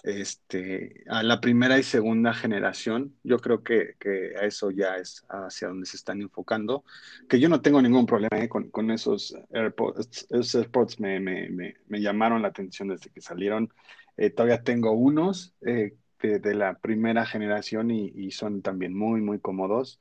este, 0.02 1.04
a 1.08 1.22
la 1.22 1.40
primera 1.40 1.78
y 1.78 1.82
segunda 1.82 2.34
generación. 2.34 3.16
Yo 3.22 3.38
creo 3.38 3.62
que, 3.62 3.94
que 4.00 4.34
a 4.40 4.46
eso 4.46 4.70
ya 4.70 4.96
es 4.96 5.24
hacia 5.28 5.68
donde 5.68 5.86
se 5.86 5.96
están 5.96 6.20
enfocando. 6.22 6.84
Que 7.28 7.38
yo 7.38 7.48
no 7.48 7.60
tengo 7.60 7.80
ningún 7.80 8.06
problema 8.06 8.42
eh, 8.42 8.48
con, 8.48 8.70
con, 8.70 8.90
esos 8.90 9.36
AirPods. 9.52 10.26
Esos 10.30 10.54
AirPods 10.54 11.00
me, 11.00 11.20
me, 11.20 11.76
me, 11.86 12.00
llamaron 12.00 12.42
la 12.42 12.48
atención 12.48 12.88
desde 12.88 13.10
que 13.10 13.20
salieron. 13.20 13.72
Eh, 14.16 14.30
todavía 14.30 14.62
tengo 14.62 14.92
unos 14.92 15.54
eh, 15.66 15.96
de, 16.20 16.38
de, 16.38 16.54
la 16.54 16.78
primera 16.78 17.26
generación 17.26 17.90
y, 17.90 18.08
y, 18.14 18.30
son 18.30 18.62
también 18.62 18.96
muy, 18.96 19.20
muy 19.20 19.38
cómodos 19.40 20.00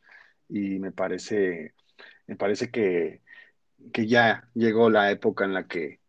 y 0.52 0.80
me 0.80 0.92
parece, 0.92 1.74
me 2.28 2.36
parece 2.36 2.70
que, 2.70 3.22
ya 3.94 4.50
llegó 4.54 4.90
la 4.90 5.10
época 5.12 5.46
en 5.46 5.54
la 5.54 5.68
que 5.68 6.01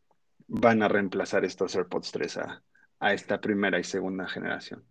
van 0.52 0.82
a 0.82 0.88
reemplazar 0.88 1.46
estos 1.46 1.74
AirPods 1.74 2.12
3 2.12 2.36
a, 2.38 2.62
esta 3.14 3.40
primera 3.40 3.80
y 3.80 3.84
segunda 3.84 4.28
generación. 4.28 4.84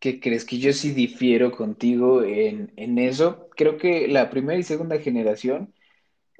¿Qué 0.00 0.18
crees? 0.18 0.44
Que 0.44 0.58
yo 0.58 0.72
sí 0.72 0.92
difiero 0.92 1.52
contigo 1.52 2.24
en, 2.24 2.98
eso. 2.98 3.48
Creo 3.54 3.76
que 3.76 4.08
la 4.08 4.30
primera 4.30 4.58
y 4.58 4.62
segunda 4.62 4.98
generación, 4.98 5.74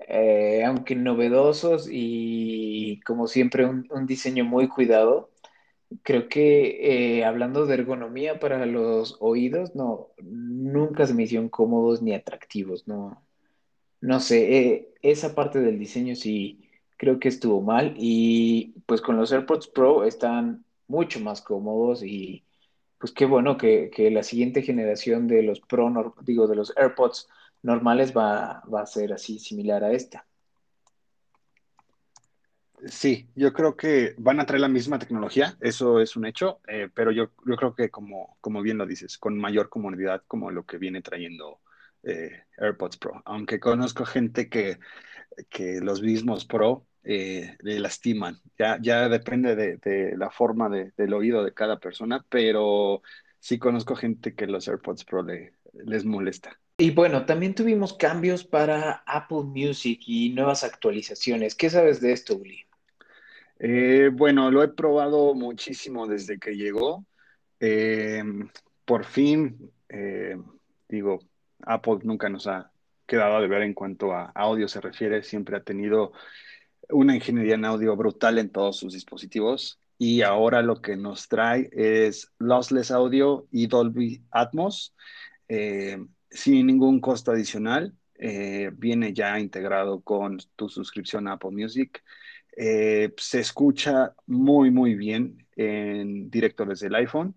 eh, 0.09 0.65
aunque 0.67 0.97
novedosos 0.97 1.89
y 1.91 3.01
como 3.03 3.29
siempre 3.29 3.67
un, 3.67 3.87
un 3.91 4.07
diseño 4.07 4.45
muy 4.45 4.67
cuidado, 4.67 5.31
creo 6.03 6.29
que 6.29 7.19
eh, 7.19 7.25
hablando 7.25 7.67
de 7.67 7.75
ergonomía 7.75 8.41
para 8.41 8.65
los 8.67 9.19
oídos, 9.21 9.77
no, 9.77 10.09
nunca 10.23 11.07
se 11.07 11.15
me 11.15 11.25
hicieron 11.25 11.51
cómodos 11.51 12.03
ni 12.03 12.15
atractivos, 12.15 12.89
no, 12.89 13.23
no 14.01 14.21
sé, 14.21 14.59
eh, 14.59 14.95
esa 15.03 15.35
parte 15.35 15.61
del 15.61 15.79
diseño 15.79 16.17
sí 16.17 16.72
creo 16.97 17.19
que 17.19 17.29
estuvo 17.29 17.61
mal 17.61 17.95
y 17.97 18.75
pues 18.87 19.01
con 19.01 19.17
los 19.17 19.33
AirPods 19.33 19.69
Pro 19.69 20.05
están 20.05 20.65
mucho 20.87 21.21
más 21.21 21.41
cómodos 21.41 22.03
y 22.03 22.45
pues 22.99 23.13
qué 23.13 23.25
bueno 23.27 23.57
que, 23.57 23.91
la 24.13 24.23
siguiente 24.23 24.63
generación 24.63 25.27
de 25.27 25.43
los 25.43 25.61
Pro, 25.61 26.15
digo, 26.23 26.47
de 26.47 26.55
los 26.55 26.73
AirPods 26.77 27.29
normales 27.63 28.17
va, 28.17 28.63
va 28.73 28.83
a 28.83 28.87
ser 28.87 29.13
así 29.13 29.39
similar 29.41 29.83
a 29.83 29.93
esta. 29.93 30.25
Sí, 32.87 33.29
yo 33.37 33.53
creo 33.53 33.77
que 33.77 34.15
van 34.19 34.41
a 34.41 34.47
traer 34.47 34.61
la 34.61 34.69
misma 34.69 34.99
tecnología, 34.99 35.57
eso 35.61 36.01
es 36.01 36.17
un 36.17 36.27
hecho, 36.27 36.61
eh, 36.67 36.89
pero 36.93 37.13
yo, 37.13 37.31
yo, 37.47 37.57
creo 37.57 37.75
que 37.75 37.91
como, 37.91 38.37
como 38.41 38.61
bien 38.61 38.79
lo 38.79 38.87
dices, 38.87 39.19
con 39.19 39.39
mayor 39.39 39.69
comodidad 39.69 40.23
como 40.27 40.51
lo 40.51 40.65
que 40.65 40.79
viene 40.79 41.01
trayendo 41.01 41.61
eh, 42.03 42.45
AirPods 42.59 42.97
Pro. 42.97 43.23
Aunque 43.25 43.61
conozco 43.61 44.05
gente 44.05 44.49
que, 44.49 44.79
que 45.49 45.81
los 45.81 46.03
mismos 46.03 46.45
Pro 46.45 46.87
eh, 47.05 47.57
le 47.61 47.81
lastiman, 47.81 48.41
ya, 48.59 48.79
ya 48.81 49.09
depende 49.09 49.57
de, 49.57 49.77
de 49.79 50.17
la 50.17 50.31
forma 50.31 50.69
de, 50.69 50.93
del 50.97 51.15
oído 51.15 51.45
de 51.45 51.53
cada 51.53 51.79
persona, 51.79 52.25
pero 52.29 53.03
sí 53.39 53.59
conozco 53.59 53.97
gente 53.97 54.35
que 54.35 54.47
los 54.47 54.69
AirPods 54.69 55.05
Pro 55.05 55.23
le, 55.23 55.55
les 55.85 56.05
molesta. 56.05 56.59
Y 56.79 56.91
bueno, 56.91 57.27
también 57.27 57.55
tuvimos 57.55 57.95
cambios 57.95 58.45
para 58.45 59.03
Apple 59.07 59.45
Music 59.45 60.01
y 60.07 60.31
nuevas 60.31 60.65
actualizaciones. 60.65 61.55
¿Qué 61.55 61.71
sabes 61.71 62.01
de 62.01 62.13
esto, 62.13 62.37
Uli? 62.37 62.65
Eh, 63.59 64.11
bueno, 64.13 64.51
lo 64.51 64.63
he 64.63 64.69
probado 64.69 65.35
muchísimo 65.35 66.09
desde 66.09 66.39
que 66.39 66.57
llegó. 66.57 67.05
Eh, 67.61 68.25
por 68.85 69.05
fin, 69.05 69.71
eh, 69.89 70.37
digo, 70.89 71.21
Apple 71.61 71.99
nunca 72.03 72.29
nos 72.29 72.49
ha 72.49 72.72
quedado 73.07 73.41
de 73.41 73.49
ver 73.49 73.63
en 73.63 73.75
cuanto 73.75 74.13
a 74.13 74.33
audio 74.35 74.69
se 74.69 74.81
refiere, 74.81 75.23
siempre 75.23 75.57
ha 75.57 75.63
tenido 75.63 76.13
una 76.91 77.15
ingeniería 77.15 77.55
en 77.55 77.65
audio 77.65 77.97
brutal 77.97 78.39
en 78.39 78.51
todos 78.51 78.77
sus 78.79 78.93
dispositivos 78.93 79.81
y 79.99 80.23
ahora 80.23 80.63
lo 80.63 80.81
que 80.81 80.97
nos 80.97 81.29
trae 81.29 81.71
es 81.73 82.33
lossless 82.39 82.91
audio 82.91 83.47
y 83.51 83.67
Dolby 83.67 84.25
Atmos 84.31 84.95
sin 85.49 86.67
ningún 86.67 87.01
costo 87.01 87.31
adicional. 87.33 87.95
viene 88.19 89.13
ya 89.13 89.39
integrado 89.39 90.01
con 90.01 90.39
tu 90.57 90.69
suscripción 90.69 91.29
a 91.29 91.33
Apple 91.33 91.51
Music 91.51 92.03
eh, 92.57 93.13
se 93.17 93.41
escucha 93.41 94.15
muy, 94.27 94.71
muy 94.71 94.95
bien 94.95 95.47
en 95.57 96.31
directo 96.31 96.65
desde 96.65 96.89
el 96.89 96.95
iPhone. 96.97 97.35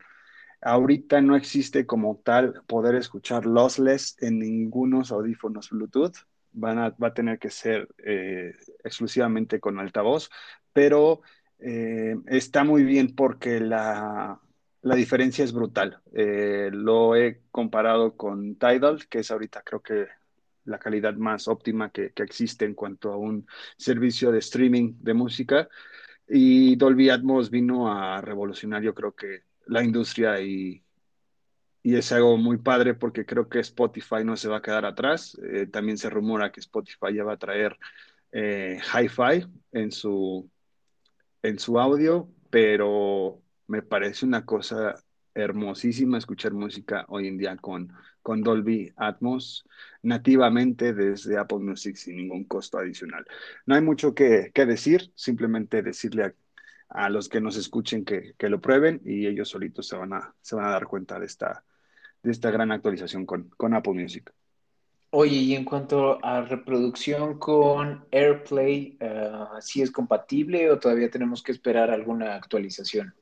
Ahorita 0.66 1.22
no 1.22 1.36
existe 1.36 1.86
como 1.86 2.18
tal 2.24 2.64
poder 2.66 2.96
escuchar 2.96 3.46
lossless 3.46 4.18
en 4.20 4.40
ningunos 4.40 5.12
audífonos 5.12 5.70
Bluetooth. 5.70 6.16
Van 6.54 6.80
a, 6.80 6.90
va 6.90 7.10
a 7.10 7.14
tener 7.14 7.38
que 7.38 7.52
ser 7.52 7.88
eh, 8.04 8.52
exclusivamente 8.84 9.60
con 9.60 9.80
altavoz, 9.80 10.30
pero 10.74 11.22
eh, 11.60 12.16
está 12.28 12.64
muy 12.64 12.84
bien 12.84 13.14
porque 13.16 13.60
la, 13.60 14.40
la 14.82 14.96
diferencia 14.96 15.44
es 15.44 15.54
brutal. 15.54 16.02
lo 16.12 17.16
he 17.16 17.42
comparado 17.52 18.18
con 18.18 18.56
Tidal, 18.56 19.08
que 19.08 19.20
es 19.20 19.32
ahorita 19.32 19.62
creo 19.64 19.82
que 19.82 20.08
la 20.66 20.80
calidad 20.80 21.14
más 21.16 21.48
óptima 21.48 21.92
que, 21.92 22.12
existe 22.16 22.66
en 22.66 22.74
cuanto 22.74 23.12
a 23.14 23.18
un 23.18 23.48
servicio 23.78 24.32
de 24.32 24.40
streaming 24.40 24.96
de 25.00 25.14
música. 25.14 25.70
Y 26.28 26.76
Dolby 26.76 27.10
Atmos 27.10 27.50
vino 27.52 27.92
a 27.92 28.20
revolucionar, 28.22 28.82
yo 28.82 28.94
creo 28.96 29.14
que 29.14 29.44
la 29.68 29.84
industria 29.84 30.42
y, 30.42 30.84
y 31.84 31.96
es 31.96 32.12
algo 32.12 32.38
muy 32.38 32.58
padre 32.58 32.94
porque 32.94 33.26
creo 33.26 33.48
que 33.48 33.60
Spotify 33.60 34.24
no 34.24 34.38
se 34.38 34.48
va 34.48 34.58
a 34.58 34.62
quedar 34.62 34.86
atrás. 34.86 35.38
Eh, 35.44 35.68
también 35.68 35.98
se 35.98 36.10
rumora 36.10 36.52
que 36.52 36.60
Spotify 36.60 37.14
ya 37.14 37.24
va 37.24 37.34
a 37.34 37.38
traer 37.38 37.78
eh, 38.32 38.80
hi-fi 38.94 39.46
en 39.72 39.92
su, 39.92 40.50
en 41.42 41.60
su 41.60 41.80
audio, 41.80 42.30
pero 42.50 43.42
me 43.68 43.82
parece 43.82 44.26
una 44.26 44.46
cosa 44.46 44.96
hermosísima 45.36 46.18
escuchar 46.18 46.54
música 46.54 47.06
hoy 47.10 47.28
en 47.28 47.38
día 47.38 47.58
con, 47.58 47.92
con 48.22 48.42
Dolby 48.42 48.92
Atmos 48.96 49.68
nativamente 50.02 50.94
desde 50.94 51.38
Apple 51.38 51.60
Music 51.60 51.98
sin 51.98 52.16
ningún 52.16 52.46
costo 52.46 52.80
adicional. 52.80 53.26
No 53.66 53.76
hay 53.76 53.82
mucho 53.82 54.16
que, 54.16 54.52
decir, 54.56 55.12
simplemente 55.14 55.84
decirle 55.84 56.24
a, 56.24 56.34
los 57.10 57.30
que 57.30 57.42
nos 57.42 57.58
escuchen 57.58 58.06
que, 58.06 58.36
lo 58.40 58.62
prueben 58.62 59.02
y 59.06 59.28
ellos 59.28 59.50
solitos 59.50 59.88
se 59.88 59.96
van 59.96 60.14
a, 60.14 60.34
se 60.42 60.56
van 60.56 60.66
a 60.66 60.72
dar 60.72 60.86
cuenta 60.88 61.20
de 61.20 61.26
esta, 61.26 61.64
de 62.24 62.32
esta 62.32 62.52
gran 62.52 62.72
actualización 62.72 63.26
con, 63.26 63.50
con 63.58 63.74
Apple 63.74 63.94
Music. 63.94 64.32
Oye, 65.12 65.38
y 65.38 65.56
en 65.56 65.64
cuanto 65.64 66.24
a 66.26 66.42
reproducción 66.42 67.40
con 67.40 68.06
AirPlay, 68.12 68.98
uh, 69.00 69.62
¿sí 69.62 69.82
es 69.82 69.90
compatible 69.90 70.70
o 70.70 70.78
todavía 70.78 71.10
tenemos 71.10 71.42
que 71.42 71.54
esperar 71.54 71.90
alguna 71.90 72.36
actualización? 72.36 73.14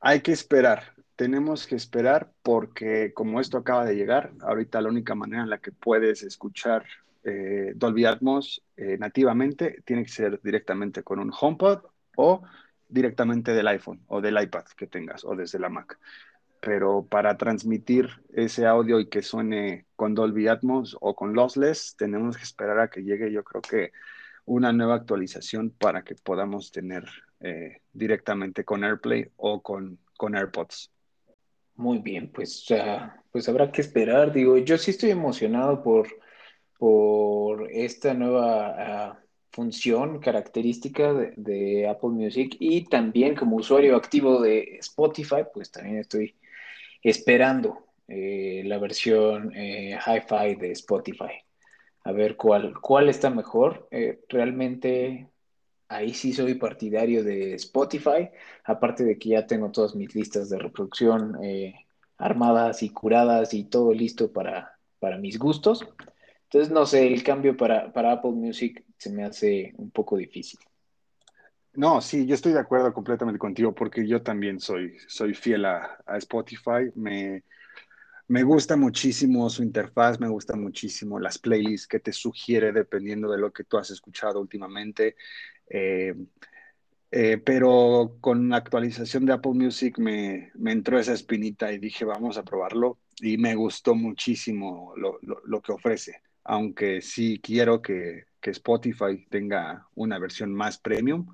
Hay 0.00 0.20
que 0.20 0.32
esperar, 0.32 0.94
tenemos 1.14 1.66
que 1.66 1.76
esperar 1.76 2.32
porque 2.42 3.12
como 3.14 3.40
esto 3.40 3.58
acaba 3.58 3.84
de 3.84 3.94
llegar, 3.94 4.32
ahorita 4.40 4.80
la 4.80 4.88
única 4.88 5.14
manera 5.14 5.42
en 5.42 5.50
la 5.50 5.58
que 5.58 5.70
puedes 5.70 6.24
escuchar 6.24 6.84
eh, 7.22 7.72
Dolby 7.74 8.04
Atmos 8.04 8.62
eh, 8.76 8.96
nativamente 8.98 9.82
tiene 9.84 10.02
que 10.04 10.10
ser 10.10 10.40
directamente 10.42 11.02
con 11.02 11.18
un 11.18 11.32
HomePod 11.32 11.84
o 12.16 12.42
directamente 12.88 13.52
del 13.52 13.68
iPhone 13.68 14.02
o 14.08 14.20
del 14.20 14.40
iPad 14.42 14.64
que 14.76 14.86
tengas 14.86 15.24
o 15.24 15.34
desde 15.34 15.58
la 15.58 15.68
Mac 15.68 15.98
pero 16.66 17.06
para 17.08 17.36
transmitir 17.36 18.08
ese 18.32 18.66
audio 18.66 18.98
y 18.98 19.08
que 19.08 19.22
suene 19.22 19.86
con 19.94 20.16
Dolby 20.16 20.48
Atmos 20.48 20.96
o 21.00 21.14
con 21.14 21.32
Lossless, 21.32 21.94
tenemos 21.96 22.36
que 22.36 22.42
esperar 22.42 22.80
a 22.80 22.90
que 22.90 23.04
llegue, 23.04 23.30
yo 23.30 23.44
creo 23.44 23.62
que 23.62 23.92
una 24.46 24.72
nueva 24.72 24.96
actualización 24.96 25.70
para 25.70 26.02
que 26.02 26.16
podamos 26.16 26.72
tener 26.72 27.04
eh, 27.38 27.82
directamente 27.92 28.64
con 28.64 28.82
AirPlay 28.82 29.30
o 29.36 29.62
con, 29.62 29.98
con 30.16 30.34
AirPods. 30.34 30.90
Muy 31.76 31.98
bien, 31.98 32.32
pues, 32.32 32.66
pues 33.30 33.48
habrá 33.48 33.70
que 33.70 33.82
esperar. 33.82 34.32
Digo, 34.32 34.56
yo 34.58 34.76
sí 34.76 34.90
estoy 34.90 35.10
emocionado 35.10 35.84
por, 35.84 36.08
por 36.78 37.70
esta 37.70 38.12
nueva 38.12 38.74
ah, 38.76 39.20
función 39.56 40.18
característica 40.20 41.14
de, 41.14 41.88
Apple 41.88 42.10
Music 42.10 42.56
y 42.60 42.84
también 42.84 43.34
como 43.34 43.56
usuario 43.56 43.96
activo 43.96 44.42
de 44.42 44.76
Spotify, 44.80 45.44
pues 45.52 45.70
también 45.70 45.96
estoy 45.98 46.34
esperando 47.02 47.86
eh, 48.06 48.62
la 48.66 48.78
versión 48.78 49.52
eh, 49.56 49.98
hi-fi 50.06 50.56
de 50.56 50.72
Spotify. 50.72 51.32
A 52.04 52.12
ver 52.12 52.36
cuál, 52.36 52.74
cuál 52.80 53.08
está 53.08 53.30
mejor. 53.30 53.88
Eh, 53.90 54.20
realmente 54.28 55.30
ahí 55.88 56.12
sí 56.12 56.34
soy 56.34 56.54
partidario 56.54 57.24
de 57.24 57.54
Spotify, 57.54 58.28
aparte 58.64 59.04
de 59.04 59.18
que 59.18 59.30
ya 59.30 59.46
tengo 59.46 59.70
todas 59.70 59.94
mis 59.94 60.14
listas 60.14 60.50
de 60.50 60.58
reproducción 60.58 61.38
armadas 62.18 62.82
y 62.82 62.90
curadas 62.90 63.54
y 63.54 63.64
todo 63.64 63.92
listo 63.92 64.32
para, 64.32 64.78
para 64.98 65.16
mis 65.16 65.38
gustos. 65.38 65.86
Entonces, 66.44 66.70
no 66.70 66.86
sé, 66.86 67.06
el 67.06 67.22
cambio 67.22 67.56
para, 67.56 67.92
para 67.92 68.12
Apple 68.12 68.32
Music 68.32 68.85
se 68.96 69.10
me 69.10 69.24
hace 69.24 69.72
un 69.76 69.90
poco 69.90 70.16
difícil. 70.16 70.60
No, 71.74 72.00
sí, 72.00 72.26
yo 72.26 72.34
estoy 72.34 72.52
de 72.54 72.60
acuerdo 72.60 72.92
completamente 72.92 73.38
contigo 73.38 73.74
porque 73.74 74.06
yo 74.06 74.22
también 74.22 74.60
soy, 74.60 74.96
soy 75.08 75.34
fiel 75.34 75.66
a, 75.66 75.98
Spotify. 76.16 76.90
Me, 76.94 77.44
me, 78.28 78.42
gusta 78.44 78.76
muchísimo 78.76 79.50
su 79.50 79.62
interfaz, 79.62 80.18
me 80.18 80.28
gusta 80.28 80.56
muchísimo 80.56 81.20
las 81.20 81.38
playlists 81.38 81.86
que 81.86 82.00
te 82.00 82.12
sugiere 82.12 82.72
dependiendo 82.72 83.30
de 83.30 83.38
lo 83.38 83.52
que 83.52 83.64
tú 83.64 83.76
has 83.76 83.90
escuchado 83.90 84.40
últimamente. 84.40 85.16
Eh, 85.68 86.14
eh, 87.10 87.38
pero 87.38 88.16
con 88.20 88.48
la 88.48 88.56
actualización 88.56 89.26
de 89.26 89.34
Apple 89.34 89.52
Music 89.52 89.98
me, 89.98 90.50
me, 90.54 90.72
entró 90.72 90.98
esa 90.98 91.12
espinita 91.12 91.72
y 91.72 91.78
dije, 91.78 92.04
vamos 92.04 92.36
a 92.36 92.44
probarlo. 92.44 92.98
Y 93.20 93.38
me 93.38 93.54
gustó 93.54 93.94
muchísimo 93.94 94.92
lo, 94.96 95.18
lo, 95.22 95.62
que 95.62 95.72
ofrece, 95.72 96.20
aunque 96.44 97.00
sí 97.00 97.40
quiero 97.42 97.80
que, 97.80 98.24
que 98.46 98.52
Spotify 98.52 99.26
tenga 99.28 99.88
una 99.96 100.20
versión 100.20 100.54
más 100.54 100.78
premium 100.78 101.26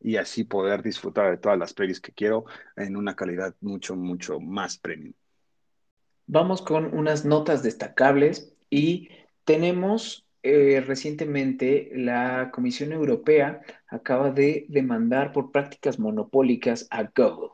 y 0.00 0.16
así 0.16 0.42
poder 0.42 0.82
disfrutar 0.82 1.30
de 1.30 1.36
todas 1.36 1.58
las 1.58 1.74
playlists 1.74 2.00
que 2.00 2.12
quiero 2.12 2.46
en 2.76 2.96
una 2.96 3.14
calidad 3.14 3.54
mucho, 3.60 3.94
mucho 3.94 4.40
más 4.40 4.78
premium. 4.78 5.12
Vamos 6.26 6.62
con 6.62 6.96
unas 6.96 7.26
notas 7.26 7.62
destacables 7.62 8.54
y 8.70 9.10
tenemos 9.44 10.26
eh, 10.42 10.80
recientemente 10.80 11.90
la 11.94 12.50
Comisión 12.54 12.92
Europea 12.92 13.60
acaba 13.86 14.30
de 14.30 14.64
demandar 14.70 15.32
por 15.32 15.52
prácticas 15.52 15.98
monopólicas 15.98 16.86
a 16.88 17.02
Google. 17.02 17.50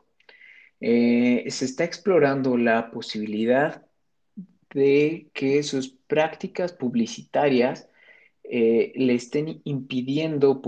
Eh, 0.79 1.43
se 1.49 1.65
está 1.65 1.83
explorando 1.83 2.55
la 2.55 2.89
posibilidad 2.89 3.85
de 4.73 5.29
que 5.33 5.61
sus 5.61 5.89
prácticas 5.89 6.71
publicitarias 6.71 7.89
eh, 8.43 8.91
le 8.95 9.15
estén 9.15 9.61
impidiendo 9.63 10.61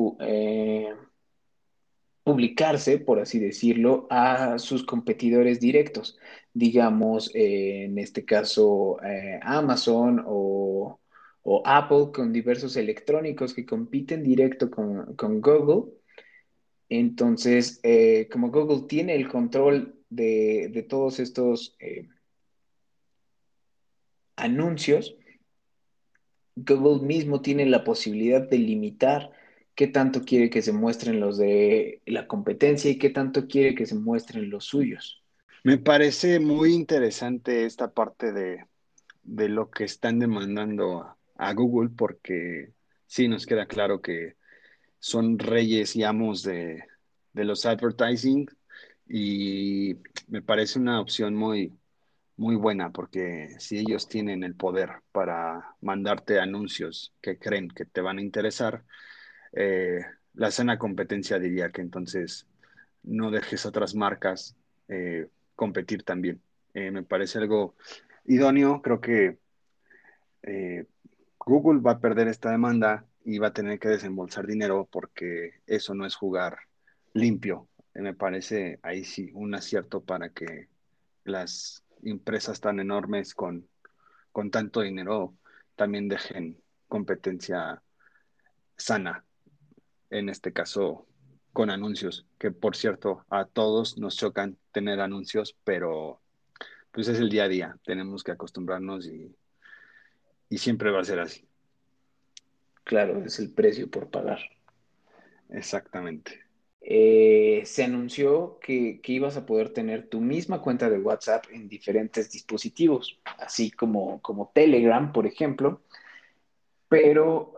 publicarse, 2.25 2.97
por 2.97 3.19
así 3.19 3.37
decirlo, 3.39 4.07
a 4.09 4.57
sus 4.57 4.83
competidores 4.83 5.59
directos, 5.59 6.17
digamos, 6.53 7.29
eh, 7.35 7.83
en 7.85 7.99
este 7.99 8.25
caso, 8.25 8.97
eh, 9.03 9.39
Amazon 9.43 10.23
o, 10.25 10.99
Apple 11.63 12.07
con 12.11 12.33
diversos 12.33 12.75
electrónicos 12.77 13.53
que 13.53 13.65
compiten 13.67 14.23
directo 14.23 14.71
con, 14.71 15.15
Google. 15.41 15.93
Entonces, 16.89 17.79
eh, 17.83 18.27
como 18.31 18.49
Google 18.49 18.87
tiene 18.87 19.15
el 19.15 19.27
control 19.27 19.99
de 20.09 20.85
todos 20.89 21.19
estos 21.19 21.77
anuncios, 24.35 25.15
Google 26.55 27.05
mismo 27.05 27.41
tiene 27.41 27.65
la 27.65 27.83
posibilidad 27.83 28.41
de 28.41 28.57
limitar 28.57 29.31
qué 29.75 29.87
tanto 29.87 30.21
quiere 30.21 30.49
que 30.49 30.61
se 30.61 30.71
muestren 30.71 31.19
los 31.19 31.37
de 31.37 32.01
la 32.05 32.27
competencia 32.27 32.89
y 32.89 32.97
qué 32.97 33.09
tanto 33.09 33.47
quiere 33.47 33.75
que 33.75 33.85
se 33.85 33.95
muestren 33.95 34.49
los 34.49 34.65
suyos. 34.65 35.21
Me 35.63 35.77
parece 35.77 36.39
muy 36.39 36.73
interesante 36.73 37.65
esta 37.65 37.91
parte 37.91 38.31
de, 38.31 38.65
lo 39.23 39.69
que 39.69 39.83
están 39.83 40.19
demandando 40.19 41.17
a, 41.37 41.53
Google 41.53 41.89
porque 41.89 42.71
sí 43.07 43.27
nos 43.27 43.45
queda 43.45 43.65
claro 43.65 44.01
que 44.01 44.35
son 44.99 45.39
reyes 45.39 45.95
y 45.95 46.03
amos 46.03 46.43
de, 46.43 46.83
de 47.33 47.43
los 47.43 47.65
advertising 47.65 48.47
y 49.07 49.97
me 50.27 50.41
parece 50.41 50.79
una 50.79 51.01
opción 51.01 51.35
muy, 51.35 51.73
muy 52.37 52.55
buena 52.55 52.91
porque 52.91 53.55
si 53.59 53.77
ellos 53.77 54.07
tienen 54.07 54.43
el 54.43 54.55
poder 54.55 55.01
para 55.11 55.75
mandarte 55.81 56.39
anuncios 56.39 57.13
que 57.21 57.37
creen 57.37 57.69
que 57.69 57.85
te 57.85 58.01
van 58.01 58.17
a 58.17 58.21
interesar, 58.21 58.83
eh, 59.53 60.01
la 60.33 60.51
sana 60.51 60.77
competencia 60.77 61.39
diría 61.39 61.71
que 61.71 61.81
entonces 61.81 62.47
no 63.03 63.31
dejes 63.31 63.65
otras 63.65 63.95
marcas 63.95 64.55
eh, 64.89 65.27
competir 65.55 66.03
también. 66.03 66.41
Eh, 66.73 66.91
me 66.91 67.03
parece 67.03 67.37
algo 67.37 67.75
idóneo, 68.25 68.81
creo 68.81 68.99
que 68.99 69.37
Google 71.39 71.81
va 71.81 71.91
a 71.91 71.99
perder 71.99 72.27
esta 72.27 72.51
demanda 72.51 73.05
y 73.23 73.39
va 73.39 73.47
a 73.47 73.53
tener 73.53 73.79
que 73.79 73.89
desembolsar 73.89 74.45
dinero 74.45 74.87
porque 74.91 75.61
eso 75.65 75.95
no 75.95 76.05
es 76.05 76.15
jugar 76.15 76.57
limpio. 77.13 77.67
me 77.93 78.13
parece 78.13 78.79
ahí 78.83 79.03
sí 79.03 79.31
un 79.33 79.55
acierto 79.55 80.03
para 80.03 80.29
que 80.29 80.67
las 81.23 81.84
empresas 82.03 82.59
tan 82.59 82.79
enormes 82.79 83.33
con, 83.33 83.67
con 84.31 84.51
tanto 84.51 84.81
dinero 84.81 85.35
también 85.75 86.07
dejen 86.07 86.61
competencia 86.87 87.81
sana 88.77 89.25
en 90.09 90.29
este 90.29 90.53
caso 90.53 91.07
con 91.53 91.69
anuncios, 91.69 92.25
que 92.37 92.51
por 92.51 92.75
cierto, 92.75 93.25
a 93.29 93.45
todos 93.45 93.97
nos 93.97 94.17
chocan 94.17 94.57
tener 94.73 94.99
anuncios, 94.99 95.55
pero 95.63 96.21
pues 96.91 97.07
es 97.07 97.19
el 97.19 97.29
día 97.29 97.45
a 97.45 97.47
día, 97.47 97.77
tenemos 97.85 98.23
que 98.23 98.31
acostumbrarnos 98.31 99.07
y, 99.07 99.35
siempre 100.57 100.89
va 100.89 101.01
a 101.01 101.05
ser 101.05 101.19
así. 101.19 101.45
Claro, 102.85 103.23
es 103.25 103.39
el 103.39 103.51
precio 103.51 103.89
por 103.89 104.09
pagar. 104.09 104.39
Exactamente. 105.49 106.44
Eh, 106.87 107.63
se 107.65 107.83
anunció 107.83 108.59
que, 108.59 109.01
que, 109.01 109.13
ibas 109.13 109.37
a 109.37 109.45
poder 109.47 109.69
tener 109.71 110.07
tu 110.07 110.21
misma 110.21 110.61
cuenta 110.61 110.87
de 110.87 110.99
WhatsApp 110.99 111.45
en 111.51 111.67
diferentes 111.67 112.29
dispositivos, 112.31 113.19
así 113.39 113.71
como, 113.71 114.21
como 114.21 114.51
Telegram, 114.53 115.11
por 115.11 115.25
ejemplo, 115.25 115.81
pero 116.87 117.55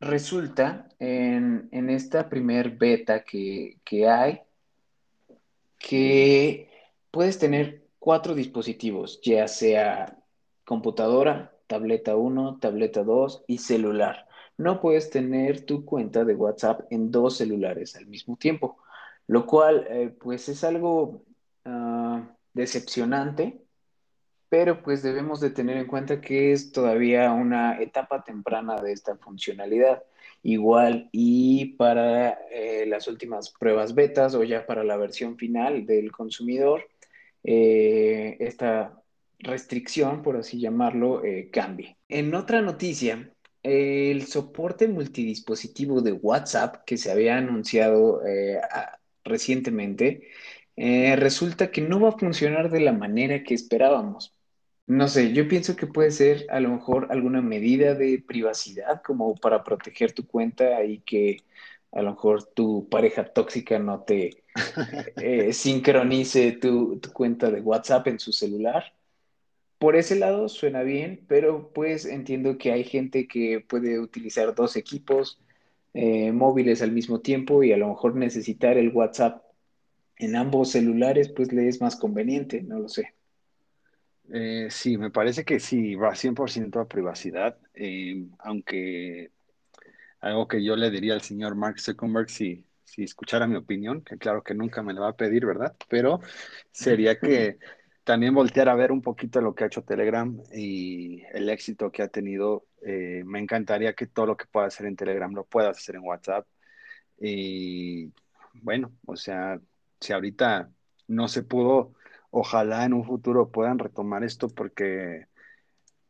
resulta 0.00 0.88
en, 0.98 1.68
esta 1.90 2.28
primer 2.28 2.70
beta 2.70 3.24
que, 3.24 3.78
hay 4.08 4.40
que 5.78 6.68
puedes 7.10 7.38
tener 7.38 7.82
cuatro 7.98 8.34
dispositivos, 8.34 9.20
ya 9.22 9.48
sea 9.48 10.16
computadora, 10.64 11.52
tableta 11.66 12.16
1, 12.16 12.58
tableta 12.60 13.02
2 13.02 13.44
y 13.46 13.58
celular. 13.58 14.26
No 14.60 14.78
puedes 14.78 15.08
tener 15.08 15.62
tu 15.64 15.86
cuenta 15.86 16.22
de 16.22 16.34
WhatsApp 16.34 16.82
en 16.90 17.10
dos 17.10 17.38
celulares 17.38 17.96
al 17.96 18.06
mismo 18.06 18.36
tiempo. 18.36 18.76
lo 19.26 19.46
cual 19.46 19.86
eh, 19.88 20.10
pues 20.20 20.48
es 20.48 20.64
algo 20.64 21.22
ah, 21.64 22.28
decepcionante, 22.52 23.62
pero 24.50 24.82
pues 24.82 25.02
debemos 25.02 25.40
de 25.40 25.50
tener 25.50 25.76
en 25.78 25.86
cuenta 25.86 26.20
que 26.20 26.52
es 26.52 26.72
todavía 26.72 27.32
una 27.32 27.80
etapa 27.80 28.24
temprana 28.24 28.80
de 28.82 28.92
esta 28.92 29.16
funcionalidad. 29.16 30.02
Igual 30.42 31.08
y 31.12 31.76
para 31.76 32.30
eh, 32.50 32.84
las 32.86 33.08
últimas 33.08 33.50
pruebas 33.50 33.94
betas 33.94 34.34
o 34.34 34.44
ya 34.44 34.66
para 34.66 34.84
la 34.84 34.96
versión 34.96 35.36
final 35.38 35.86
del 35.86 36.12
consumidor, 36.12 36.82
eh, 37.44 38.36
esta 38.40 39.00
restricción, 39.38 40.22
por 40.22 40.36
así 40.36 40.60
llamarlo, 40.60 41.22
cambie. 41.52 41.96
En 42.08 42.34
otra 42.34 42.60
noticia, 42.62 43.32
el 43.62 44.26
soporte 44.26 44.88
multidispositivo 44.88 46.00
de 46.00 46.12
WhatsApp 46.12 46.84
que 46.86 46.96
se 46.96 47.10
había 47.10 47.36
anunciado 47.36 48.22
recientemente, 49.24 50.28
eh, 50.76 51.16
resulta 51.16 51.70
que 51.70 51.82
no 51.82 52.00
va 52.00 52.10
a 52.10 52.18
funcionar 52.18 52.70
de 52.70 52.80
la 52.80 52.92
manera 52.92 53.42
que 53.42 53.54
esperábamos. 53.54 54.34
No 54.86 55.08
sé, 55.08 55.32
yo 55.32 55.46
pienso 55.48 55.76
que 55.76 55.86
puede 55.86 56.10
ser 56.10 56.46
a 56.50 56.60
lo 56.60 56.70
mejor 56.70 57.08
alguna 57.10 57.42
medida 57.42 57.94
de 57.94 58.22
privacidad 58.26 59.02
como 59.02 59.34
para 59.36 59.62
proteger 59.62 60.12
tu 60.12 60.26
cuenta 60.26 60.82
y 60.84 61.00
que 61.00 61.38
a 61.92 62.02
lo 62.02 62.12
mejor 62.12 62.44
tu 62.44 62.88
pareja 62.88 63.24
tóxica 63.24 63.78
no 63.78 64.02
te 64.04 64.42
eh, 65.16 65.52
sincronice 65.52 66.52
tu, 66.52 66.98
tu, 66.98 67.12
cuenta 67.12 67.50
de 67.50 67.60
WhatsApp 67.60 68.08
en 68.08 68.18
su 68.18 68.32
celular. 68.32 68.92
Por 69.80 69.96
ese 69.96 70.14
lado 70.14 70.50
suena 70.50 70.82
bien, 70.82 71.24
pero 71.26 71.70
pues 71.72 72.04
entiendo 72.04 72.58
que 72.58 72.70
hay 72.70 72.84
gente 72.84 73.26
que 73.26 73.64
puede 73.66 73.98
utilizar 73.98 74.54
dos 74.54 74.76
equipos 74.76 75.40
eh, 75.94 76.32
móviles 76.32 76.82
al 76.82 76.92
mismo 76.92 77.20
tiempo 77.20 77.62
y 77.62 77.72
a 77.72 77.78
lo 77.78 77.88
mejor 77.88 78.14
necesitar 78.14 78.76
el 78.76 78.90
WhatsApp 78.90 79.42
en 80.18 80.36
ambos 80.36 80.72
celulares, 80.72 81.30
pues 81.30 81.50
le 81.54 81.66
es 81.66 81.80
más 81.80 81.96
conveniente, 81.96 82.60
no 82.60 82.78
lo 82.78 82.90
sé. 82.90 83.14
Eh, 84.30 84.66
sí, 84.68 84.98
me 84.98 85.10
parece 85.10 85.46
que 85.46 85.58
sí, 85.58 85.94
va 85.94 86.14
100% 86.14 86.78
a 86.78 86.86
privacidad, 86.86 87.56
eh, 87.72 88.26
aunque 88.40 89.30
algo 90.20 90.46
que 90.46 90.62
yo 90.62 90.76
le 90.76 90.90
diría 90.90 91.14
al 91.14 91.22
señor 91.22 91.54
Mark 91.54 91.80
Zuckerberg 91.80 92.28
si, 92.28 92.66
si 92.84 93.04
escuchara 93.04 93.46
mi 93.46 93.56
opinión, 93.56 94.02
que 94.02 94.18
claro 94.18 94.42
que 94.42 94.52
nunca 94.54 94.82
me 94.82 94.92
la 94.92 95.00
va 95.00 95.08
a 95.08 95.16
pedir, 95.16 95.46
¿verdad? 95.46 95.74
Pero 95.88 96.20
sería 96.70 97.18
que 97.18 97.58
también 98.04 98.34
voltear 98.34 98.68
a 98.68 98.74
ver 98.74 98.92
un 98.92 99.02
poquito 99.02 99.40
lo 99.40 99.54
que 99.54 99.64
ha 99.64 99.66
hecho 99.66 99.82
Telegram 99.84 100.36
y 100.52 101.22
el 101.32 101.48
éxito 101.50 101.92
que 101.92 102.02
ha 102.02 102.08
tenido. 102.08 102.66
Eh, 102.82 103.22
me 103.26 103.38
encantaría 103.38 103.94
que 103.94 104.06
todo 104.06 104.26
lo 104.26 104.36
que 104.36 104.46
pueda 104.46 104.66
hacer 104.66 104.86
en 104.86 104.96
Telegram 104.96 105.32
lo 105.32 105.44
puedas 105.44 105.78
hacer 105.78 105.96
en 105.96 106.02
WhatsApp. 106.02 106.46
Y 107.18 108.12
bueno, 108.54 108.92
o 109.06 109.16
sea, 109.16 109.60
si 110.00 110.12
ahorita 110.12 110.70
no 111.08 111.28
se 111.28 111.42
pudo, 111.42 111.94
ojalá 112.30 112.84
en 112.84 112.94
un 112.94 113.04
futuro 113.04 113.50
puedan 113.50 113.78
retomar 113.78 114.24
esto 114.24 114.48
porque 114.48 115.26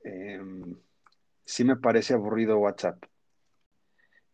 em, 0.05 0.77
sí 1.45 1.65
me 1.65 1.77
parece 1.77 2.15
aburrido 2.15 2.59
WhatsApp. 2.59 3.05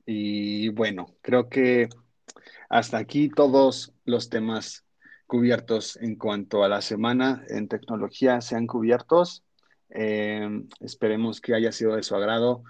Y 0.05 0.69
bueno, 0.71 1.17
creo 1.23 1.49
que 1.49 1.89
hasta 2.69 2.99
aquí 2.99 3.29
todos 3.29 3.93
los 4.05 4.29
temas 4.29 4.86
cubiertos 5.27 5.97
en 5.97 6.17
cuanto 6.17 6.65
a 6.65 6.69
la 6.69 6.81
semana 6.81 7.45
en 7.49 7.69
tecnología 7.69 8.41
sean 8.41 8.67
cubiertos. 8.67 9.45
Eh, 9.91 10.49
esperemos 10.81 11.41
que 11.41 11.55
haya 11.55 11.73
sido 11.73 11.97
de 11.97 12.03
su 12.03 12.15
agrado. 12.15 12.63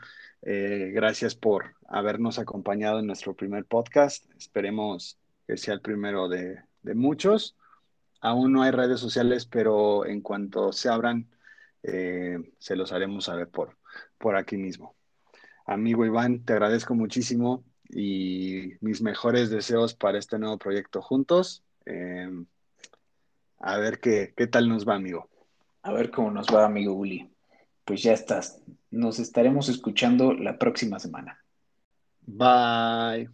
Eh, 0.43 0.91
gracias 0.95 1.35
por 1.35 1.75
habernos 1.89 2.39
acompañado 2.39 2.99
en 3.01 3.07
nuestro 3.07 3.35
primer 3.35 3.65
podcast. 3.65 4.25
Esperemos 4.37 5.19
que 5.47 5.57
sea 5.57 5.75
el 5.75 5.81
primero 5.81 6.29
de, 6.29 6.63
muchos. 6.95 7.57
Aún 8.21 8.53
no 8.53 8.63
hay 8.63 8.71
redes 8.71 9.01
sociales, 9.01 9.47
pero 9.47 10.07
en 10.07 10.21
cuanto 10.21 10.73
se 10.73 10.89
abran, 10.89 11.29
eh, 11.83 12.39
se 12.59 12.77
los 12.77 12.93
haremos 12.93 13.25
saber 13.25 13.49
por, 13.49 13.77
por 14.19 14.37
aquí 14.37 14.57
mismo. 14.57 14.95
Amigo 15.67 16.07
Iván, 16.07 16.45
te 16.45 16.53
agradezco 16.53 16.95
muchísimo 16.95 17.65
y 17.89 18.75
mis 18.81 19.03
mejores 19.03 19.51
deseos 19.51 19.95
para 19.95 20.19
este 20.19 20.39
nuevo 20.39 20.59
proyecto 20.59 21.03
juntos. 21.03 21.66
Em, 21.87 22.45
a 23.59 23.79
ver 23.79 24.01
qué, 24.01 24.35
qué 24.37 24.47
tal 24.47 24.69
nos 24.69 24.87
va, 24.87 24.97
amigo. 24.97 25.31
A 25.83 25.93
ver 25.93 26.11
cómo 26.11 26.31
nos 26.31 26.49
va, 26.49 26.67
amigo 26.67 26.93
Uli. 26.93 27.31
Pues 27.85 28.03
ya 28.03 28.13
estás. 28.13 28.61
Nos 28.91 29.19
estaremos 29.19 29.69
escuchando 29.69 30.35
la 30.35 30.59
próxima 30.59 30.99
semana. 30.99 31.43
Bye. 32.27 33.31